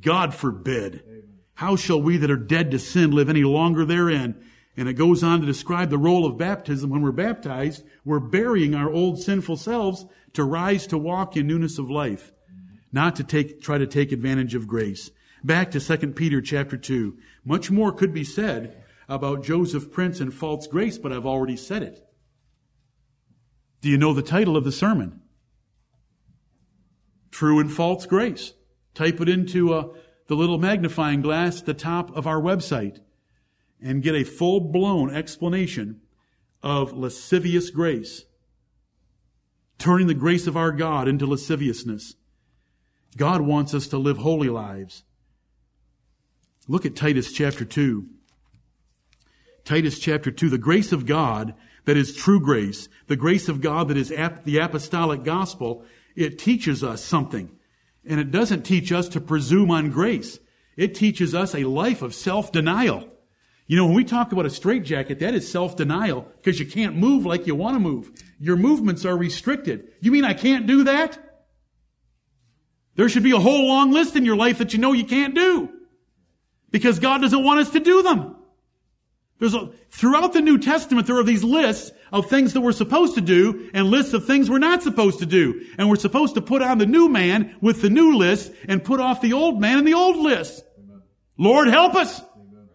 God 0.00 0.34
forbid. 0.34 1.02
How 1.54 1.76
shall 1.76 2.00
we 2.00 2.18
that 2.18 2.30
are 2.30 2.36
dead 2.36 2.70
to 2.70 2.78
sin 2.78 3.12
live 3.12 3.28
any 3.28 3.44
longer 3.44 3.84
therein? 3.84 4.42
And 4.76 4.88
it 4.88 4.94
goes 4.94 5.22
on 5.22 5.40
to 5.40 5.46
describe 5.46 5.88
the 5.88 5.96
role 5.96 6.26
of 6.26 6.36
baptism. 6.36 6.90
When 6.90 7.00
we're 7.00 7.12
baptized, 7.12 7.82
we're 8.04 8.20
burying 8.20 8.74
our 8.74 8.90
old 8.90 9.18
sinful 9.22 9.56
selves 9.56 10.04
to 10.34 10.44
rise 10.44 10.86
to 10.88 10.98
walk 10.98 11.36
in 11.36 11.46
newness 11.46 11.78
of 11.78 11.90
life 11.90 12.32
not 12.96 13.14
to 13.16 13.24
take, 13.24 13.60
try 13.60 13.78
to 13.78 13.86
take 13.86 14.10
advantage 14.10 14.54
of 14.54 14.66
grace. 14.66 15.10
Back 15.44 15.70
to 15.72 15.80
2 15.80 16.12
Peter 16.12 16.40
chapter 16.40 16.76
2. 16.76 17.16
Much 17.46 17.70
more 17.70 17.92
could 17.92 18.12
be 18.12 18.24
said 18.24 18.82
about 19.08 19.44
Joseph 19.44 19.92
Prince 19.92 20.18
and 20.18 20.34
false 20.34 20.66
grace, 20.66 20.98
but 20.98 21.12
I've 21.12 21.24
already 21.24 21.56
said 21.56 21.82
it. 21.84 22.04
Do 23.80 23.88
you 23.88 23.96
know 23.96 24.12
the 24.12 24.20
title 24.20 24.56
of 24.56 24.64
the 24.64 24.72
sermon? 24.72 25.20
True 27.30 27.60
and 27.60 27.72
false 27.72 28.04
grace. 28.04 28.54
Type 28.94 29.20
it 29.20 29.28
into 29.28 29.72
uh, 29.72 29.88
the 30.26 30.34
little 30.34 30.58
magnifying 30.58 31.22
glass 31.22 31.60
at 31.60 31.66
the 31.66 31.74
top 31.74 32.14
of 32.16 32.26
our 32.26 32.40
website 32.40 32.98
and 33.80 34.02
get 34.02 34.16
a 34.16 34.24
full 34.24 34.58
blown 34.58 35.14
explanation 35.14 36.00
of 36.64 36.92
lascivious 36.92 37.70
grace. 37.70 38.24
Turning 39.78 40.08
the 40.08 40.14
grace 40.14 40.48
of 40.48 40.56
our 40.56 40.72
God 40.72 41.06
into 41.06 41.26
lasciviousness. 41.26 42.16
God 43.16 43.42
wants 43.42 43.72
us 43.72 43.86
to 43.88 43.98
live 43.98 44.18
holy 44.18 44.48
lives. 44.48 45.04
Look 46.68 46.84
at 46.84 46.96
Titus 46.96 47.32
chapter 47.32 47.64
2. 47.64 48.06
Titus 49.64 49.98
chapter 49.98 50.30
2. 50.30 50.48
The 50.48 50.58
grace 50.58 50.92
of 50.92 51.06
God 51.06 51.54
that 51.84 51.96
is 51.96 52.14
true 52.14 52.40
grace, 52.40 52.88
the 53.06 53.16
grace 53.16 53.48
of 53.48 53.60
God 53.60 53.88
that 53.88 53.96
is 53.96 54.10
ap- 54.10 54.44
the 54.44 54.58
apostolic 54.58 55.22
gospel, 55.22 55.84
it 56.16 56.38
teaches 56.38 56.82
us 56.82 57.04
something. 57.04 57.50
And 58.04 58.18
it 58.18 58.30
doesn't 58.30 58.62
teach 58.62 58.90
us 58.90 59.08
to 59.10 59.20
presume 59.20 59.70
on 59.70 59.90
grace. 59.90 60.40
It 60.76 60.94
teaches 60.94 61.34
us 61.34 61.54
a 61.54 61.64
life 61.64 62.02
of 62.02 62.14
self-denial. 62.14 63.08
You 63.68 63.76
know, 63.76 63.86
when 63.86 63.94
we 63.94 64.04
talk 64.04 64.32
about 64.32 64.46
a 64.46 64.50
straitjacket, 64.50 65.20
that 65.20 65.34
is 65.34 65.50
self-denial 65.50 66.28
because 66.36 66.60
you 66.60 66.66
can't 66.66 66.96
move 66.96 67.24
like 67.24 67.46
you 67.46 67.54
want 67.54 67.76
to 67.76 67.80
move. 67.80 68.10
Your 68.38 68.56
movements 68.56 69.04
are 69.04 69.16
restricted. 69.16 69.92
You 70.00 70.12
mean 70.12 70.24
I 70.24 70.34
can't 70.34 70.66
do 70.66 70.84
that? 70.84 71.18
There 72.96 73.08
should 73.08 73.24
be 73.24 73.32
a 73.32 73.38
whole 73.38 73.66
long 73.66 73.92
list 73.92 74.16
in 74.16 74.24
your 74.24 74.36
life 74.36 74.58
that 74.58 74.72
you 74.72 74.78
know 74.78 74.92
you 74.92 75.04
can't 75.04 75.34
do. 75.34 75.75
Because 76.70 76.98
God 76.98 77.22
doesn't 77.22 77.44
want 77.44 77.60
us 77.60 77.70
to 77.70 77.80
do 77.80 78.02
them. 78.02 78.36
There's 79.38 79.54
a, 79.54 79.70
throughout 79.90 80.32
the 80.32 80.40
New 80.40 80.58
Testament, 80.58 81.06
there 81.06 81.18
are 81.18 81.22
these 81.22 81.44
lists 81.44 81.92
of 82.10 82.30
things 82.30 82.54
that 82.54 82.62
we're 82.62 82.72
supposed 82.72 83.16
to 83.16 83.20
do 83.20 83.70
and 83.74 83.86
lists 83.86 84.14
of 84.14 84.26
things 84.26 84.48
we're 84.48 84.58
not 84.58 84.82
supposed 84.82 85.18
to 85.18 85.26
do. 85.26 85.62
And 85.76 85.90
we're 85.90 85.96
supposed 85.96 86.34
to 86.36 86.40
put 86.40 86.62
on 86.62 86.78
the 86.78 86.86
new 86.86 87.08
man 87.08 87.56
with 87.60 87.82
the 87.82 87.90
new 87.90 88.16
list 88.16 88.50
and 88.66 88.82
put 88.82 88.98
off 88.98 89.20
the 89.20 89.34
old 89.34 89.60
man 89.60 89.78
and 89.78 89.86
the 89.86 89.94
old 89.94 90.16
list. 90.16 90.64
Amen. 90.78 91.02
Lord 91.36 91.68
help 91.68 91.94
us. 91.94 92.20
Amen. 92.20 92.68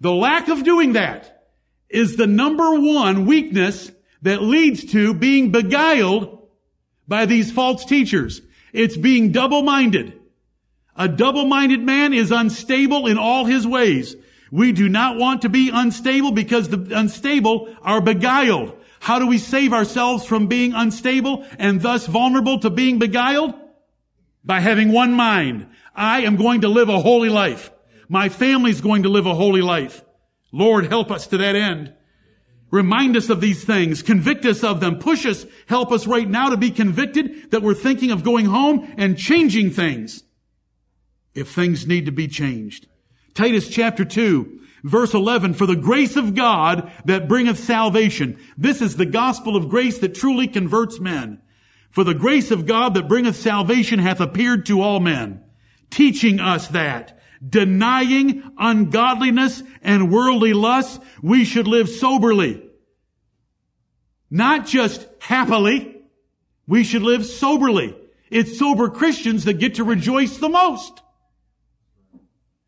The 0.00 0.12
lack 0.12 0.48
of 0.48 0.64
doing 0.64 0.92
that 0.92 1.46
is 1.88 2.16
the 2.16 2.26
number 2.26 2.78
one 2.78 3.24
weakness 3.24 3.90
that 4.22 4.42
leads 4.42 4.92
to 4.92 5.14
being 5.14 5.50
beguiled 5.50 6.46
by 7.08 7.24
these 7.24 7.50
false 7.50 7.86
teachers. 7.86 8.42
It's 8.74 8.96
being 8.96 9.32
double-minded. 9.32 10.19
A 10.96 11.08
double-minded 11.08 11.82
man 11.82 12.12
is 12.12 12.30
unstable 12.30 13.06
in 13.06 13.18
all 13.18 13.44
his 13.44 13.66
ways. 13.66 14.16
We 14.50 14.72
do 14.72 14.88
not 14.88 15.16
want 15.16 15.42
to 15.42 15.48
be 15.48 15.70
unstable 15.72 16.32
because 16.32 16.68
the 16.68 16.98
unstable 16.98 17.74
are 17.82 18.00
beguiled. 18.00 18.76
How 19.00 19.18
do 19.18 19.26
we 19.26 19.38
save 19.38 19.72
ourselves 19.72 20.26
from 20.26 20.46
being 20.46 20.74
unstable 20.74 21.46
and 21.58 21.80
thus 21.80 22.06
vulnerable 22.06 22.58
to 22.60 22.70
being 22.70 22.98
beguiled? 22.98 23.54
by 24.44 24.60
having 24.60 24.92
one 24.92 25.12
mind. 25.12 25.68
I 25.94 26.22
am 26.22 26.36
going 26.36 26.62
to 26.62 26.68
live 26.68 26.88
a 26.88 27.00
holy 27.00 27.28
life. 27.28 27.70
My 28.08 28.28
family's 28.28 28.80
going 28.80 29.04
to 29.04 29.08
live 29.08 29.26
a 29.26 29.34
holy 29.34 29.62
life. 29.62 30.02
Lord, 30.52 30.86
help 30.86 31.10
us 31.10 31.26
to 31.28 31.38
that 31.38 31.54
end. 31.54 31.94
Remind 32.70 33.16
us 33.16 33.30
of 33.30 33.40
these 33.40 33.64
things. 33.64 34.02
Convict 34.02 34.44
us 34.44 34.62
of 34.62 34.80
them. 34.80 34.98
Push 34.98 35.26
us. 35.26 35.44
Help 35.66 35.92
us 35.92 36.06
right 36.06 36.28
now 36.28 36.50
to 36.50 36.56
be 36.56 36.70
convicted 36.70 37.50
that 37.50 37.62
we're 37.62 37.74
thinking 37.74 38.10
of 38.10 38.22
going 38.22 38.46
home 38.46 38.92
and 38.96 39.18
changing 39.18 39.70
things. 39.70 40.22
If 41.34 41.52
things 41.52 41.86
need 41.86 42.06
to 42.06 42.12
be 42.12 42.28
changed. 42.28 42.86
Titus 43.34 43.68
chapter 43.68 44.04
2, 44.04 44.60
verse 44.82 45.14
11, 45.14 45.54
for 45.54 45.66
the 45.66 45.76
grace 45.76 46.16
of 46.16 46.34
God 46.34 46.90
that 47.04 47.28
bringeth 47.28 47.58
salvation. 47.58 48.38
This 48.58 48.82
is 48.82 48.96
the 48.96 49.06
gospel 49.06 49.56
of 49.56 49.68
grace 49.68 49.98
that 49.98 50.14
truly 50.14 50.48
converts 50.48 50.98
men. 50.98 51.40
For 51.90 52.04
the 52.04 52.14
grace 52.14 52.50
of 52.50 52.66
God 52.66 52.94
that 52.94 53.08
bringeth 53.08 53.36
salvation 53.36 53.98
hath 53.98 54.20
appeared 54.20 54.66
to 54.66 54.80
all 54.80 55.00
men, 55.00 55.42
teaching 55.90 56.40
us 56.40 56.68
that, 56.68 57.20
denying 57.46 58.42
ungodliness 58.58 59.62
and 59.82 60.12
worldly 60.12 60.52
lusts, 60.52 61.04
we 61.22 61.44
should 61.44 61.66
live 61.66 61.88
soberly. 61.88 62.62
Not 64.30 64.66
just 64.66 65.06
happily, 65.20 66.02
we 66.66 66.84
should 66.84 67.02
live 67.02 67.26
soberly. 67.26 67.96
It's 68.30 68.58
sober 68.58 68.88
Christians 68.88 69.44
that 69.44 69.54
get 69.54 69.76
to 69.76 69.84
rejoice 69.84 70.36
the 70.36 70.48
most 70.48 71.02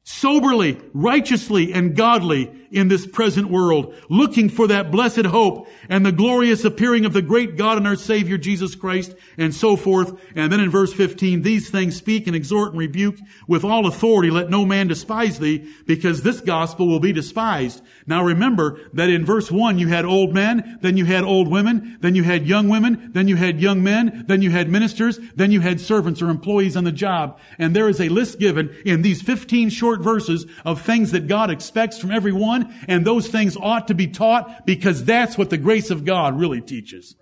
soberly, 0.05 0.81
righteously, 0.93 1.73
and 1.73 1.97
godly 1.97 2.51
in 2.73 2.89
this 2.89 3.07
present 3.07 3.51
world, 3.51 3.95
looking 4.09 4.49
for 4.49 4.67
that 4.67 4.91
blessed 4.91 5.27
hope 5.27 5.69
and 5.89 6.05
the 6.05 6.13
glorious 6.13 6.65
appearing 6.65 7.05
of 7.05 7.13
the 7.13 7.23
great 7.23 7.57
God 7.57 7.79
and 7.79 7.87
our 7.87 7.97
Savior 7.97 8.39
Jesus 8.39 8.75
Christ, 8.75 9.15
and 9.37 9.55
so 9.55 9.77
forth. 9.77 10.19
And 10.35 10.51
then 10.53 10.61
in 10.61 10.71
verse 10.71 10.93
15, 10.93 11.43
these 11.43 11.71
things 11.71 11.97
speak 11.97 12.27
and 12.27 12.35
exhort 12.35 12.71
and 12.71 12.79
rebuke 12.79 13.19
with 13.47 13.65
all 13.65 13.87
authority. 13.87 14.31
Let 14.31 14.51
no 14.51 14.65
man 14.65 14.89
despise 14.89 15.39
thee, 15.39 15.71
because 15.87 16.23
this 16.23 16.41
gospel 16.41 16.89
will 16.89 17.01
be 17.01 17.13
despised. 17.13 17.83
Now 18.07 18.25
remember 18.25 18.81
that 18.95 19.11
in 19.11 19.25
verse 19.25 19.51
1 19.51 19.79
you 19.79 19.89
had 19.89 20.05
old 20.05 20.35
men, 20.35 20.79
then 20.81 20.97
you 20.97 21.05
had 21.05 21.25
old 21.25 21.49
women, 21.49 21.99
then 22.01 22.15
you 22.15 22.23
had 22.23 22.47
young 22.47 22.69
women, 22.69 23.11
then 23.13 23.29
you 23.29 23.37
had 23.37 23.61
young 23.61 23.83
men, 23.83 24.25
then 24.27 24.43
you 24.43 24.51
had 24.51 24.69
ministers, 24.69 25.19
then 25.35 25.51
you 25.51 25.61
had 25.61 25.81
servants 25.81 26.23
or 26.23 26.31
employees 26.31 26.77
on 26.77 26.85
the 26.85 26.93
job. 26.93 27.39
And 27.59 27.77
there 27.77 27.89
is 27.89 28.01
a 28.01 28.09
list 28.09 28.39
given 28.39 28.75
in 28.85 29.03
these 29.03 29.23
15 29.23 29.71
short 29.71 30.01
verses 30.01 30.47
of 30.65 30.83
things 30.83 31.13
that 31.13 31.29
God 31.29 31.51
expects 31.51 31.99
from 31.99 32.11
everyone 32.11 32.62
and 32.89 33.07
those 33.07 33.29
things 33.29 33.57
ought 33.57 33.89
to 33.89 33.95
be 33.95 34.09
taught 34.09 34.67
because 34.67 35.05
that's 35.05 35.39
what 35.39 35.51
the 35.51 35.59
grace 35.59 35.91
of 35.91 36.05
God 36.05 36.39
really 36.39 36.61
teaches. 36.61 37.17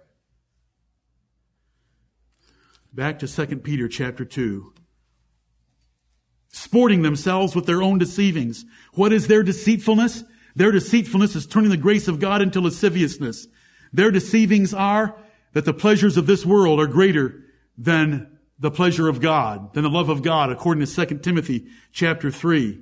Back 2.93 3.21
to 3.21 3.29
2 3.29 3.59
Peter 3.59 3.89
chapter 3.89 4.25
2. 4.25 4.73
Sporting 6.49 7.03
themselves 7.03 7.55
with 7.55 7.67
their 7.67 7.83
own 7.83 7.99
deceivings. 7.99 8.65
What 8.95 9.13
is 9.13 9.29
their 9.29 9.43
deceitfulness? 9.43 10.25
Their 10.57 10.73
deceitfulness 10.73 11.37
is 11.37 11.47
turning 11.47 11.71
the 11.71 11.77
grace 11.77 12.09
of 12.09 12.19
God 12.19 12.43
into 12.43 12.61
lasciviousness. 12.61 13.47
Their 13.93 14.11
deceivings 14.11 14.75
are 14.75 15.17
that 15.53 15.65
the 15.65 15.75
pleasures 15.75 16.17
of 16.17 16.27
this 16.27 16.45
world 16.45 16.81
are 16.81 16.87
greater 16.87 17.45
than 17.79 18.39
the 18.59 18.71
pleasure 18.71 19.09
of 19.09 19.21
God, 19.21 19.73
than 19.75 19.85
the 19.85 19.91
love 19.91 20.09
of 20.09 20.23
God, 20.23 20.51
according 20.51 20.85
to 20.85 21.07
2 21.07 21.19
Timothy 21.19 21.69
chapter 21.93 22.31
3. 22.31 22.79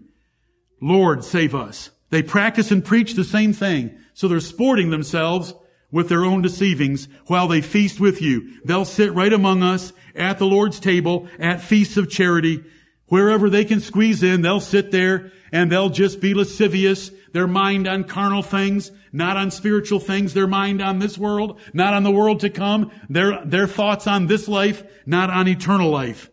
Lord, 0.81 1.25
save 1.25 1.55
us. 1.55 1.91
They 2.11 2.23
practice 2.23 2.71
and 2.71 2.85
preach 2.85 3.15
the 3.15 3.25
same 3.25 3.53
thing. 3.53 3.99
So 4.15 4.29
they're 4.29 4.41
sporting 4.41 4.91
themselves 4.91 5.55
with 5.91 6.09
their 6.09 6.25
own 6.25 6.43
deceivings 6.43 7.09
while 7.27 7.49
they 7.49 7.61
feast 7.61 8.01
with 8.01 8.21
you. 8.21 8.61
They'll 8.65 8.85
sit 8.85 9.15
right 9.15 9.33
among 9.33 9.63
us 9.63 9.93
at 10.15 10.39
the 10.39 10.47
Lord's 10.47 10.81
table, 10.81 11.29
at 11.39 11.63
feasts 11.63 11.97
of 11.97 12.11
charity. 12.11 12.65
Wherever 13.07 13.49
they 13.49 13.65
can 13.65 13.81
squeeze 13.81 14.23
in, 14.23 14.43
they'll 14.43 14.61
sit 14.61 14.91
there 14.91 15.33
and 15.51 15.73
they'll 15.73 15.89
just 15.89 16.21
be 16.21 16.35
lascivious. 16.35 17.11
Their 17.33 17.47
mind 17.47 17.89
on 17.89 18.05
carnal 18.05 18.43
things, 18.43 18.91
not 19.13 19.37
on 19.37 19.51
spiritual 19.51 20.01
things. 20.01 20.35
Their 20.35 20.47
mind 20.47 20.83
on 20.83 20.99
this 20.99 21.17
world, 21.17 21.59
not 21.73 21.95
on 21.95 22.03
the 22.03 22.11
world 22.11 22.41
to 22.41 22.51
come. 22.51 22.91
Their, 23.09 23.45
their 23.45 23.67
thoughts 23.67 24.07
on 24.07 24.27
this 24.27 24.47
life, 24.49 24.83
not 25.07 25.31
on 25.31 25.49
eternal 25.49 25.91
life. 25.91 26.31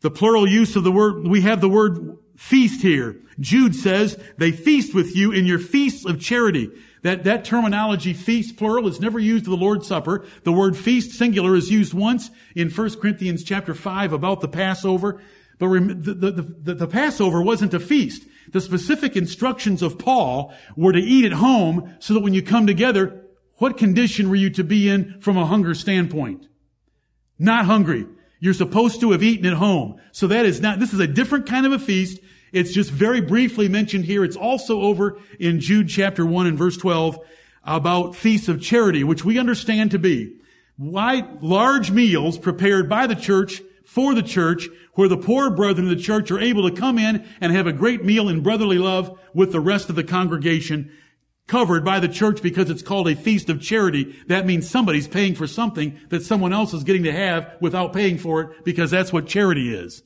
The 0.00 0.10
plural 0.10 0.48
use 0.48 0.76
of 0.76 0.84
the 0.84 0.92
word, 0.92 1.26
we 1.26 1.42
have 1.42 1.60
the 1.60 1.68
word 1.68 2.16
feast 2.40 2.80
here. 2.80 3.16
Jude 3.38 3.74
says 3.74 4.18
they 4.38 4.50
feast 4.50 4.94
with 4.94 5.14
you 5.14 5.30
in 5.30 5.44
your 5.44 5.58
feasts 5.58 6.06
of 6.06 6.18
charity. 6.18 6.70
That, 7.02 7.24
that 7.24 7.44
terminology, 7.44 8.14
feast 8.14 8.56
plural, 8.56 8.88
is 8.88 8.98
never 8.98 9.18
used 9.18 9.44
in 9.44 9.50
the 9.50 9.58
Lord's 9.58 9.86
Supper. 9.86 10.24
The 10.44 10.52
word 10.52 10.74
feast 10.74 11.12
singular 11.12 11.54
is 11.54 11.70
used 11.70 11.92
once 11.92 12.30
in 12.56 12.70
1 12.70 12.98
Corinthians 12.98 13.44
chapter 13.44 13.74
5 13.74 14.14
about 14.14 14.40
the 14.40 14.48
Passover. 14.48 15.20
But 15.58 15.68
the, 15.68 16.14
the, 16.14 16.30
the, 16.32 16.74
the 16.74 16.86
Passover 16.86 17.42
wasn't 17.42 17.74
a 17.74 17.80
feast. 17.80 18.26
The 18.52 18.62
specific 18.62 19.16
instructions 19.16 19.82
of 19.82 19.98
Paul 19.98 20.54
were 20.76 20.92
to 20.92 20.98
eat 20.98 21.26
at 21.26 21.32
home 21.32 21.94
so 21.98 22.14
that 22.14 22.20
when 22.20 22.32
you 22.32 22.42
come 22.42 22.66
together, 22.66 23.22
what 23.56 23.76
condition 23.76 24.30
were 24.30 24.36
you 24.36 24.48
to 24.50 24.64
be 24.64 24.88
in 24.88 25.20
from 25.20 25.36
a 25.36 25.44
hunger 25.44 25.74
standpoint? 25.74 26.48
Not 27.38 27.66
hungry. 27.66 28.06
You're 28.40 28.54
supposed 28.54 29.00
to 29.02 29.12
have 29.12 29.22
eaten 29.22 29.44
at 29.44 29.52
home. 29.52 30.00
So 30.12 30.26
that 30.28 30.46
is 30.46 30.62
not, 30.62 30.80
this 30.80 30.94
is 30.94 31.00
a 31.00 31.06
different 31.06 31.46
kind 31.46 31.66
of 31.66 31.72
a 31.72 31.78
feast. 31.78 32.18
It's 32.52 32.72
just 32.72 32.90
very 32.90 33.20
briefly 33.20 33.68
mentioned 33.68 34.04
here. 34.04 34.24
It's 34.24 34.36
also 34.36 34.80
over 34.80 35.18
in 35.38 35.60
Jude 35.60 35.88
chapter 35.88 36.26
1 36.26 36.46
and 36.46 36.58
verse 36.58 36.76
12 36.76 37.18
about 37.64 38.16
feasts 38.16 38.48
of 38.48 38.60
charity, 38.60 39.04
which 39.04 39.24
we 39.24 39.38
understand 39.38 39.90
to 39.92 39.98
be 39.98 40.36
large 40.78 41.90
meals 41.90 42.38
prepared 42.38 42.88
by 42.88 43.06
the 43.06 43.14
church 43.14 43.60
for 43.84 44.14
the 44.14 44.22
church 44.22 44.68
where 44.94 45.08
the 45.08 45.16
poor 45.16 45.50
brethren 45.50 45.88
of 45.90 45.96
the 45.96 46.02
church 46.02 46.30
are 46.30 46.40
able 46.40 46.68
to 46.68 46.76
come 46.76 46.98
in 46.98 47.26
and 47.40 47.52
have 47.52 47.66
a 47.66 47.72
great 47.72 48.04
meal 48.04 48.28
in 48.28 48.40
brotherly 48.40 48.78
love 48.78 49.18
with 49.34 49.52
the 49.52 49.60
rest 49.60 49.90
of 49.90 49.96
the 49.96 50.04
congregation 50.04 50.90
covered 51.46 51.84
by 51.84 51.98
the 51.98 52.08
church 52.08 52.40
because 52.42 52.70
it's 52.70 52.82
called 52.82 53.08
a 53.08 53.16
feast 53.16 53.50
of 53.50 53.60
charity. 53.60 54.16
That 54.28 54.46
means 54.46 54.70
somebody's 54.70 55.08
paying 55.08 55.34
for 55.34 55.48
something 55.48 55.98
that 56.08 56.22
someone 56.22 56.52
else 56.52 56.72
is 56.72 56.84
getting 56.84 57.02
to 57.02 57.12
have 57.12 57.56
without 57.60 57.92
paying 57.92 58.18
for 58.18 58.40
it 58.42 58.64
because 58.64 58.90
that's 58.90 59.12
what 59.12 59.26
charity 59.26 59.74
is. 59.74 60.02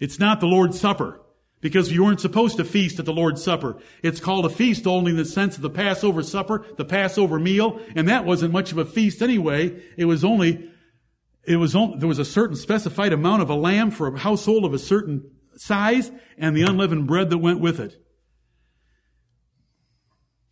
It's 0.00 0.18
not 0.18 0.40
the 0.40 0.46
Lord's 0.46 0.80
Supper 0.80 1.20
because 1.60 1.90
you 1.90 2.04
weren't 2.04 2.20
supposed 2.20 2.58
to 2.58 2.64
feast 2.64 2.98
at 2.98 3.04
the 3.06 3.12
Lord's 3.12 3.42
Supper. 3.42 3.78
It's 4.02 4.20
called 4.20 4.44
a 4.44 4.50
feast 4.50 4.86
only 4.86 5.12
in 5.12 5.16
the 5.16 5.24
sense 5.24 5.56
of 5.56 5.62
the 5.62 5.70
Passover 5.70 6.22
supper, 6.22 6.64
the 6.76 6.84
Passover 6.84 7.38
meal, 7.38 7.80
and 7.94 8.08
that 8.08 8.24
wasn't 8.24 8.52
much 8.52 8.72
of 8.72 8.78
a 8.78 8.84
feast 8.84 9.22
anyway. 9.22 9.82
It 9.96 10.04
was 10.04 10.24
only, 10.24 10.70
it 11.44 11.56
was 11.56 11.74
only, 11.74 11.98
there 11.98 12.08
was 12.08 12.18
a 12.18 12.24
certain 12.24 12.56
specified 12.56 13.12
amount 13.12 13.42
of 13.42 13.50
a 13.50 13.54
lamb 13.54 13.90
for 13.90 14.06
a 14.06 14.18
household 14.18 14.64
of 14.64 14.74
a 14.74 14.78
certain 14.78 15.30
size 15.56 16.10
and 16.36 16.56
the 16.56 16.62
unleavened 16.62 17.06
bread 17.06 17.30
that 17.30 17.38
went 17.38 17.60
with 17.60 17.80
it. 17.80 17.96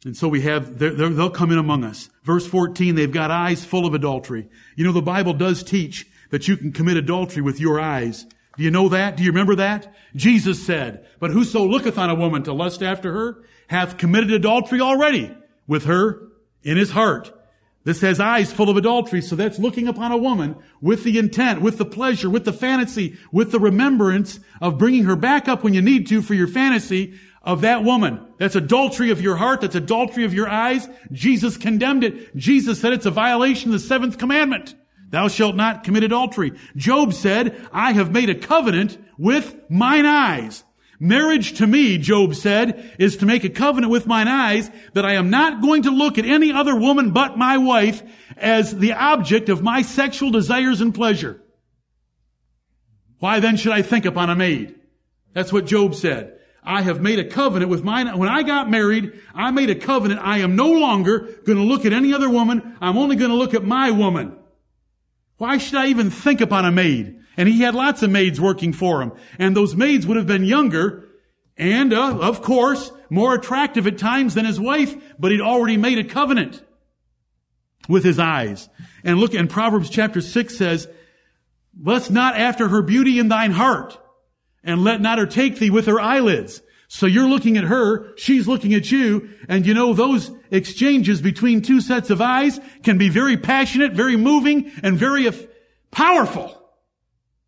And 0.05 0.16
so 0.16 0.28
we 0.28 0.42
have, 0.42 0.78
they'll 0.78 1.30
come 1.30 1.50
in 1.50 1.59
among 1.59 1.82
us. 1.82 2.11
Verse 2.24 2.46
14, 2.46 2.94
they've 2.94 3.11
got 3.11 3.30
eyes 3.30 3.64
full 3.64 3.86
of 3.86 3.94
adultery. 3.94 4.48
You 4.76 4.84
know, 4.84 4.92
the 4.92 5.00
Bible 5.00 5.32
does 5.32 5.62
teach 5.62 6.07
that 6.30 6.46
you 6.46 6.57
can 6.57 6.72
commit 6.72 6.98
adultery 6.98 7.42
with 7.42 7.59
your 7.59 7.80
eyes. 7.80 8.26
Do 8.57 8.62
you 8.62 8.70
know 8.70 8.88
that? 8.90 9.16
Do 9.16 9.24
you 9.24 9.30
remember 9.30 9.57
that? 9.57 9.94
Jesus 10.14 10.64
said, 10.64 11.07
but 11.18 11.30
whoso 11.30 11.64
looketh 11.64 11.98
on 11.98 12.11
a 12.11 12.14
woman 12.14 12.44
to 12.44 12.52
lust 12.52 12.82
after 12.82 13.12
her 13.12 13.44
hath 13.68 13.98
committed 13.98 14.30
adultery 14.30 14.80
already 14.80 15.34
with 15.66 15.84
her 15.84 16.28
in 16.62 16.76
his 16.76 16.90
heart. 16.90 17.32
This 17.84 18.00
has 18.00 18.18
eyes 18.18 18.50
full 18.50 18.70
of 18.70 18.78
adultery, 18.78 19.20
so 19.20 19.36
that's 19.36 19.59
looking 19.59 19.88
upon 19.88 20.11
a 20.11 20.16
woman 20.16 20.57
with 20.80 21.05
the 21.05 21.18
intent, 21.18 21.61
with 21.61 21.76
the 21.76 21.84
pleasure, 21.84 22.30
with 22.30 22.46
the 22.46 22.52
fantasy, 22.52 23.18
with 23.30 23.52
the 23.52 23.61
remembrance 23.61 24.40
of 24.62 24.78
bringing 24.78 25.05
her 25.05 25.16
back 25.16 25.48
up 25.48 25.62
when 25.62 25.74
you 25.74 25.82
need 25.82 26.07
to 26.09 26.22
for 26.22 26.32
your 26.32 26.46
fantasy 26.46 27.18
of 27.42 27.61
that 27.61 27.84
woman. 27.84 28.26
That's 28.38 28.57
adultery 28.57 29.11
of 29.11 29.20
your 29.20 29.36
heart. 29.36 29.61
That's 29.61 29.74
adultery 29.74 30.24
of 30.24 30.32
your 30.32 30.48
eyes. 30.48 30.88
Jesus 31.12 31.59
condemned 31.59 32.05
it. 32.05 32.34
Jesus 32.34 32.80
said 32.80 32.94
it's 32.94 33.05
a 33.05 33.11
violation 33.11 33.68
of 33.68 33.80
the 33.80 33.86
seventh 33.86 34.16
commandment. 34.16 34.74
Thou 35.15 35.29
shalt 35.29 35.55
not 35.55 35.85
commit 35.85 36.03
adultery. 36.03 36.55
Job 36.75 37.15
said, 37.15 37.69
I 37.73 37.93
have 37.93 38.11
made 38.11 38.31
a 38.31 38.35
covenant 38.35 38.99
with 39.17 39.55
mine 39.71 40.07
eyes. 40.07 40.65
Marriage 40.99 41.59
to 41.59 41.69
me, 41.69 41.99
Job 41.99 42.35
said, 42.35 42.97
is 42.99 43.19
to 43.19 43.27
make 43.27 43.45
a 43.45 43.49
covenant 43.49 43.93
with 43.93 44.09
mine 44.09 44.27
eyes 44.27 44.69
that 44.93 45.07
I 45.07 45.12
am 45.12 45.31
not 45.31 45.62
going 45.62 45.85
to 45.85 45.93
look 45.93 46.19
at 46.19 46.25
any 46.25 46.51
other 46.51 46.75
woman 46.75 47.12
but 47.12 47.39
my 47.39 47.59
wife 47.59 48.03
as 48.37 48.77
the 48.77 48.93
object 48.95 49.49
of 49.49 49.62
my 49.62 49.83
sexual 49.83 50.33
desires 50.33 50.81
and 50.81 50.93
pleasure. 50.93 51.41
Why 53.21 53.39
then 53.39 53.57
should 53.57 53.73
I 53.73 53.83
think 53.83 54.07
upon 54.07 54.31
a 54.31 54.35
maid? 54.35 54.75
That's 55.33 55.53
what 55.53 55.67
Job 55.67 55.95
said. 55.95 56.41
I 56.65 56.83
have 56.83 57.01
made 57.01 57.21
a 57.21 57.29
covenant 57.29 57.71
with 57.71 57.85
mine. 57.85 58.19
When 58.19 58.29
I 58.29 58.43
got 58.43 58.69
married, 58.69 59.12
I 59.33 59.53
made 59.53 59.71
a 59.71 59.77
covenant. 59.77 60.23
I 60.25 60.39
am 60.39 60.57
no 60.57 60.73
longer 60.73 61.21
going 61.45 61.59
to 61.59 61.65
look 61.65 61.87
at 61.87 61.93
any 61.93 62.12
other 62.12 62.29
woman. 62.29 62.77
I'm 62.81 62.99
only 62.99 63.15
going 63.15 63.31
to 63.31 63.37
look 63.37 63.55
at 63.55 63.62
my 63.62 63.93
woman. 63.93 64.39
Why 65.37 65.59
should 65.59 65.76
I 65.76 65.89
even 65.89 66.11
think 66.11 66.41
upon 66.41 66.64
a 66.64 66.72
maid? 66.72 67.20
And 67.37 67.49
he 67.49 67.61
had 67.61 67.74
lots 67.74 68.03
of 68.03 68.11
maids 68.11 68.41
working 68.41 68.72
for 68.72 69.03
him. 69.03 69.12
And 69.39 69.57
those 69.57 69.74
maids 69.74 70.07
would 70.07 70.16
have 70.16 70.26
been 70.26 70.45
younger 70.45 71.09
and, 71.57 71.93
uh, 71.93 72.18
of 72.18 72.43
course, 72.43 72.91
more 73.11 73.35
attractive 73.35 73.87
at 73.87 73.99
times 73.99 74.35
than 74.35 74.45
his 74.45 74.59
wife, 74.59 74.95
but 75.18 75.30
he'd 75.30 75.41
already 75.41 75.76
made 75.76 75.99
a 75.99 76.05
covenant 76.05 76.62
with 77.89 78.05
his 78.05 78.18
eyes. 78.18 78.68
And 79.05 79.18
look, 79.18 79.35
and 79.35 79.49
Proverbs 79.49 79.91
chapter 79.91 80.20
6 80.20 80.57
says, 80.57 80.89
Lust 81.78 82.11
not 82.11 82.37
after 82.37 82.68
her 82.68 82.82
beauty 82.82 83.18
in 83.18 83.28
thine 83.28 83.53
heart, 83.53 83.99
and 84.62 84.82
let 84.82 85.01
not 85.01 85.18
her 85.18 85.26
take 85.26 85.59
thee 85.59 85.70
with 85.70 85.87
her 85.87 86.01
eyelids. 86.01 86.62
So 86.95 87.07
you're 87.07 87.28
looking 87.28 87.57
at 87.57 87.64
her, 87.64 88.16
she's 88.16 88.47
looking 88.47 88.72
at 88.72 88.92
you, 88.92 89.30
and 89.49 89.66
you 89.66 89.74
know 89.74 89.95
those 89.95 90.30
exchanges 90.53 91.20
between 91.20 91.61
two 91.61 91.80
sets 91.80 92.09
of 92.09 92.20
eyes 92.20 92.61
can 92.84 92.99
be 92.99 93.09
very 93.09 93.36
passionate, 93.36 93.95
very 93.95 94.16
moving, 94.16 94.70
and 94.80 94.97
very 94.97 95.28
powerful. 95.90 96.57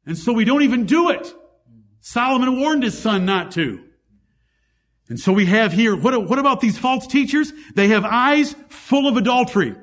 And 0.04 0.18
so 0.18 0.32
we 0.32 0.44
don't 0.44 0.64
even 0.64 0.84
do 0.84 1.10
it. 1.10 1.32
Solomon 2.00 2.58
warned 2.58 2.82
his 2.82 2.98
son 2.98 3.24
not 3.24 3.52
to. 3.52 3.84
And 5.08 5.20
so 5.20 5.32
we 5.32 5.46
have 5.46 5.72
here, 5.72 5.94
what, 5.94 6.28
what 6.28 6.40
about 6.40 6.60
these 6.60 6.76
false 6.76 7.06
teachers? 7.06 7.52
They 7.76 7.86
have 7.90 8.04
eyes 8.04 8.52
full 8.68 9.06
of 9.06 9.16
adultery. 9.16 9.76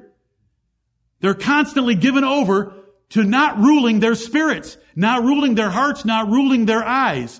They're 1.22 1.34
constantly 1.36 1.95
given 1.95 2.26
over 2.26 2.74
to 3.11 3.24
not 3.24 3.59
ruling 3.59 4.01
their 4.01 4.16
spirits, 4.16 4.76
not 4.93 5.24
ruling 5.24 5.55
their 5.55 5.70
hearts, 5.70 6.03
not 6.03 6.28
ruling 6.28 6.66
their 6.66 6.84
eyes. 6.84 7.39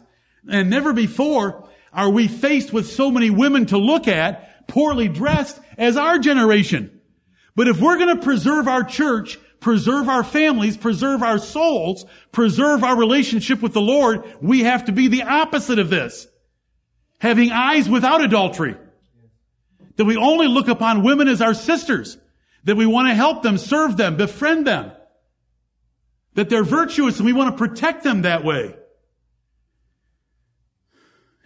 And 0.49 0.69
never 0.69 0.93
before 0.93 1.67
are 1.94 2.10
we 2.10 2.28
faced 2.28 2.74
with 2.74 2.89
so 2.89 3.12
many 3.12 3.30
women 3.30 3.68
to 3.68 3.78
look 3.78 4.08
at, 4.08 4.68
poorly 4.68 5.08
dressed, 5.08 5.60
as 5.78 5.98
our 5.98 6.20
generation. 6.20 7.02
But 7.56 7.68
if 7.68 7.80
we're 7.80 7.98
going 7.98 8.16
to 8.18 8.24
preserve 8.24 8.68
our 8.68 8.84
church, 8.84 9.38
preserve 9.60 10.10
our 10.10 10.24
families, 10.24 10.76
preserve 10.76 11.24
our 11.24 11.38
souls, 11.38 12.06
preserve 12.32 12.84
our 12.84 12.98
relationship 12.98 13.62
with 13.62 13.74
the 13.74 13.82
Lord, 13.82 14.24
we 14.41 14.62
have 14.62 14.86
to 14.86 14.91
be 14.91 15.08
the 15.08 15.24
opposite 15.24 15.80
of 15.80 15.89
this 15.89 16.28
having 17.24 17.54
eyes 17.54 17.88
without 17.88 18.22
adultery. 18.22 18.76
That 19.96 20.04
we 20.04 20.18
only 20.18 20.48
look 20.48 20.68
upon 20.68 21.04
women 21.04 21.30
as 21.30 21.41
our 21.41 21.54
sisters. 21.54 22.18
That 22.66 22.76
we 22.76 22.86
want 22.86 23.08
to 23.08 23.16
help 23.16 23.44
them, 23.44 23.58
serve 23.58 23.96
them, 23.96 24.18
befriend 24.18 24.68
them. 24.68 24.91
That 26.34 26.50
they're 26.50 26.66
virtuous 26.66 27.18
and 27.18 27.26
we 27.26 27.32
want 27.32 27.58
to 27.58 27.68
protect 27.68 28.04
them 28.04 28.24
that 28.24 28.44
way. 28.44 28.76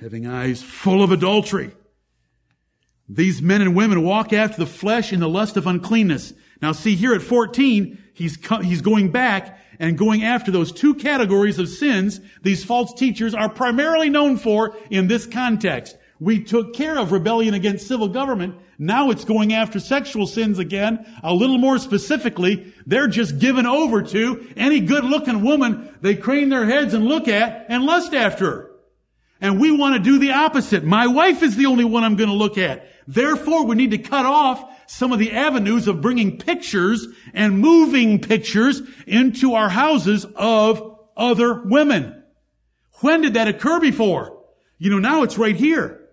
Having 0.01 0.27
eyes 0.27 0.61
full 0.61 1.01
of 1.01 1.11
adultery. 1.11 1.71
These 3.09 3.41
men 3.41 3.61
and 3.61 3.75
women 3.75 4.03
walk 4.03 4.31
after 4.31 4.57
the 4.57 4.65
flesh 4.65 5.11
in 5.11 5.19
the 5.19 5.29
lust 5.29 5.57
of 5.57 5.65
uncleanness. 5.65 6.33
Now 6.61 6.73
see 6.73 6.95
here 6.95 7.13
at 7.13 7.21
14, 7.21 7.97
he's, 8.13 8.37
he's 8.61 8.81
going 8.81 9.11
back 9.11 9.59
and 9.79 9.97
going 9.97 10.23
after 10.23 10.51
those 10.51 10.71
two 10.71 10.95
categories 10.95 11.59
of 11.59 11.69
sins 11.69 12.19
these 12.41 12.63
false 12.63 12.93
teachers 12.93 13.33
are 13.33 13.49
primarily 13.49 14.09
known 14.09 14.37
for 14.37 14.75
in 14.89 15.07
this 15.07 15.25
context. 15.25 15.97
We 16.19 16.43
took 16.43 16.73
care 16.73 16.97
of 16.97 17.11
rebellion 17.11 17.53
against 17.53 17.87
civil 17.87 18.07
government. 18.07 18.55
Now 18.79 19.11
it's 19.11 19.25
going 19.25 19.53
after 19.53 19.79
sexual 19.79 20.25
sins 20.25 20.59
again. 20.59 21.05
A 21.23 21.33
little 21.33 21.59
more 21.59 21.77
specifically, 21.77 22.73
they're 22.85 23.07
just 23.07 23.39
given 23.39 23.65
over 23.65 24.01
to 24.01 24.47
any 24.57 24.79
good 24.79 25.03
looking 25.03 25.43
woman 25.43 25.95
they 26.01 26.15
crane 26.15 26.49
their 26.49 26.65
heads 26.65 26.93
and 26.93 27.05
look 27.05 27.27
at 27.27 27.67
and 27.69 27.83
lust 27.83 28.13
after 28.13 28.45
her. 28.45 28.66
And 29.39 29.59
we 29.59 29.71
want 29.71 29.95
to 29.95 29.99
do 30.01 30.19
the 30.19 30.31
opposite. 30.31 30.83
My 30.83 31.07
wife 31.07 31.43
is 31.43 31.55
the 31.55 31.67
only 31.67 31.85
one 31.85 32.03
I'm 32.03 32.15
going 32.15 32.29
to 32.29 32.35
look 32.35 32.57
at. 32.57 32.89
Therefore, 33.07 33.65
we 33.65 33.75
need 33.75 33.91
to 33.91 33.97
cut 33.97 34.25
off 34.25 34.63
some 34.87 35.11
of 35.11 35.19
the 35.19 35.33
avenues 35.33 35.87
of 35.87 36.01
bringing 36.01 36.37
pictures 36.39 37.07
and 37.33 37.59
moving 37.59 38.19
pictures 38.19 38.81
into 39.05 39.53
our 39.53 39.69
houses 39.69 40.25
of 40.35 40.99
other 41.15 41.61
women. 41.63 42.23
When 43.01 43.21
did 43.21 43.35
that 43.35 43.47
occur 43.47 43.79
before? 43.79 44.43
You 44.77 44.89
know, 44.89 44.99
now 44.99 45.23
it's 45.23 45.37
right 45.37 45.55
here. 45.55 46.07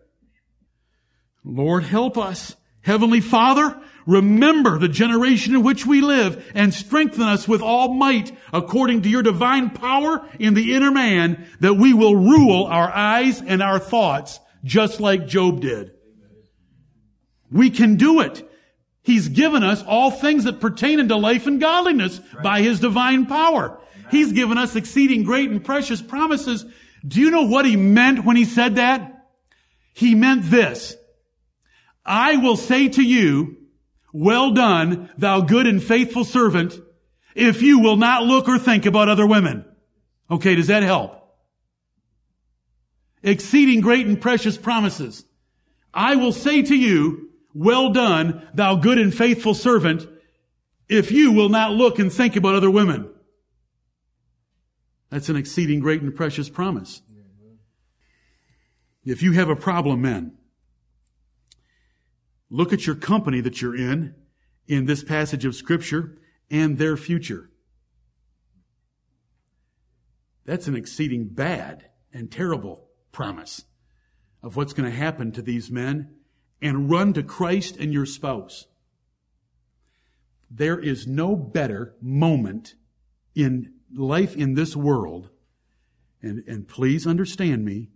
Lord, 1.44 1.84
help 1.84 2.18
us. 2.18 2.56
Heavenly 2.80 3.20
Father, 3.20 3.80
remember 4.06 4.78
the 4.78 4.88
generation 4.88 5.54
in 5.54 5.62
which 5.62 5.86
we 5.86 6.00
live 6.00 6.44
and 6.54 6.72
strengthen 6.72 7.22
us 7.22 7.48
with 7.48 7.62
all 7.62 7.94
might 7.94 8.36
according 8.52 9.02
to 9.02 9.08
your 9.08 9.22
divine 9.22 9.70
power 9.70 10.28
in 10.38 10.54
the 10.54 10.74
inner 10.74 10.90
man 10.90 11.46
that 11.60 11.74
we 11.74 11.94
will 11.94 12.16
rule 12.16 12.64
our 12.64 12.90
eyes 12.90 13.40
and 13.40 13.62
our 13.62 13.78
thoughts 13.78 14.40
just 14.64 15.00
like 15.00 15.26
Job 15.26 15.60
did. 15.60 15.92
We 17.50 17.70
can 17.70 17.96
do 17.96 18.20
it. 18.20 18.50
He's 19.02 19.28
given 19.28 19.62
us 19.62 19.82
all 19.82 20.10
things 20.10 20.44
that 20.44 20.60
pertain 20.60 20.98
unto 20.98 21.14
life 21.14 21.46
and 21.46 21.60
godliness 21.60 22.20
by 22.42 22.62
His 22.62 22.80
divine 22.80 23.26
power. 23.26 23.78
He's 24.10 24.32
given 24.32 24.56
us 24.56 24.74
exceeding 24.74 25.24
great 25.24 25.50
and 25.50 25.62
precious 25.62 26.00
promises. 26.00 26.64
Do 27.06 27.20
you 27.20 27.30
know 27.30 27.42
what 27.42 27.66
He 27.66 27.76
meant 27.76 28.24
when 28.24 28.36
He 28.36 28.46
said 28.46 28.76
that? 28.76 29.26
He 29.92 30.14
meant 30.14 30.50
this. 30.50 30.96
I 32.04 32.36
will 32.36 32.56
say 32.56 32.88
to 32.88 33.02
you, 33.02 33.58
well 34.14 34.52
done, 34.52 35.10
thou 35.18 35.40
good 35.40 35.66
and 35.66 35.82
faithful 35.82 36.24
servant, 36.24 36.80
if 37.34 37.60
you 37.60 37.80
will 37.80 37.96
not 37.96 38.22
look 38.22 38.48
or 38.48 38.58
think 38.58 38.86
about 38.86 39.08
other 39.08 39.26
women. 39.26 39.64
Okay, 40.30 40.54
does 40.54 40.68
that 40.68 40.84
help? 40.84 41.20
Exceeding 43.24 43.80
great 43.80 44.06
and 44.06 44.20
precious 44.20 44.56
promises. 44.56 45.24
I 45.92 46.14
will 46.14 46.32
say 46.32 46.62
to 46.62 46.76
you, 46.76 47.30
well 47.54 47.90
done, 47.90 48.48
thou 48.54 48.76
good 48.76 48.98
and 48.98 49.12
faithful 49.12 49.52
servant, 49.52 50.06
if 50.88 51.10
you 51.10 51.32
will 51.32 51.48
not 51.48 51.72
look 51.72 51.98
and 51.98 52.12
think 52.12 52.36
about 52.36 52.54
other 52.54 52.70
women. 52.70 53.10
That's 55.10 55.28
an 55.28 55.36
exceeding 55.36 55.80
great 55.80 56.02
and 56.02 56.14
precious 56.14 56.48
promise. 56.48 57.02
If 59.04 59.24
you 59.24 59.32
have 59.32 59.48
a 59.48 59.56
problem, 59.56 60.02
men, 60.02 60.36
look 62.54 62.72
at 62.72 62.86
your 62.86 62.94
company 62.94 63.40
that 63.40 63.60
you're 63.60 63.74
in, 63.74 64.14
in 64.68 64.86
this 64.86 65.02
passage 65.02 65.44
of 65.44 65.56
scripture, 65.56 66.16
and 66.48 66.78
their 66.78 66.96
future. 66.96 67.50
That's 70.44 70.68
an 70.68 70.76
exceeding 70.76 71.26
bad 71.28 71.90
and 72.12 72.30
terrible 72.30 72.90
promise 73.10 73.64
of 74.40 74.54
what's 74.54 74.72
going 74.72 74.88
to 74.88 74.96
happen 74.96 75.32
to 75.32 75.42
these 75.42 75.68
men 75.68 76.14
and 76.62 76.88
run 76.88 77.12
to 77.14 77.24
Christ 77.24 77.76
and 77.76 77.92
your 77.92 78.06
spouse. 78.06 78.66
There 80.48 80.78
is 80.78 81.08
no 81.08 81.34
better 81.34 81.96
moment 82.00 82.74
in 83.34 83.72
life 83.92 84.36
in 84.36 84.54
this 84.54 84.76
world, 84.76 85.30
and, 86.22 86.44
and 86.46 86.68
please 86.68 87.04
understand 87.04 87.64
me, 87.64 87.88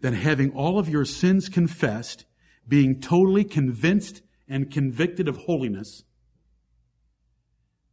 than 0.00 0.14
having 0.14 0.52
all 0.52 0.78
of 0.78 0.88
your 0.88 1.04
sins 1.04 1.50
confessed, 1.50 2.24
being 2.66 3.00
totally 3.00 3.44
convinced 3.44 4.22
and 4.48 4.70
convicted 4.70 5.28
of 5.28 5.38
holiness, 5.38 6.04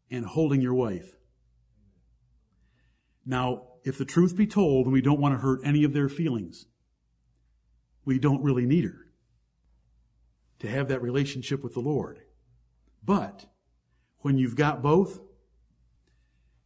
and 0.09 0.25
holding 0.25 0.61
your 0.61 0.73
wife. 0.73 1.15
Now, 3.25 3.67
if 3.83 3.97
the 3.97 4.05
truth 4.05 4.35
be 4.35 4.45
told, 4.45 4.85
and 4.85 4.93
we 4.93 5.01
don't 5.01 5.21
want 5.21 5.33
to 5.33 5.39
hurt 5.39 5.61
any 5.63 5.83
of 5.83 5.93
their 5.93 6.09
feelings, 6.09 6.65
we 8.03 8.19
don't 8.19 8.43
really 8.43 8.65
need 8.65 8.83
her 8.83 9.07
to 10.59 10.67
have 10.67 10.89
that 10.89 11.01
relationship 11.01 11.63
with 11.63 11.73
the 11.73 11.79
Lord. 11.79 12.19
But 13.03 13.45
when 14.19 14.37
you've 14.37 14.55
got 14.55 14.81
both, 14.81 15.19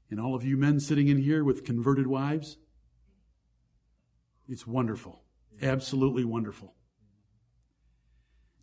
and 0.10 0.20
all 0.20 0.36
of 0.36 0.43
you 0.43 0.58
men 0.58 0.80
sitting 0.80 1.08
in 1.08 1.18
here 1.18 1.43
with 1.43 1.64
converted 1.64 2.08
wives, 2.08 2.58
it's 4.47 4.68
wonderful. 4.68 5.24
Absolutely 5.62 6.26
wonderful. 6.26 6.74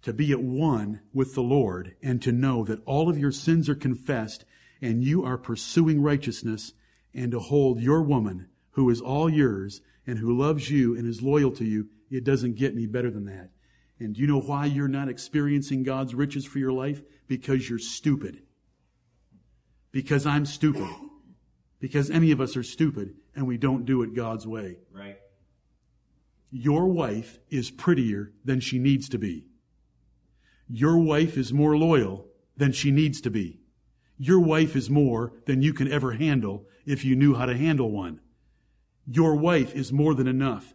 To 0.03 0.13
be 0.13 0.33
at 0.33 0.43
one 0.43 1.01
with 1.13 1.35
the 1.35 1.43
Lord 1.43 1.95
and 2.03 2.21
to 2.23 2.33
know 2.33 2.65
that 2.65 2.83
all 2.85 3.09
of 3.09 3.19
your 3.19 3.31
sins 3.31 3.69
are 3.69 3.75
confessed 3.75 4.45
and 4.81 5.05
you 5.05 5.25
are 5.25 5.39
pursuing 5.39 6.03
righteousness 6.03 6.73
and 7.15 7.31
to 7.31 7.39
hold 7.39 7.81
your 7.81 8.03
woman 8.03 8.49
who 8.73 8.91
is 8.91 9.01
all 9.01 9.31
yours 9.31 9.81
and 10.07 10.19
who 10.19 10.37
loves 10.37 10.71
you 10.71 10.97
and 10.97 11.07
is 11.07 11.23
loyal 11.23 11.53
to 11.53 11.65
you, 11.65 11.89
it 12.11 12.25
doesn't 12.25 12.57
get 12.57 12.73
any 12.73 12.87
better 12.87 13.11
than 13.11 13.27
that. 13.27 13.51
And 13.99 14.15
do 14.15 14.21
you 14.21 14.27
know 14.27 14.41
why 14.41 14.67
you're 14.67 14.89
not 14.89 15.09
experiencing 15.09 15.85
God's 15.85 16.15
riches 16.15 16.45
for 16.45 16.59
your 16.59 16.73
life? 16.73 17.03
Because 17.29 17.69
you're 17.69 17.79
stupid. 17.79 18.43
Because 19.93 20.27
I'm 20.27 20.45
stupid. 20.45 20.89
Because 21.79 22.11
any 22.11 22.33
of 22.33 22.41
us 22.41 22.57
are 22.57 22.63
stupid 22.63 23.15
and 23.37 23.47
we 23.47 23.59
don't 23.59 23.85
do 23.85 24.03
it 24.03 24.15
God's 24.15 24.47
way. 24.47 24.79
Right. 24.91 25.19
Your 26.51 26.87
wife 26.87 27.39
is 27.49 27.71
prettier 27.71 28.33
than 28.45 28.61
she 28.61 28.79
needs 28.79 29.09
to 29.11 29.19
be. 29.19 29.47
Your 30.69 30.99
wife 30.99 31.37
is 31.37 31.53
more 31.53 31.77
loyal 31.77 32.27
than 32.57 32.73
she 32.73 32.91
needs 32.91 33.21
to 33.23 33.31
be. 33.31 33.61
Your 34.19 34.41
wife 34.41 34.77
is 34.77 34.89
more 34.89 35.33
than 35.47 35.63
you 35.63 35.75
can 35.75 35.91
ever 35.91 36.13
handle 36.13 36.67
if 36.87 37.05
you 37.05 37.17
knew 37.17 37.35
how 37.35 37.47
to 37.47 37.57
handle 37.57 37.91
one. 37.91 38.21
Your 39.07 39.35
wife 39.35 39.75
is 39.75 39.93
more 39.93 40.15
than 40.15 40.29
enough. 40.29 40.75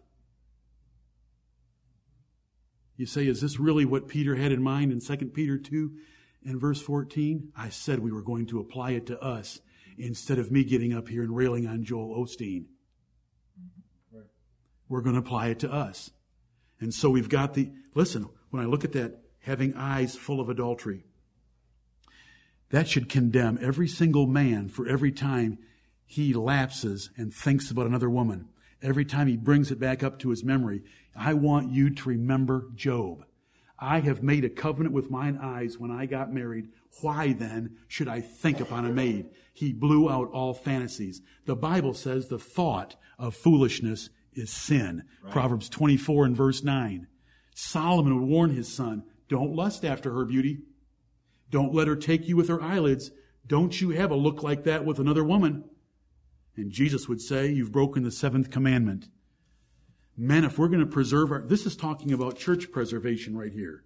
You 2.98 3.06
say, 3.06 3.28
is 3.28 3.42
this 3.42 3.60
really 3.60 3.86
what 3.86 4.08
Peter 4.08 4.36
had 4.36 4.52
in 4.52 4.62
mind 4.62 4.92
in 4.92 5.00
2 5.00 5.28
Peter 5.28 5.58
2 5.58 5.92
and 6.46 6.60
verse 6.60 6.82
14? 6.82 7.52
I 7.56 7.70
said 7.70 8.00
we 8.00 8.12
were 8.12 8.24
going 8.24 8.48
to 8.48 8.60
apply 8.60 8.92
it 8.92 9.06
to 9.08 9.22
us 9.22 9.62
instead 9.98 10.40
of 10.40 10.52
me 10.52 10.64
getting 10.64 10.94
up 10.94 11.08
here 11.08 11.22
and 11.22 11.36
railing 11.36 11.68
on 11.68 11.84
Joel 11.84 12.24
Osteen. 12.24 12.66
We're 14.90 15.02
going 15.02 15.16
to 15.16 15.22
apply 15.22 15.48
it 15.48 15.60
to 15.60 15.72
us. 15.72 16.12
And 16.80 16.94
so 16.94 17.10
we've 17.10 17.30
got 17.30 17.54
the, 17.54 17.72
listen, 17.94 18.30
when 18.50 18.64
I 18.64 18.66
look 18.66 18.84
at 18.84 18.94
that, 18.94 19.20
having 19.40 19.74
eyes 19.76 20.16
full 20.16 20.40
of 20.40 20.50
adultery, 20.50 21.06
that 22.70 22.88
should 22.88 23.10
condemn 23.10 23.58
every 23.62 23.88
single 23.88 24.28
man 24.28 24.68
for 24.68 24.88
every 24.88 25.12
time 25.12 25.58
he 26.06 26.34
lapses 26.34 27.10
and 27.18 27.34
thinks 27.34 27.72
about 27.72 27.88
another 27.88 28.10
woman. 28.10 28.50
Every 28.82 29.06
time 29.06 29.28
he 29.28 29.38
brings 29.38 29.72
it 29.72 29.80
back 29.80 30.04
up 30.04 30.20
to 30.20 30.30
his 30.30 30.44
memory, 30.44 30.84
I 31.16 31.34
want 31.34 31.72
you 31.72 31.90
to 31.90 32.10
remember 32.10 32.68
Job. 32.76 33.26
I 33.80 34.00
have 34.00 34.24
made 34.24 34.44
a 34.44 34.50
covenant 34.50 34.94
with 34.94 35.12
mine 35.12 35.38
eyes 35.42 35.78
when 35.78 35.92
I 35.92 36.06
got 36.06 36.34
married. 36.34 36.70
Why 37.02 37.34
then 37.34 37.78
should 37.88 38.08
I 38.08 38.22
think 38.22 38.60
upon 38.60 38.86
a 38.86 38.92
maid? 38.92 39.30
He 39.54 39.72
blew 39.72 40.10
out 40.10 40.32
all 40.32 40.54
fantasies. 40.54 41.22
The 41.46 41.56
Bible 41.56 41.94
says 41.94 42.28
the 42.28 42.40
thought 42.40 42.96
of 43.20 43.36
foolishness 43.36 44.10
is 44.34 44.50
sin. 44.52 45.04
Right. 45.24 45.32
Proverbs 45.32 45.70
24 45.70 46.26
and 46.26 46.36
verse 46.36 46.64
9. 46.64 47.08
Solomon 47.56 48.20
would 48.20 48.28
warn 48.28 48.52
his 48.52 48.72
son, 48.72 49.04
don't 49.30 49.56
lust 49.56 49.84
after 49.84 50.14
her 50.14 50.26
beauty. 50.26 50.60
Don't 51.50 51.74
let 51.74 51.88
her 51.88 51.96
take 51.96 52.28
you 52.28 52.36
with 52.36 52.50
her 52.50 52.62
eyelids. 52.62 53.12
Don't 53.46 53.80
you 53.80 53.92
have 53.92 54.12
a 54.12 54.16
look 54.16 54.44
like 54.44 54.64
that 54.66 54.86
with 54.86 55.00
another 55.00 55.24
woman. 55.24 55.64
And 56.56 56.72
Jesus 56.72 57.08
would 57.08 57.22
say, 57.22 57.48
you've 57.48 57.72
broken 57.72 58.04
the 58.04 58.12
seventh 58.12 58.50
commandment. 58.50 59.08
Men, 60.18 60.44
if 60.44 60.58
we're 60.58 60.68
going 60.68 60.80
to 60.80 60.86
preserve 60.86 61.32
our, 61.32 61.42
this 61.42 61.66
is 61.66 61.76
talking 61.76 62.12
about 62.12 62.38
church 62.38 62.72
preservation 62.72 63.38
right 63.38 63.54
here. 63.54 63.84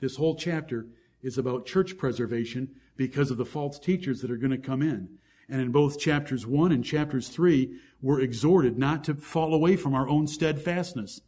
This 0.00 0.16
whole 0.16 0.34
chapter 0.34 0.86
is 1.22 1.38
about 1.38 1.66
church 1.66 1.98
preservation 1.98 2.70
because 2.96 3.30
of 3.30 3.36
the 3.36 3.44
false 3.44 3.78
teachers 3.78 4.20
that 4.20 4.30
are 4.30 4.36
going 4.36 4.50
to 4.50 4.58
come 4.58 4.82
in. 4.82 5.18
And 5.48 5.60
in 5.60 5.72
both 5.72 6.00
chapters 6.00 6.46
1 6.46 6.72
and 6.72 6.84
chapters 6.84 7.28
3, 7.28 7.78
we're 8.00 8.20
exhorted 8.20 8.78
not 8.78 9.04
to 9.04 9.14
fall 9.14 9.52
away 9.52 9.76
from 9.76 9.94
our 9.94 10.08
own 10.08 10.26
steadfastness. 10.26 11.20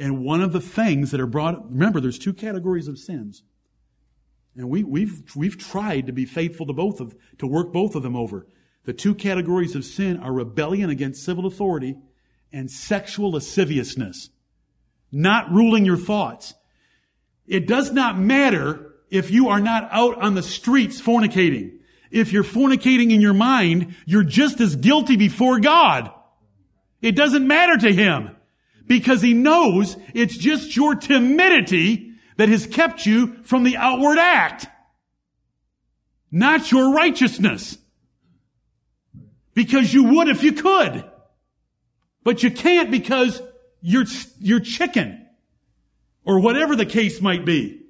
And 0.00 0.24
one 0.24 0.40
of 0.40 0.52
the 0.52 0.62
things 0.62 1.10
that 1.10 1.20
are 1.20 1.26
brought, 1.26 1.70
remember, 1.70 2.00
there's 2.00 2.18
two 2.18 2.32
categories 2.32 2.88
of 2.88 2.98
sins. 2.98 3.42
And 4.56 4.70
we, 4.70 4.82
we've, 4.82 5.22
we've 5.36 5.58
tried 5.58 6.06
to 6.06 6.12
be 6.12 6.24
faithful 6.24 6.66
to 6.66 6.72
both 6.72 7.00
of, 7.00 7.14
to 7.36 7.46
work 7.46 7.70
both 7.70 7.94
of 7.94 8.02
them 8.02 8.16
over. 8.16 8.46
The 8.84 8.94
two 8.94 9.14
categories 9.14 9.76
of 9.76 9.84
sin 9.84 10.16
are 10.16 10.32
rebellion 10.32 10.88
against 10.88 11.22
civil 11.22 11.44
authority 11.44 11.96
and 12.50 12.70
sexual 12.70 13.32
lasciviousness. 13.32 14.30
Not 15.12 15.52
ruling 15.52 15.84
your 15.84 15.98
thoughts. 15.98 16.54
It 17.46 17.66
does 17.66 17.92
not 17.92 18.18
matter 18.18 18.94
if 19.10 19.30
you 19.30 19.50
are 19.50 19.60
not 19.60 19.86
out 19.92 20.16
on 20.22 20.34
the 20.34 20.42
streets 20.42 20.98
fornicating. 20.98 21.78
If 22.10 22.32
you're 22.32 22.42
fornicating 22.42 23.12
in 23.12 23.20
your 23.20 23.34
mind, 23.34 23.94
you're 24.06 24.24
just 24.24 24.62
as 24.62 24.76
guilty 24.76 25.16
before 25.16 25.60
God. 25.60 26.10
It 27.02 27.16
doesn't 27.16 27.46
matter 27.46 27.76
to 27.76 27.92
Him 27.92 28.30
because 28.90 29.22
He 29.22 29.34
knows 29.34 29.96
it's 30.14 30.36
just 30.36 30.74
your 30.74 30.96
timidity 30.96 32.10
that 32.38 32.48
has 32.48 32.66
kept 32.66 33.06
you 33.06 33.36
from 33.44 33.62
the 33.62 33.76
outward 33.76 34.18
act, 34.18 34.66
not 36.32 36.72
your 36.72 36.92
righteousness. 36.92 37.78
Because 39.54 39.94
you 39.94 40.02
would 40.02 40.28
if 40.28 40.42
you 40.42 40.54
could. 40.54 41.08
But 42.24 42.42
you 42.42 42.50
can't 42.50 42.90
because 42.90 43.40
you're, 43.80 44.06
you're 44.40 44.58
chicken. 44.58 45.24
Or 46.24 46.40
whatever 46.40 46.74
the 46.74 46.84
case 46.84 47.20
might 47.20 47.44
be. 47.44 47.82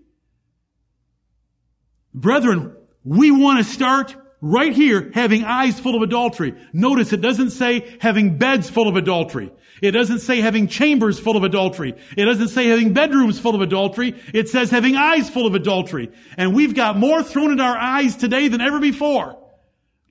Brethren, 2.12 2.76
we 3.04 3.30
want 3.30 3.64
to 3.64 3.64
start 3.64 4.14
right 4.40 4.72
here 4.72 5.10
having 5.14 5.44
eyes 5.44 5.78
full 5.78 5.96
of 5.96 6.02
adultery. 6.02 6.54
Notice 6.72 7.12
it 7.12 7.20
doesn't 7.20 7.50
say 7.50 7.96
having 8.00 8.38
beds 8.38 8.70
full 8.70 8.88
of 8.88 8.96
adultery. 8.96 9.52
It 9.82 9.92
doesn't 9.92 10.20
say 10.20 10.40
having 10.40 10.68
chambers 10.68 11.18
full 11.18 11.36
of 11.36 11.44
adultery. 11.44 11.94
It 12.16 12.24
doesn't 12.24 12.48
say 12.48 12.66
having 12.66 12.92
bedrooms 12.92 13.38
full 13.38 13.54
of 13.54 13.62
adultery. 13.62 14.14
It 14.34 14.48
says 14.48 14.70
having 14.70 14.96
eyes 14.96 15.30
full 15.30 15.46
of 15.46 15.54
adultery. 15.54 16.10
And 16.36 16.54
we've 16.54 16.74
got 16.74 16.98
more 16.98 17.22
thrown 17.22 17.52
in 17.52 17.60
our 17.60 17.76
eyes 17.76 18.16
today 18.16 18.48
than 18.48 18.60
ever 18.60 18.78
before. 18.78 19.38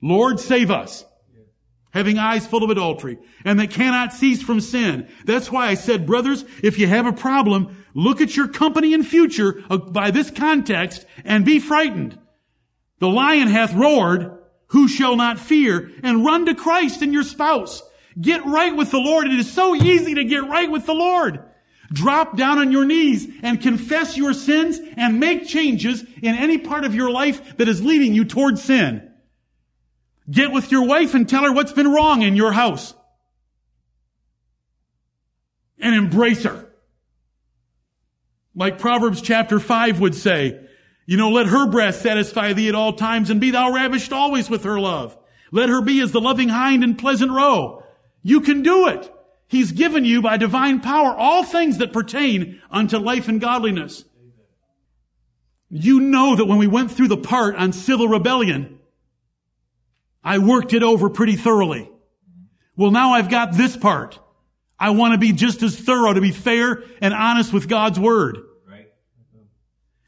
Lord, 0.02 0.40
save 0.40 0.70
us 0.70 1.04
having 1.92 2.18
eyes 2.18 2.46
full 2.46 2.62
of 2.62 2.70
adultery, 2.70 3.18
and 3.44 3.58
that 3.58 3.70
cannot 3.70 4.12
cease 4.12 4.42
from 4.42 4.60
sin. 4.60 5.08
That's 5.24 5.50
why 5.50 5.66
I 5.66 5.74
said, 5.74 6.06
brothers, 6.06 6.44
if 6.62 6.78
you 6.78 6.86
have 6.86 7.06
a 7.06 7.12
problem, 7.12 7.84
look 7.94 8.20
at 8.20 8.36
your 8.36 8.48
company 8.48 8.94
and 8.94 9.06
future 9.06 9.62
uh, 9.68 9.76
by 9.76 10.10
this 10.10 10.30
context 10.30 11.04
and 11.24 11.44
be 11.44 11.58
frightened. 11.58 12.16
The 13.00 13.08
lion 13.08 13.48
hath 13.48 13.74
roared, 13.74 14.38
who 14.68 14.86
shall 14.86 15.16
not 15.16 15.40
fear? 15.40 15.90
And 16.02 16.24
run 16.24 16.46
to 16.46 16.54
Christ 16.54 17.02
and 17.02 17.12
your 17.12 17.24
spouse. 17.24 17.82
Get 18.20 18.46
right 18.46 18.74
with 18.74 18.90
the 18.90 18.98
Lord. 18.98 19.26
It 19.26 19.32
is 19.32 19.52
so 19.52 19.74
easy 19.74 20.14
to 20.14 20.24
get 20.24 20.48
right 20.48 20.70
with 20.70 20.86
the 20.86 20.94
Lord. 20.94 21.42
Drop 21.92 22.36
down 22.36 22.58
on 22.58 22.70
your 22.70 22.84
knees 22.84 23.26
and 23.42 23.60
confess 23.60 24.16
your 24.16 24.32
sins 24.32 24.78
and 24.96 25.18
make 25.18 25.46
changes 25.46 26.04
in 26.22 26.34
any 26.36 26.58
part 26.58 26.84
of 26.84 26.94
your 26.94 27.10
life 27.10 27.56
that 27.56 27.68
is 27.68 27.82
leading 27.82 28.14
you 28.14 28.24
toward 28.24 28.58
sin. 28.58 29.10
Get 30.30 30.52
with 30.52 30.70
your 30.70 30.86
wife 30.86 31.14
and 31.14 31.28
tell 31.28 31.42
her 31.42 31.52
what's 31.52 31.72
been 31.72 31.90
wrong 31.90 32.22
in 32.22 32.36
your 32.36 32.52
house. 32.52 32.94
And 35.78 35.94
embrace 35.94 36.44
her. 36.44 36.70
Like 38.54 38.78
Proverbs 38.78 39.22
chapter 39.22 39.58
5 39.58 40.00
would 40.00 40.14
say, 40.14 40.66
you 41.06 41.16
know, 41.16 41.30
let 41.30 41.46
her 41.46 41.68
breast 41.68 42.02
satisfy 42.02 42.52
thee 42.52 42.68
at 42.68 42.74
all 42.74 42.92
times 42.92 43.30
and 43.30 43.40
be 43.40 43.50
thou 43.50 43.72
ravished 43.72 44.12
always 44.12 44.48
with 44.48 44.64
her 44.64 44.78
love. 44.78 45.16
Let 45.50 45.68
her 45.68 45.82
be 45.82 46.00
as 46.00 46.12
the 46.12 46.20
loving 46.20 46.48
hind 46.48 46.84
in 46.84 46.96
pleasant 46.96 47.32
roe. 47.32 47.84
You 48.22 48.40
can 48.40 48.62
do 48.62 48.88
it. 48.88 49.12
He's 49.48 49.72
given 49.72 50.04
you 50.04 50.22
by 50.22 50.36
divine 50.36 50.80
power 50.80 51.12
all 51.12 51.42
things 51.42 51.78
that 51.78 51.92
pertain 51.92 52.62
unto 52.70 52.98
life 52.98 53.26
and 53.26 53.40
godliness. 53.40 54.04
You 55.68 56.00
know 56.00 56.36
that 56.36 56.46
when 56.46 56.58
we 56.58 56.66
went 56.66 56.92
through 56.92 57.08
the 57.08 57.16
part 57.16 57.56
on 57.56 57.72
civil 57.72 58.06
rebellion, 58.06 58.78
I 60.22 60.38
worked 60.38 60.72
it 60.72 60.82
over 60.82 61.08
pretty 61.10 61.36
thoroughly. 61.36 61.90
Well, 62.76 62.90
now 62.90 63.12
I've 63.12 63.30
got 63.30 63.54
this 63.54 63.76
part. 63.76 64.18
I 64.78 64.90
want 64.90 65.12
to 65.12 65.18
be 65.18 65.32
just 65.32 65.62
as 65.62 65.76
thorough 65.76 66.12
to 66.12 66.20
be 66.20 66.32
fair 66.32 66.82
and 67.00 67.12
honest 67.12 67.52
with 67.52 67.68
God's 67.68 67.98
word. 67.98 68.38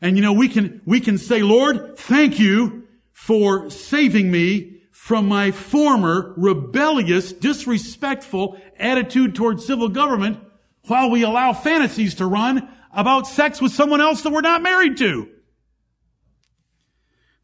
And 0.03 0.16
you 0.16 0.22
know, 0.22 0.32
we 0.32 0.48
can, 0.48 0.82
we 0.84 1.00
can 1.00 1.16
say, 1.16 1.42
Lord, 1.42 1.96
thank 1.96 2.40
you 2.40 2.88
for 3.12 3.70
saving 3.70 4.30
me 4.30 4.82
from 4.90 5.28
my 5.28 5.53
former 5.53 6.34
rebellious, 6.36 7.32
disrespectful 7.32 8.59
attitude 8.78 9.36
towards 9.36 9.64
civil 9.64 9.88
government 9.88 10.40
while 10.88 11.09
we 11.09 11.22
allow 11.22 11.53
fantasies 11.53 12.16
to 12.16 12.26
run 12.26 12.68
about 12.92 13.28
sex 13.28 13.62
with 13.62 13.72
someone 13.72 14.00
else 14.00 14.22
that 14.22 14.32
we're 14.32 14.40
not 14.40 14.61
married 14.61 14.96
to. 14.98 15.28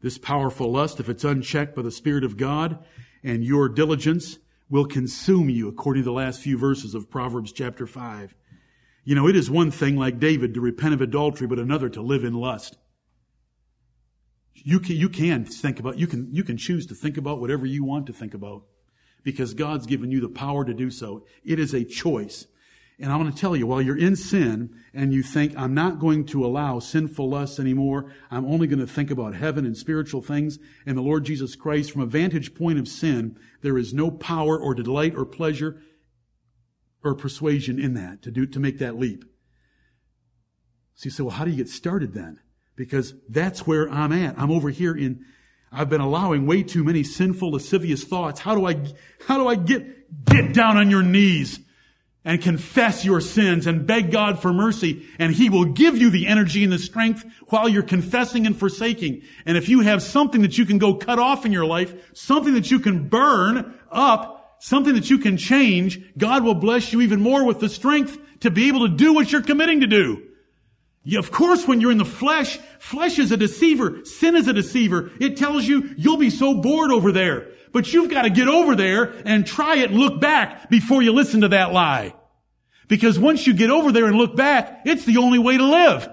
This 0.01 0.17
powerful 0.17 0.71
lust, 0.71 0.99
if 0.99 1.07
it's 1.07 1.23
unchecked 1.23 1.75
by 1.75 1.81
the 1.81 1.91
Spirit 1.91 2.25
of 2.25 2.37
God 2.37 2.83
and 3.23 3.43
your 3.43 3.69
diligence, 3.69 4.37
will 4.69 4.85
consume 4.85 5.49
you, 5.49 5.69
according 5.69 6.03
to 6.03 6.05
the 6.05 6.13
last 6.13 6.41
few 6.41 6.57
verses 6.57 6.93
of 6.93 7.09
Proverbs 7.09 7.51
chapter 7.53 7.87
5. 7.87 8.35
You 9.09 9.15
know, 9.15 9.27
it 9.27 9.35
is 9.35 9.49
one 9.49 9.71
thing, 9.71 9.95
like 9.95 10.19
David, 10.19 10.53
to 10.53 10.61
repent 10.61 10.93
of 10.93 11.01
adultery, 11.01 11.47
but 11.47 11.57
another 11.57 11.89
to 11.89 11.99
live 11.99 12.23
in 12.23 12.35
lust. 12.35 12.77
You 14.53 14.79
can, 14.79 14.97
you 14.97 15.09
can 15.09 15.45
think 15.45 15.79
about, 15.79 15.97
you 15.97 16.05
can, 16.05 16.29
you 16.31 16.43
can 16.43 16.57
choose 16.57 16.85
to 16.85 16.93
think 16.93 17.17
about 17.17 17.41
whatever 17.41 17.65
you 17.65 17.83
want 17.83 18.05
to 18.05 18.13
think 18.13 18.35
about 18.35 18.65
because 19.23 19.55
God's 19.55 19.87
given 19.87 20.11
you 20.11 20.21
the 20.21 20.29
power 20.29 20.63
to 20.63 20.75
do 20.75 20.91
so. 20.91 21.25
It 21.43 21.57
is 21.57 21.73
a 21.73 21.83
choice. 21.83 22.45
And 22.99 23.11
I'm 23.11 23.19
going 23.19 23.33
to 23.33 23.35
tell 23.35 23.55
you, 23.55 23.65
while 23.65 23.81
you're 23.81 23.97
in 23.97 24.15
sin 24.15 24.75
and 24.93 25.11
you 25.11 25.23
think, 25.23 25.57
I'm 25.57 25.73
not 25.73 25.97
going 25.97 26.25
to 26.25 26.45
allow 26.45 26.77
sinful 26.77 27.31
lusts 27.31 27.59
anymore, 27.59 28.13
I'm 28.29 28.45
only 28.45 28.67
going 28.67 28.77
to 28.77 28.85
think 28.85 29.09
about 29.09 29.33
heaven 29.33 29.65
and 29.65 29.75
spiritual 29.75 30.21
things 30.21 30.59
and 30.85 30.95
the 30.95 31.01
Lord 31.01 31.23
Jesus 31.23 31.55
Christ, 31.55 31.91
from 31.91 32.03
a 32.03 32.05
vantage 32.05 32.53
point 32.53 32.77
of 32.77 32.87
sin, 32.87 33.39
there 33.63 33.79
is 33.79 33.91
no 33.91 34.11
power 34.11 34.59
or 34.59 34.75
delight 34.75 35.15
or 35.15 35.25
pleasure 35.25 35.81
or 37.03 37.15
persuasion 37.15 37.79
in 37.79 37.93
that 37.93 38.21
to 38.23 38.31
do, 38.31 38.45
to 38.45 38.59
make 38.59 38.79
that 38.79 38.97
leap. 38.97 39.23
So 40.95 41.05
you 41.05 41.11
say, 41.11 41.23
well, 41.23 41.31
how 41.31 41.45
do 41.45 41.51
you 41.51 41.57
get 41.57 41.69
started 41.69 42.13
then? 42.13 42.39
Because 42.75 43.13
that's 43.29 43.65
where 43.65 43.89
I'm 43.89 44.11
at. 44.11 44.37
I'm 44.37 44.51
over 44.51 44.69
here 44.69 44.95
in, 44.95 45.25
I've 45.71 45.89
been 45.89 46.01
allowing 46.01 46.45
way 46.45 46.63
too 46.63 46.83
many 46.83 47.03
sinful, 47.03 47.51
lascivious 47.51 48.03
thoughts. 48.03 48.39
How 48.39 48.55
do 48.55 48.65
I, 48.65 48.75
how 49.25 49.37
do 49.37 49.47
I 49.47 49.55
get, 49.55 50.25
get 50.25 50.53
down 50.53 50.77
on 50.77 50.89
your 50.89 51.03
knees? 51.03 51.59
and 52.25 52.41
confess 52.41 53.05
your 53.05 53.21
sins 53.21 53.65
and 53.65 53.87
beg 53.87 54.11
God 54.11 54.41
for 54.41 54.51
mercy 54.51 55.07
and 55.17 55.33
He 55.33 55.49
will 55.49 55.65
give 55.65 55.97
you 55.97 56.09
the 56.09 56.27
energy 56.27 56.63
and 56.63 56.71
the 56.71 56.77
strength 56.77 57.25
while 57.47 57.69
you're 57.69 57.81
confessing 57.81 58.45
and 58.45 58.57
forsaking. 58.57 59.21
And 59.45 59.57
if 59.57 59.69
you 59.69 59.81
have 59.81 60.03
something 60.03 60.41
that 60.41 60.57
you 60.57 60.65
can 60.65 60.77
go 60.77 60.95
cut 60.95 61.17
off 61.17 61.45
in 61.45 61.51
your 61.51 61.65
life, 61.65 61.93
something 62.13 62.53
that 62.55 62.69
you 62.69 62.79
can 62.79 63.07
burn 63.07 63.79
up, 63.89 64.38
something 64.59 64.93
that 64.95 65.09
you 65.09 65.17
can 65.17 65.37
change, 65.37 65.99
God 66.17 66.43
will 66.43 66.55
bless 66.55 66.93
you 66.93 67.01
even 67.01 67.21
more 67.21 67.45
with 67.45 67.59
the 67.59 67.69
strength 67.69 68.17
to 68.41 68.51
be 68.51 68.67
able 68.67 68.87
to 68.87 68.95
do 68.95 69.13
what 69.13 69.31
you're 69.31 69.41
committing 69.41 69.81
to 69.81 69.87
do. 69.87 70.23
of 71.17 71.31
course, 71.31 71.67
when 71.67 71.81
you're 71.81 71.91
in 71.91 71.97
the 71.97 72.05
flesh, 72.05 72.57
flesh 72.79 73.19
is 73.19 73.31
a 73.31 73.37
deceiver. 73.37 74.05
Sin 74.05 74.35
is 74.35 74.47
a 74.47 74.53
deceiver. 74.53 75.11
It 75.19 75.37
tells 75.37 75.65
you 75.65 75.93
you'll 75.97 76.17
be 76.17 76.29
so 76.29 76.55
bored 76.55 76.91
over 76.91 77.11
there. 77.11 77.47
But 77.71 77.93
you've 77.93 78.09
got 78.09 78.23
to 78.23 78.29
get 78.29 78.47
over 78.47 78.75
there 78.75 79.13
and 79.25 79.45
try 79.45 79.77
it 79.77 79.91
and 79.91 79.99
look 79.99 80.19
back 80.19 80.69
before 80.69 81.01
you 81.01 81.11
listen 81.13 81.41
to 81.41 81.49
that 81.49 81.71
lie. 81.71 82.13
Because 82.87 83.19
once 83.19 83.45
you 83.45 83.53
get 83.53 83.69
over 83.69 83.91
there 83.91 84.05
and 84.05 84.15
look 84.15 84.35
back, 84.35 84.81
it's 84.85 85.05
the 85.05 85.17
only 85.17 85.39
way 85.39 85.57
to 85.57 85.63
live. 85.63 86.09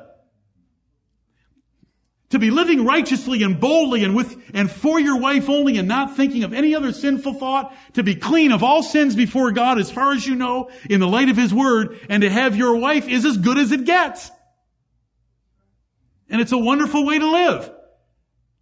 To 2.31 2.41
be 2.41 2.51
living 2.51 2.85
righteously 2.85 3.45
and 3.45 3.61
boldly 3.61 4.03
and 4.03 4.17
with, 4.17 4.37
and 4.53 4.71
for 4.71 4.99
your 4.99 5.19
wife 5.19 5.49
only 5.49 5.79
and 5.79 5.87
not 5.87 6.17
thinking 6.17 6.43
of 6.43 6.53
any 6.53 6.75
other 6.75 6.93
sinful 6.93 7.35
thought. 7.35 7.75
To 7.95 8.03
be 8.03 8.17
clean 8.17 8.51
of 8.51 8.65
all 8.65 8.83
sins 8.83 9.15
before 9.15 9.53
God 9.53 9.79
as 9.79 9.91
far 9.91 10.13
as 10.13 10.27
you 10.27 10.35
know 10.35 10.71
in 10.91 10.99
the 10.99 11.07
light 11.07 11.29
of 11.29 11.37
His 11.37 11.55
Word 11.55 12.01
and 12.09 12.23
to 12.23 12.31
have 12.31 12.57
your 12.57 12.77
wife 12.77 13.09
is 13.09 13.25
as 13.25 13.37
good 13.37 13.59
as 13.59 13.71
it 13.71 13.85
gets. 13.85 14.31
And 16.29 16.41
it's 16.41 16.53
a 16.53 16.59
wonderful 16.59 17.07
way 17.07 17.19
to 17.19 17.31
live. 17.31 17.71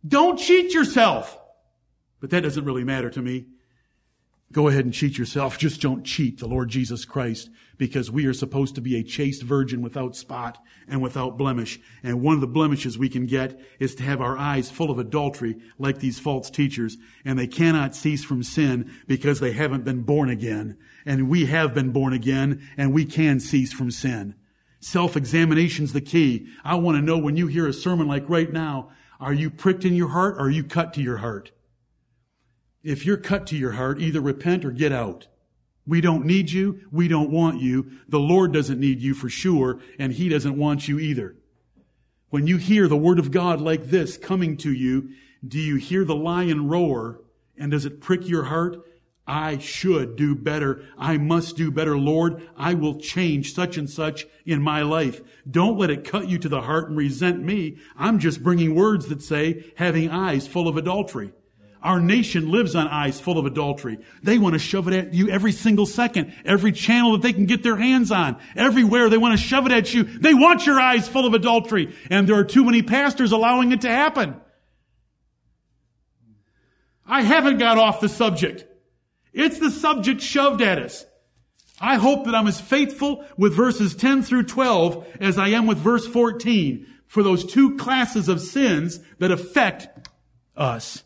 Don't 0.06 0.38
cheat 0.38 0.74
yourself. 0.74 1.38
But 2.20 2.30
that 2.30 2.42
doesn't 2.42 2.64
really 2.64 2.84
matter 2.84 3.08
to 3.10 3.22
me. 3.22 3.46
Go 4.52 4.68
ahead 4.68 4.84
and 4.84 4.92
cheat 4.92 5.16
yourself. 5.16 5.58
Just 5.64 5.80
don't 5.80 6.04
cheat 6.04 6.38
the 6.38 6.48
Lord 6.48 6.68
Jesus 6.68 7.04
Christ 7.04 7.48
because 7.76 8.10
we 8.10 8.26
are 8.26 8.32
supposed 8.32 8.74
to 8.74 8.80
be 8.80 8.96
a 8.96 9.02
chaste 9.02 9.42
virgin 9.42 9.82
without 9.82 10.16
spot 10.16 10.58
and 10.86 11.02
without 11.02 11.38
blemish. 11.38 11.80
And 12.02 12.22
one 12.22 12.34
of 12.34 12.40
the 12.40 12.46
blemishes 12.46 12.96
we 12.96 13.08
can 13.08 13.26
get 13.26 13.58
is 13.78 13.94
to 13.96 14.02
have 14.02 14.20
our 14.20 14.36
eyes 14.36 14.70
full 14.70 14.90
of 14.90 14.98
adultery 14.98 15.56
like 15.78 15.98
these 15.98 16.18
false 16.18 16.50
teachers. 16.50 16.96
And 17.24 17.38
they 17.38 17.46
cannot 17.46 17.94
cease 17.94 18.24
from 18.24 18.42
sin 18.42 18.90
because 19.06 19.40
they 19.40 19.52
haven't 19.52 19.84
been 19.84 20.02
born 20.02 20.30
again. 20.30 20.76
And 21.04 21.28
we 21.28 21.46
have 21.46 21.74
been 21.74 21.90
born 21.90 22.12
again 22.12 22.66
and 22.76 22.92
we 22.92 23.04
can 23.04 23.40
cease 23.40 23.72
from 23.72 23.90
sin. 23.90 24.34
Self-examination's 24.80 25.92
the 25.92 26.00
key. 26.00 26.46
I 26.62 26.74
want 26.74 26.98
to 26.98 27.02
know 27.02 27.18
when 27.18 27.36
you 27.36 27.46
hear 27.46 27.66
a 27.66 27.72
sermon 27.72 28.06
like 28.06 28.28
right 28.28 28.52
now, 28.52 28.90
are 29.18 29.32
you 29.32 29.48
pricked 29.50 29.84
in 29.84 29.94
your 29.94 30.08
heart 30.08 30.34
or 30.36 30.42
are 30.42 30.50
you 30.50 30.64
cut 30.64 30.92
to 30.94 31.02
your 31.02 31.18
heart? 31.18 31.52
If 32.82 33.06
you're 33.06 33.16
cut 33.16 33.46
to 33.46 33.56
your 33.56 33.72
heart, 33.72 33.98
either 33.98 34.20
repent 34.20 34.64
or 34.64 34.70
get 34.70 34.92
out. 34.92 35.28
We 35.86 36.00
don't 36.00 36.24
need 36.24 36.50
you. 36.50 36.80
We 36.90 37.08
don't 37.08 37.30
want 37.30 37.60
you. 37.60 37.90
The 38.08 38.18
Lord 38.18 38.52
doesn't 38.52 38.80
need 38.80 39.00
you 39.00 39.14
for 39.14 39.28
sure, 39.28 39.80
and 39.98 40.12
He 40.12 40.28
doesn't 40.28 40.56
want 40.56 40.88
you 40.88 40.98
either. 40.98 41.36
When 42.30 42.46
you 42.46 42.56
hear 42.56 42.88
the 42.88 42.96
Word 42.96 43.18
of 43.18 43.30
God 43.30 43.60
like 43.60 43.84
this 43.84 44.16
coming 44.16 44.56
to 44.58 44.72
you, 44.72 45.10
do 45.46 45.58
you 45.58 45.76
hear 45.76 46.04
the 46.04 46.16
lion 46.16 46.68
roar? 46.68 47.20
And 47.56 47.70
does 47.70 47.84
it 47.84 48.00
prick 48.00 48.28
your 48.28 48.44
heart? 48.44 48.84
I 49.26 49.58
should 49.58 50.16
do 50.16 50.34
better. 50.34 50.82
I 50.98 51.16
must 51.16 51.56
do 51.56 51.70
better. 51.70 51.96
Lord, 51.96 52.46
I 52.56 52.74
will 52.74 52.98
change 52.98 53.54
such 53.54 53.78
and 53.78 53.88
such 53.88 54.26
in 54.44 54.60
my 54.60 54.82
life. 54.82 55.22
Don't 55.50 55.78
let 55.78 55.90
it 55.90 56.04
cut 56.04 56.28
you 56.28 56.38
to 56.38 56.48
the 56.48 56.62
heart 56.62 56.88
and 56.88 56.96
resent 56.96 57.42
me. 57.42 57.78
I'm 57.96 58.18
just 58.18 58.42
bringing 58.42 58.74
words 58.74 59.06
that 59.06 59.22
say 59.22 59.72
having 59.76 60.10
eyes 60.10 60.46
full 60.46 60.68
of 60.68 60.76
adultery. 60.76 61.32
Our 61.84 62.00
nation 62.00 62.50
lives 62.50 62.74
on 62.74 62.88
eyes 62.88 63.20
full 63.20 63.38
of 63.38 63.44
adultery. 63.44 63.98
They 64.22 64.38
want 64.38 64.54
to 64.54 64.58
shove 64.58 64.88
it 64.88 64.94
at 64.94 65.12
you 65.12 65.28
every 65.28 65.52
single 65.52 65.84
second, 65.84 66.32
every 66.46 66.72
channel 66.72 67.12
that 67.12 67.20
they 67.20 67.34
can 67.34 67.44
get 67.44 67.62
their 67.62 67.76
hands 67.76 68.10
on, 68.10 68.40
everywhere 68.56 69.10
they 69.10 69.18
want 69.18 69.38
to 69.38 69.46
shove 69.46 69.66
it 69.66 69.72
at 69.72 69.92
you. 69.92 70.04
They 70.04 70.32
want 70.32 70.64
your 70.64 70.80
eyes 70.80 71.06
full 71.06 71.26
of 71.26 71.34
adultery. 71.34 71.94
And 72.08 72.26
there 72.26 72.36
are 72.36 72.44
too 72.44 72.64
many 72.64 72.82
pastors 72.82 73.32
allowing 73.32 73.70
it 73.72 73.82
to 73.82 73.90
happen. 73.90 74.40
I 77.06 77.20
haven't 77.20 77.58
got 77.58 77.76
off 77.76 78.00
the 78.00 78.08
subject. 78.08 78.64
It's 79.34 79.58
the 79.58 79.70
subject 79.70 80.22
shoved 80.22 80.62
at 80.62 80.78
us. 80.78 81.04
I 81.78 81.96
hope 81.96 82.24
that 82.24 82.34
I'm 82.34 82.46
as 82.46 82.58
faithful 82.58 83.26
with 83.36 83.54
verses 83.54 83.94
10 83.94 84.22
through 84.22 84.44
12 84.44 85.06
as 85.20 85.36
I 85.36 85.48
am 85.48 85.66
with 85.66 85.76
verse 85.76 86.06
14 86.06 86.86
for 87.06 87.22
those 87.22 87.44
two 87.44 87.76
classes 87.76 88.30
of 88.30 88.40
sins 88.40 89.00
that 89.18 89.30
affect 89.30 90.08
us. 90.56 91.03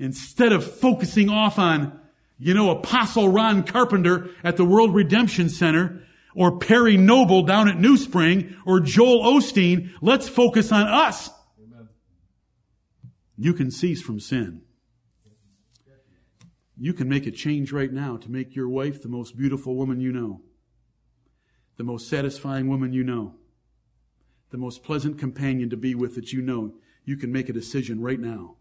Instead 0.00 0.50
of 0.52 0.64
focusing 0.64 1.28
off 1.28 1.58
on, 1.58 2.00
you 2.38 2.54
know, 2.54 2.70
Apostle 2.70 3.28
Ron 3.28 3.62
Carpenter 3.62 4.30
at 4.42 4.56
the 4.56 4.64
World 4.64 4.94
Redemption 4.94 5.50
Center 5.50 6.02
or 6.34 6.58
Perry 6.58 6.96
Noble 6.96 7.42
down 7.42 7.68
at 7.68 7.78
New 7.78 7.98
Spring 7.98 8.56
or 8.64 8.80
Joel 8.80 9.22
Osteen, 9.22 9.92
let's 10.00 10.26
focus 10.26 10.72
on 10.72 10.88
us. 10.88 11.28
Amen. 11.62 11.90
You 13.36 13.52
can 13.52 13.70
cease 13.70 14.00
from 14.00 14.20
sin. 14.20 14.62
You 16.78 16.94
can 16.94 17.10
make 17.10 17.26
a 17.26 17.30
change 17.30 17.70
right 17.70 17.92
now 17.92 18.16
to 18.16 18.30
make 18.30 18.56
your 18.56 18.70
wife 18.70 19.02
the 19.02 19.08
most 19.10 19.36
beautiful 19.36 19.76
woman 19.76 20.00
you 20.00 20.12
know, 20.12 20.40
the 21.76 21.84
most 21.84 22.08
satisfying 22.08 22.68
woman 22.68 22.94
you 22.94 23.04
know, 23.04 23.34
the 24.48 24.56
most 24.56 24.82
pleasant 24.82 25.18
companion 25.18 25.68
to 25.68 25.76
be 25.76 25.94
with 25.94 26.14
that 26.14 26.32
you 26.32 26.40
know. 26.40 26.72
You 27.04 27.18
can 27.18 27.30
make 27.30 27.50
a 27.50 27.52
decision 27.52 28.00
right 28.00 28.18
now. 28.18 28.56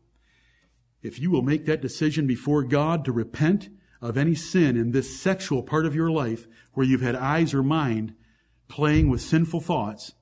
If 1.02 1.20
you 1.20 1.32
will 1.32 1.42
make 1.42 1.66
that 1.66 1.82
decision 1.82 2.28
before 2.28 2.64
God 2.64 3.06
to 3.06 3.12
repent 3.12 3.70
of 4.02 4.18
any 4.18 4.36
sin 4.36 4.78
in 4.78 4.92
this 4.92 5.20
sexual 5.20 5.64
part 5.64 5.86
of 5.86 5.96
your 5.96 6.12
life 6.12 6.48
where 6.74 6.86
you've 6.86 7.02
had 7.02 7.16
eyes 7.16 7.54
or 7.54 7.64
mind 7.64 8.14
playing 8.68 9.10
with 9.10 9.22
sinful 9.22 9.62
thoughts, 9.62 10.14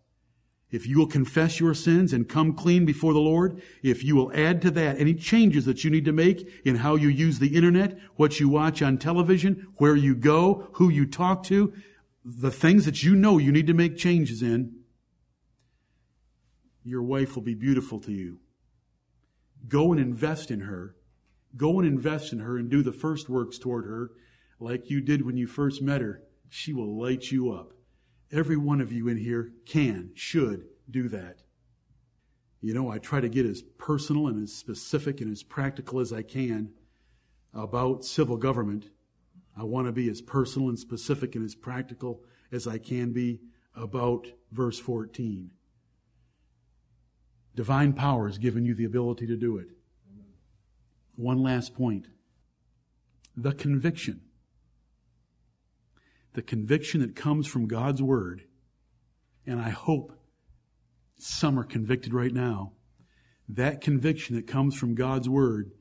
if 0.69 0.85
you 0.85 0.97
will 0.97 1.07
confess 1.07 1.59
your 1.59 1.73
sins 1.73 2.11
and 2.11 2.27
come 2.27 2.53
clean 2.53 2.85
before 2.85 3.13
the 3.13 3.19
Lord, 3.19 3.61
if 3.81 4.03
you 4.03 4.15
will 4.15 4.31
add 4.35 4.61
to 4.63 4.71
that 4.71 4.99
any 4.99 5.13
changes 5.13 5.65
that 5.65 5.83
you 5.83 5.89
need 5.89 6.05
to 6.05 6.11
make 6.11 6.49
in 6.65 6.77
how 6.77 6.95
you 6.95 7.07
use 7.07 7.39
the 7.39 7.55
internet, 7.55 7.97
what 8.15 8.39
you 8.39 8.49
watch 8.49 8.81
on 8.81 8.97
television, 8.97 9.67
where 9.77 9.95
you 9.95 10.13
go, 10.13 10.67
who 10.73 10.89
you 10.89 11.05
talk 11.05 11.43
to, 11.43 11.73
the 12.25 12.51
things 12.51 12.83
that 12.85 13.01
you 13.01 13.15
know 13.15 13.37
you 13.37 13.51
need 13.53 13.67
to 13.67 13.73
make 13.73 13.95
changes 13.95 14.41
in, 14.41 14.73
your 16.83 17.01
wife 17.01 17.35
will 17.35 17.43
be 17.43 17.55
beautiful 17.55 17.99
to 17.99 18.11
you. 18.11 18.39
Go 19.67 19.91
and 19.91 19.99
invest 19.99 20.51
in 20.51 20.61
her. 20.61 20.95
Go 21.55 21.79
and 21.79 21.87
invest 21.87 22.33
in 22.33 22.39
her 22.39 22.57
and 22.57 22.69
do 22.69 22.83
the 22.83 22.91
first 22.91 23.29
works 23.29 23.57
toward 23.57 23.85
her 23.85 24.11
like 24.59 24.89
you 24.89 25.01
did 25.01 25.25
when 25.25 25.37
you 25.37 25.47
first 25.47 25.81
met 25.81 26.01
her. 26.01 26.21
She 26.49 26.73
will 26.73 26.99
light 26.99 27.31
you 27.31 27.51
up. 27.51 27.73
Every 28.31 28.57
one 28.57 28.81
of 28.81 28.91
you 28.91 29.07
in 29.07 29.17
here 29.17 29.51
can, 29.65 30.11
should 30.13 30.65
do 30.89 31.07
that. 31.09 31.43
You 32.61 32.73
know, 32.73 32.89
I 32.89 32.97
try 32.97 33.21
to 33.21 33.29
get 33.29 33.45
as 33.45 33.61
personal 33.61 34.27
and 34.27 34.43
as 34.43 34.53
specific 34.53 35.21
and 35.21 35.31
as 35.31 35.43
practical 35.43 35.99
as 35.99 36.11
I 36.11 36.23
can 36.23 36.71
about 37.53 38.03
civil 38.03 38.37
government. 38.37 38.89
I 39.55 39.63
want 39.63 39.87
to 39.87 39.91
be 39.91 40.09
as 40.09 40.21
personal 40.21 40.69
and 40.69 40.77
specific 40.77 41.35
and 41.35 41.45
as 41.45 41.55
practical 41.55 42.23
as 42.51 42.67
I 42.67 42.77
can 42.77 43.13
be 43.13 43.39
about 43.75 44.27
verse 44.51 44.79
14. 44.79 45.51
Divine 47.57 47.93
power 47.93 48.27
has 48.27 48.37
given 48.37 48.65
you 48.65 48.75
the 48.75 48.85
ability 48.85 49.25
to 49.25 49.35
do 49.35 49.57
it. 49.57 49.67
One 51.15 51.41
last 51.41 51.73
point. 51.73 52.05
The 53.35 53.51
conviction 53.51 54.21
the 56.33 56.43
conviction 56.43 57.01
that 57.01 57.15
comes 57.15 57.47
from 57.47 57.67
God's 57.67 57.99
Word, 57.99 58.43
and 59.47 59.59
I 59.59 59.69
hope 59.69 60.13
some 61.17 61.59
are 61.59 61.63
convicted 61.63 62.13
right 62.13 62.31
now, 62.31 62.73
that 63.49 63.81
conviction 63.81 64.35
that 64.35 64.45
comes 64.45 64.75
from 64.77 64.93
God's 64.93 65.27
Word 65.27 65.71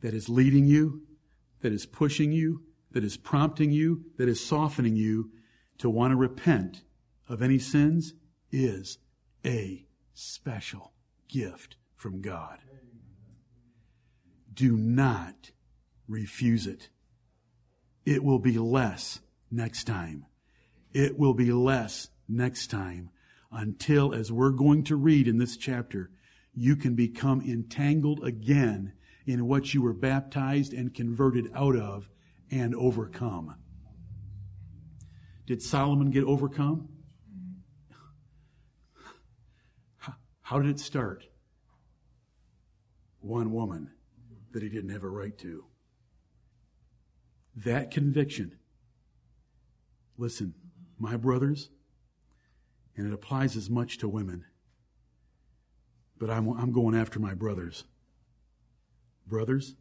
that 0.00 0.14
is 0.14 0.30
leading 0.30 0.64
you, 0.64 1.02
that 1.60 1.70
is 1.70 1.84
pushing 1.84 2.32
you, 2.32 2.62
that 2.92 3.04
is 3.04 3.18
prompting 3.18 3.72
you, 3.72 4.06
that 4.16 4.26
is 4.26 4.42
softening 4.42 4.96
you 4.96 5.32
to 5.76 5.90
want 5.90 6.12
to 6.12 6.16
repent 6.16 6.80
of 7.28 7.42
any 7.42 7.58
sins 7.58 8.14
is 8.50 8.96
a 9.44 9.84
special 10.14 10.92
gift 11.28 11.76
from 11.96 12.20
God. 12.20 12.58
Do 14.52 14.76
not 14.76 15.50
refuse 16.08 16.66
it. 16.66 16.88
It 18.04 18.24
will 18.24 18.38
be 18.38 18.58
less 18.58 19.20
next 19.50 19.84
time. 19.84 20.26
It 20.92 21.18
will 21.18 21.34
be 21.34 21.52
less 21.52 22.08
next 22.28 22.68
time 22.68 23.10
until, 23.52 24.12
as 24.14 24.32
we're 24.32 24.50
going 24.50 24.84
to 24.84 24.96
read 24.96 25.28
in 25.28 25.38
this 25.38 25.56
chapter, 25.56 26.10
you 26.54 26.76
can 26.76 26.94
become 26.94 27.40
entangled 27.40 28.24
again 28.24 28.92
in 29.26 29.46
what 29.46 29.72
you 29.72 29.82
were 29.82 29.92
baptized 29.92 30.72
and 30.72 30.94
converted 30.94 31.50
out 31.54 31.76
of 31.76 32.10
and 32.50 32.74
overcome. 32.74 33.54
Did 35.46 35.62
Solomon 35.62 36.10
get 36.10 36.24
overcome? 36.24 36.88
How 40.50 40.58
did 40.58 40.68
it 40.68 40.80
start? 40.80 41.26
One 43.20 43.52
woman 43.52 43.92
that 44.50 44.64
he 44.64 44.68
didn't 44.68 44.90
have 44.90 45.04
a 45.04 45.08
right 45.08 45.38
to. 45.38 45.66
That 47.54 47.92
conviction, 47.92 48.58
listen, 50.18 50.54
my 50.98 51.16
brothers, 51.16 51.70
and 52.96 53.06
it 53.06 53.12
applies 53.14 53.56
as 53.56 53.70
much 53.70 53.98
to 53.98 54.08
women, 54.08 54.44
but 56.18 56.30
I'm, 56.30 56.48
I'm 56.48 56.72
going 56.72 56.96
after 56.96 57.20
my 57.20 57.34
brothers. 57.34 57.84
Brothers, 59.28 59.76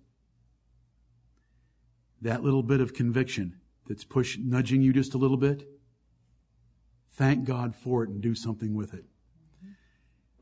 that 2.22 2.44
little 2.44 2.62
bit 2.62 2.80
of 2.80 2.94
conviction 2.94 3.60
that's 3.88 4.04
push, 4.04 4.38
nudging 4.40 4.84
you 4.84 4.94
just 4.94 5.16
a 5.16 5.18
little 5.18 5.36
bit, 5.36 5.68
thank 7.14 7.46
God 7.46 7.76
for 7.76 8.04
it 8.04 8.12
and 8.12 8.22
do 8.22 8.36
something 8.36 8.76
with 8.76 8.94
it. 8.94 9.06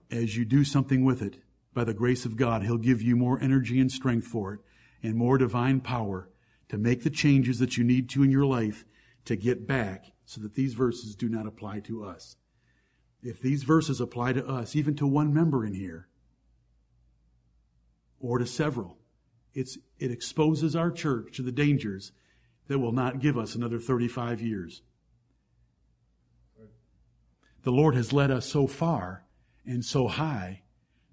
As 0.09 0.37
you 0.37 0.45
do 0.45 0.63
something 0.63 1.03
with 1.03 1.21
it, 1.21 1.37
by 1.73 1.83
the 1.83 1.93
grace 1.93 2.25
of 2.25 2.37
God, 2.37 2.63
He'll 2.63 2.77
give 2.77 3.01
you 3.01 3.15
more 3.15 3.39
energy 3.39 3.79
and 3.79 3.91
strength 3.91 4.25
for 4.25 4.53
it 4.53 4.59
and 5.03 5.15
more 5.15 5.37
divine 5.37 5.79
power 5.79 6.29
to 6.69 6.77
make 6.77 7.03
the 7.03 7.09
changes 7.09 7.59
that 7.59 7.77
you 7.77 7.83
need 7.83 8.09
to 8.09 8.23
in 8.23 8.31
your 8.31 8.45
life 8.45 8.85
to 9.25 9.35
get 9.35 9.67
back 9.67 10.05
so 10.25 10.41
that 10.41 10.55
these 10.55 10.73
verses 10.73 11.15
do 11.15 11.29
not 11.29 11.45
apply 11.45 11.79
to 11.81 12.03
us. 12.03 12.35
if 13.23 13.41
these 13.41 13.63
verses 13.63 13.99
apply 13.99 14.31
to 14.33 14.45
us, 14.47 14.75
even 14.75 14.95
to 14.95 15.05
one 15.05 15.33
member 15.33 15.65
in 15.65 15.73
here, 15.73 16.07
or 18.19 18.37
to 18.37 18.45
several, 18.45 18.97
it's, 19.53 19.77
it 19.99 20.11
exposes 20.11 20.75
our 20.75 20.91
church 20.91 21.35
to 21.35 21.41
the 21.41 21.51
dangers 21.51 22.11
that 22.67 22.79
will 22.79 22.91
not 22.91 23.19
give 23.19 23.37
us 23.37 23.55
another 23.55 23.79
35 23.79 24.41
years. 24.41 24.81
The 27.63 27.71
Lord 27.71 27.95
has 27.95 28.13
led 28.13 28.31
us 28.31 28.45
so 28.45 28.67
far 28.67 29.26
and 29.67 29.83
so 29.83 30.07
high, 30.07 30.63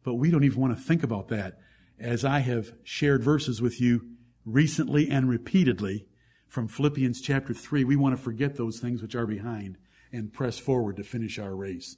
but 0.02 0.14
we 0.14 0.30
don't 0.30 0.44
even 0.44 0.60
want 0.60 0.76
to 0.76 0.82
think 0.82 1.02
about 1.02 1.28
that. 1.28 1.58
As 1.98 2.24
I 2.24 2.40
have 2.40 2.72
shared 2.82 3.22
verses 3.22 3.60
with 3.60 3.80
you 3.80 4.06
recently 4.44 5.10
and 5.10 5.28
repeatedly 5.28 6.06
from 6.48 6.68
Philippians 6.68 7.20
chapter 7.20 7.52
3, 7.52 7.84
we 7.84 7.96
want 7.96 8.16
to 8.16 8.22
forget 8.22 8.56
those 8.56 8.78
things 8.78 9.02
which 9.02 9.14
are 9.14 9.26
behind 9.26 9.76
and 10.12 10.32
press 10.32 10.58
forward 10.58 10.96
to 10.96 11.04
finish 11.04 11.38
our 11.38 11.54
race. 11.54 11.96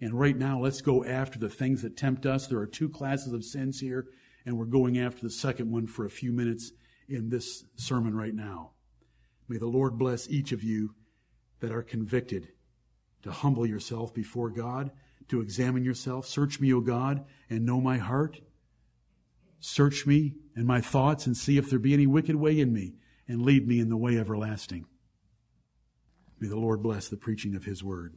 And 0.00 0.18
right 0.18 0.36
now, 0.36 0.60
let's 0.60 0.80
go 0.80 1.04
after 1.04 1.38
the 1.38 1.48
things 1.48 1.82
that 1.82 1.96
tempt 1.96 2.26
us. 2.26 2.46
There 2.46 2.58
are 2.58 2.66
two 2.66 2.88
classes 2.88 3.32
of 3.32 3.44
sins 3.44 3.80
here, 3.80 4.06
and 4.44 4.58
we're 4.58 4.66
going 4.66 4.98
after 4.98 5.22
the 5.22 5.30
second 5.30 5.70
one 5.70 5.86
for 5.86 6.04
a 6.04 6.10
few 6.10 6.32
minutes 6.32 6.72
in 7.08 7.30
this 7.30 7.64
sermon 7.76 8.14
right 8.14 8.34
now. 8.34 8.72
May 9.48 9.58
the 9.58 9.66
Lord 9.66 9.96
bless 9.96 10.28
each 10.28 10.52
of 10.52 10.62
you 10.62 10.94
that 11.60 11.72
are 11.72 11.82
convicted 11.82 12.48
to 13.22 13.30
humble 13.30 13.64
yourself 13.64 14.12
before 14.12 14.50
God, 14.50 14.90
to 15.28 15.40
examine 15.40 15.84
yourself. 15.84 16.26
Search 16.26 16.60
me, 16.60 16.72
O 16.72 16.80
God, 16.80 17.24
and 17.50 17.64
know 17.64 17.80
my 17.80 17.98
heart. 17.98 18.40
Search 19.60 20.06
me 20.06 20.34
and 20.54 20.66
my 20.66 20.80
thoughts 20.80 21.26
and 21.26 21.36
see 21.36 21.58
if 21.58 21.68
there 21.70 21.78
be 21.78 21.94
any 21.94 22.06
wicked 22.06 22.36
way 22.36 22.58
in 22.58 22.72
me, 22.72 22.94
and 23.28 23.42
lead 23.42 23.66
me 23.66 23.80
in 23.80 23.88
the 23.88 23.96
way 23.96 24.18
everlasting. 24.18 24.86
May 26.38 26.48
the 26.48 26.56
Lord 26.56 26.82
bless 26.82 27.08
the 27.08 27.16
preaching 27.16 27.54
of 27.54 27.64
his 27.64 27.82
word. 27.82 28.14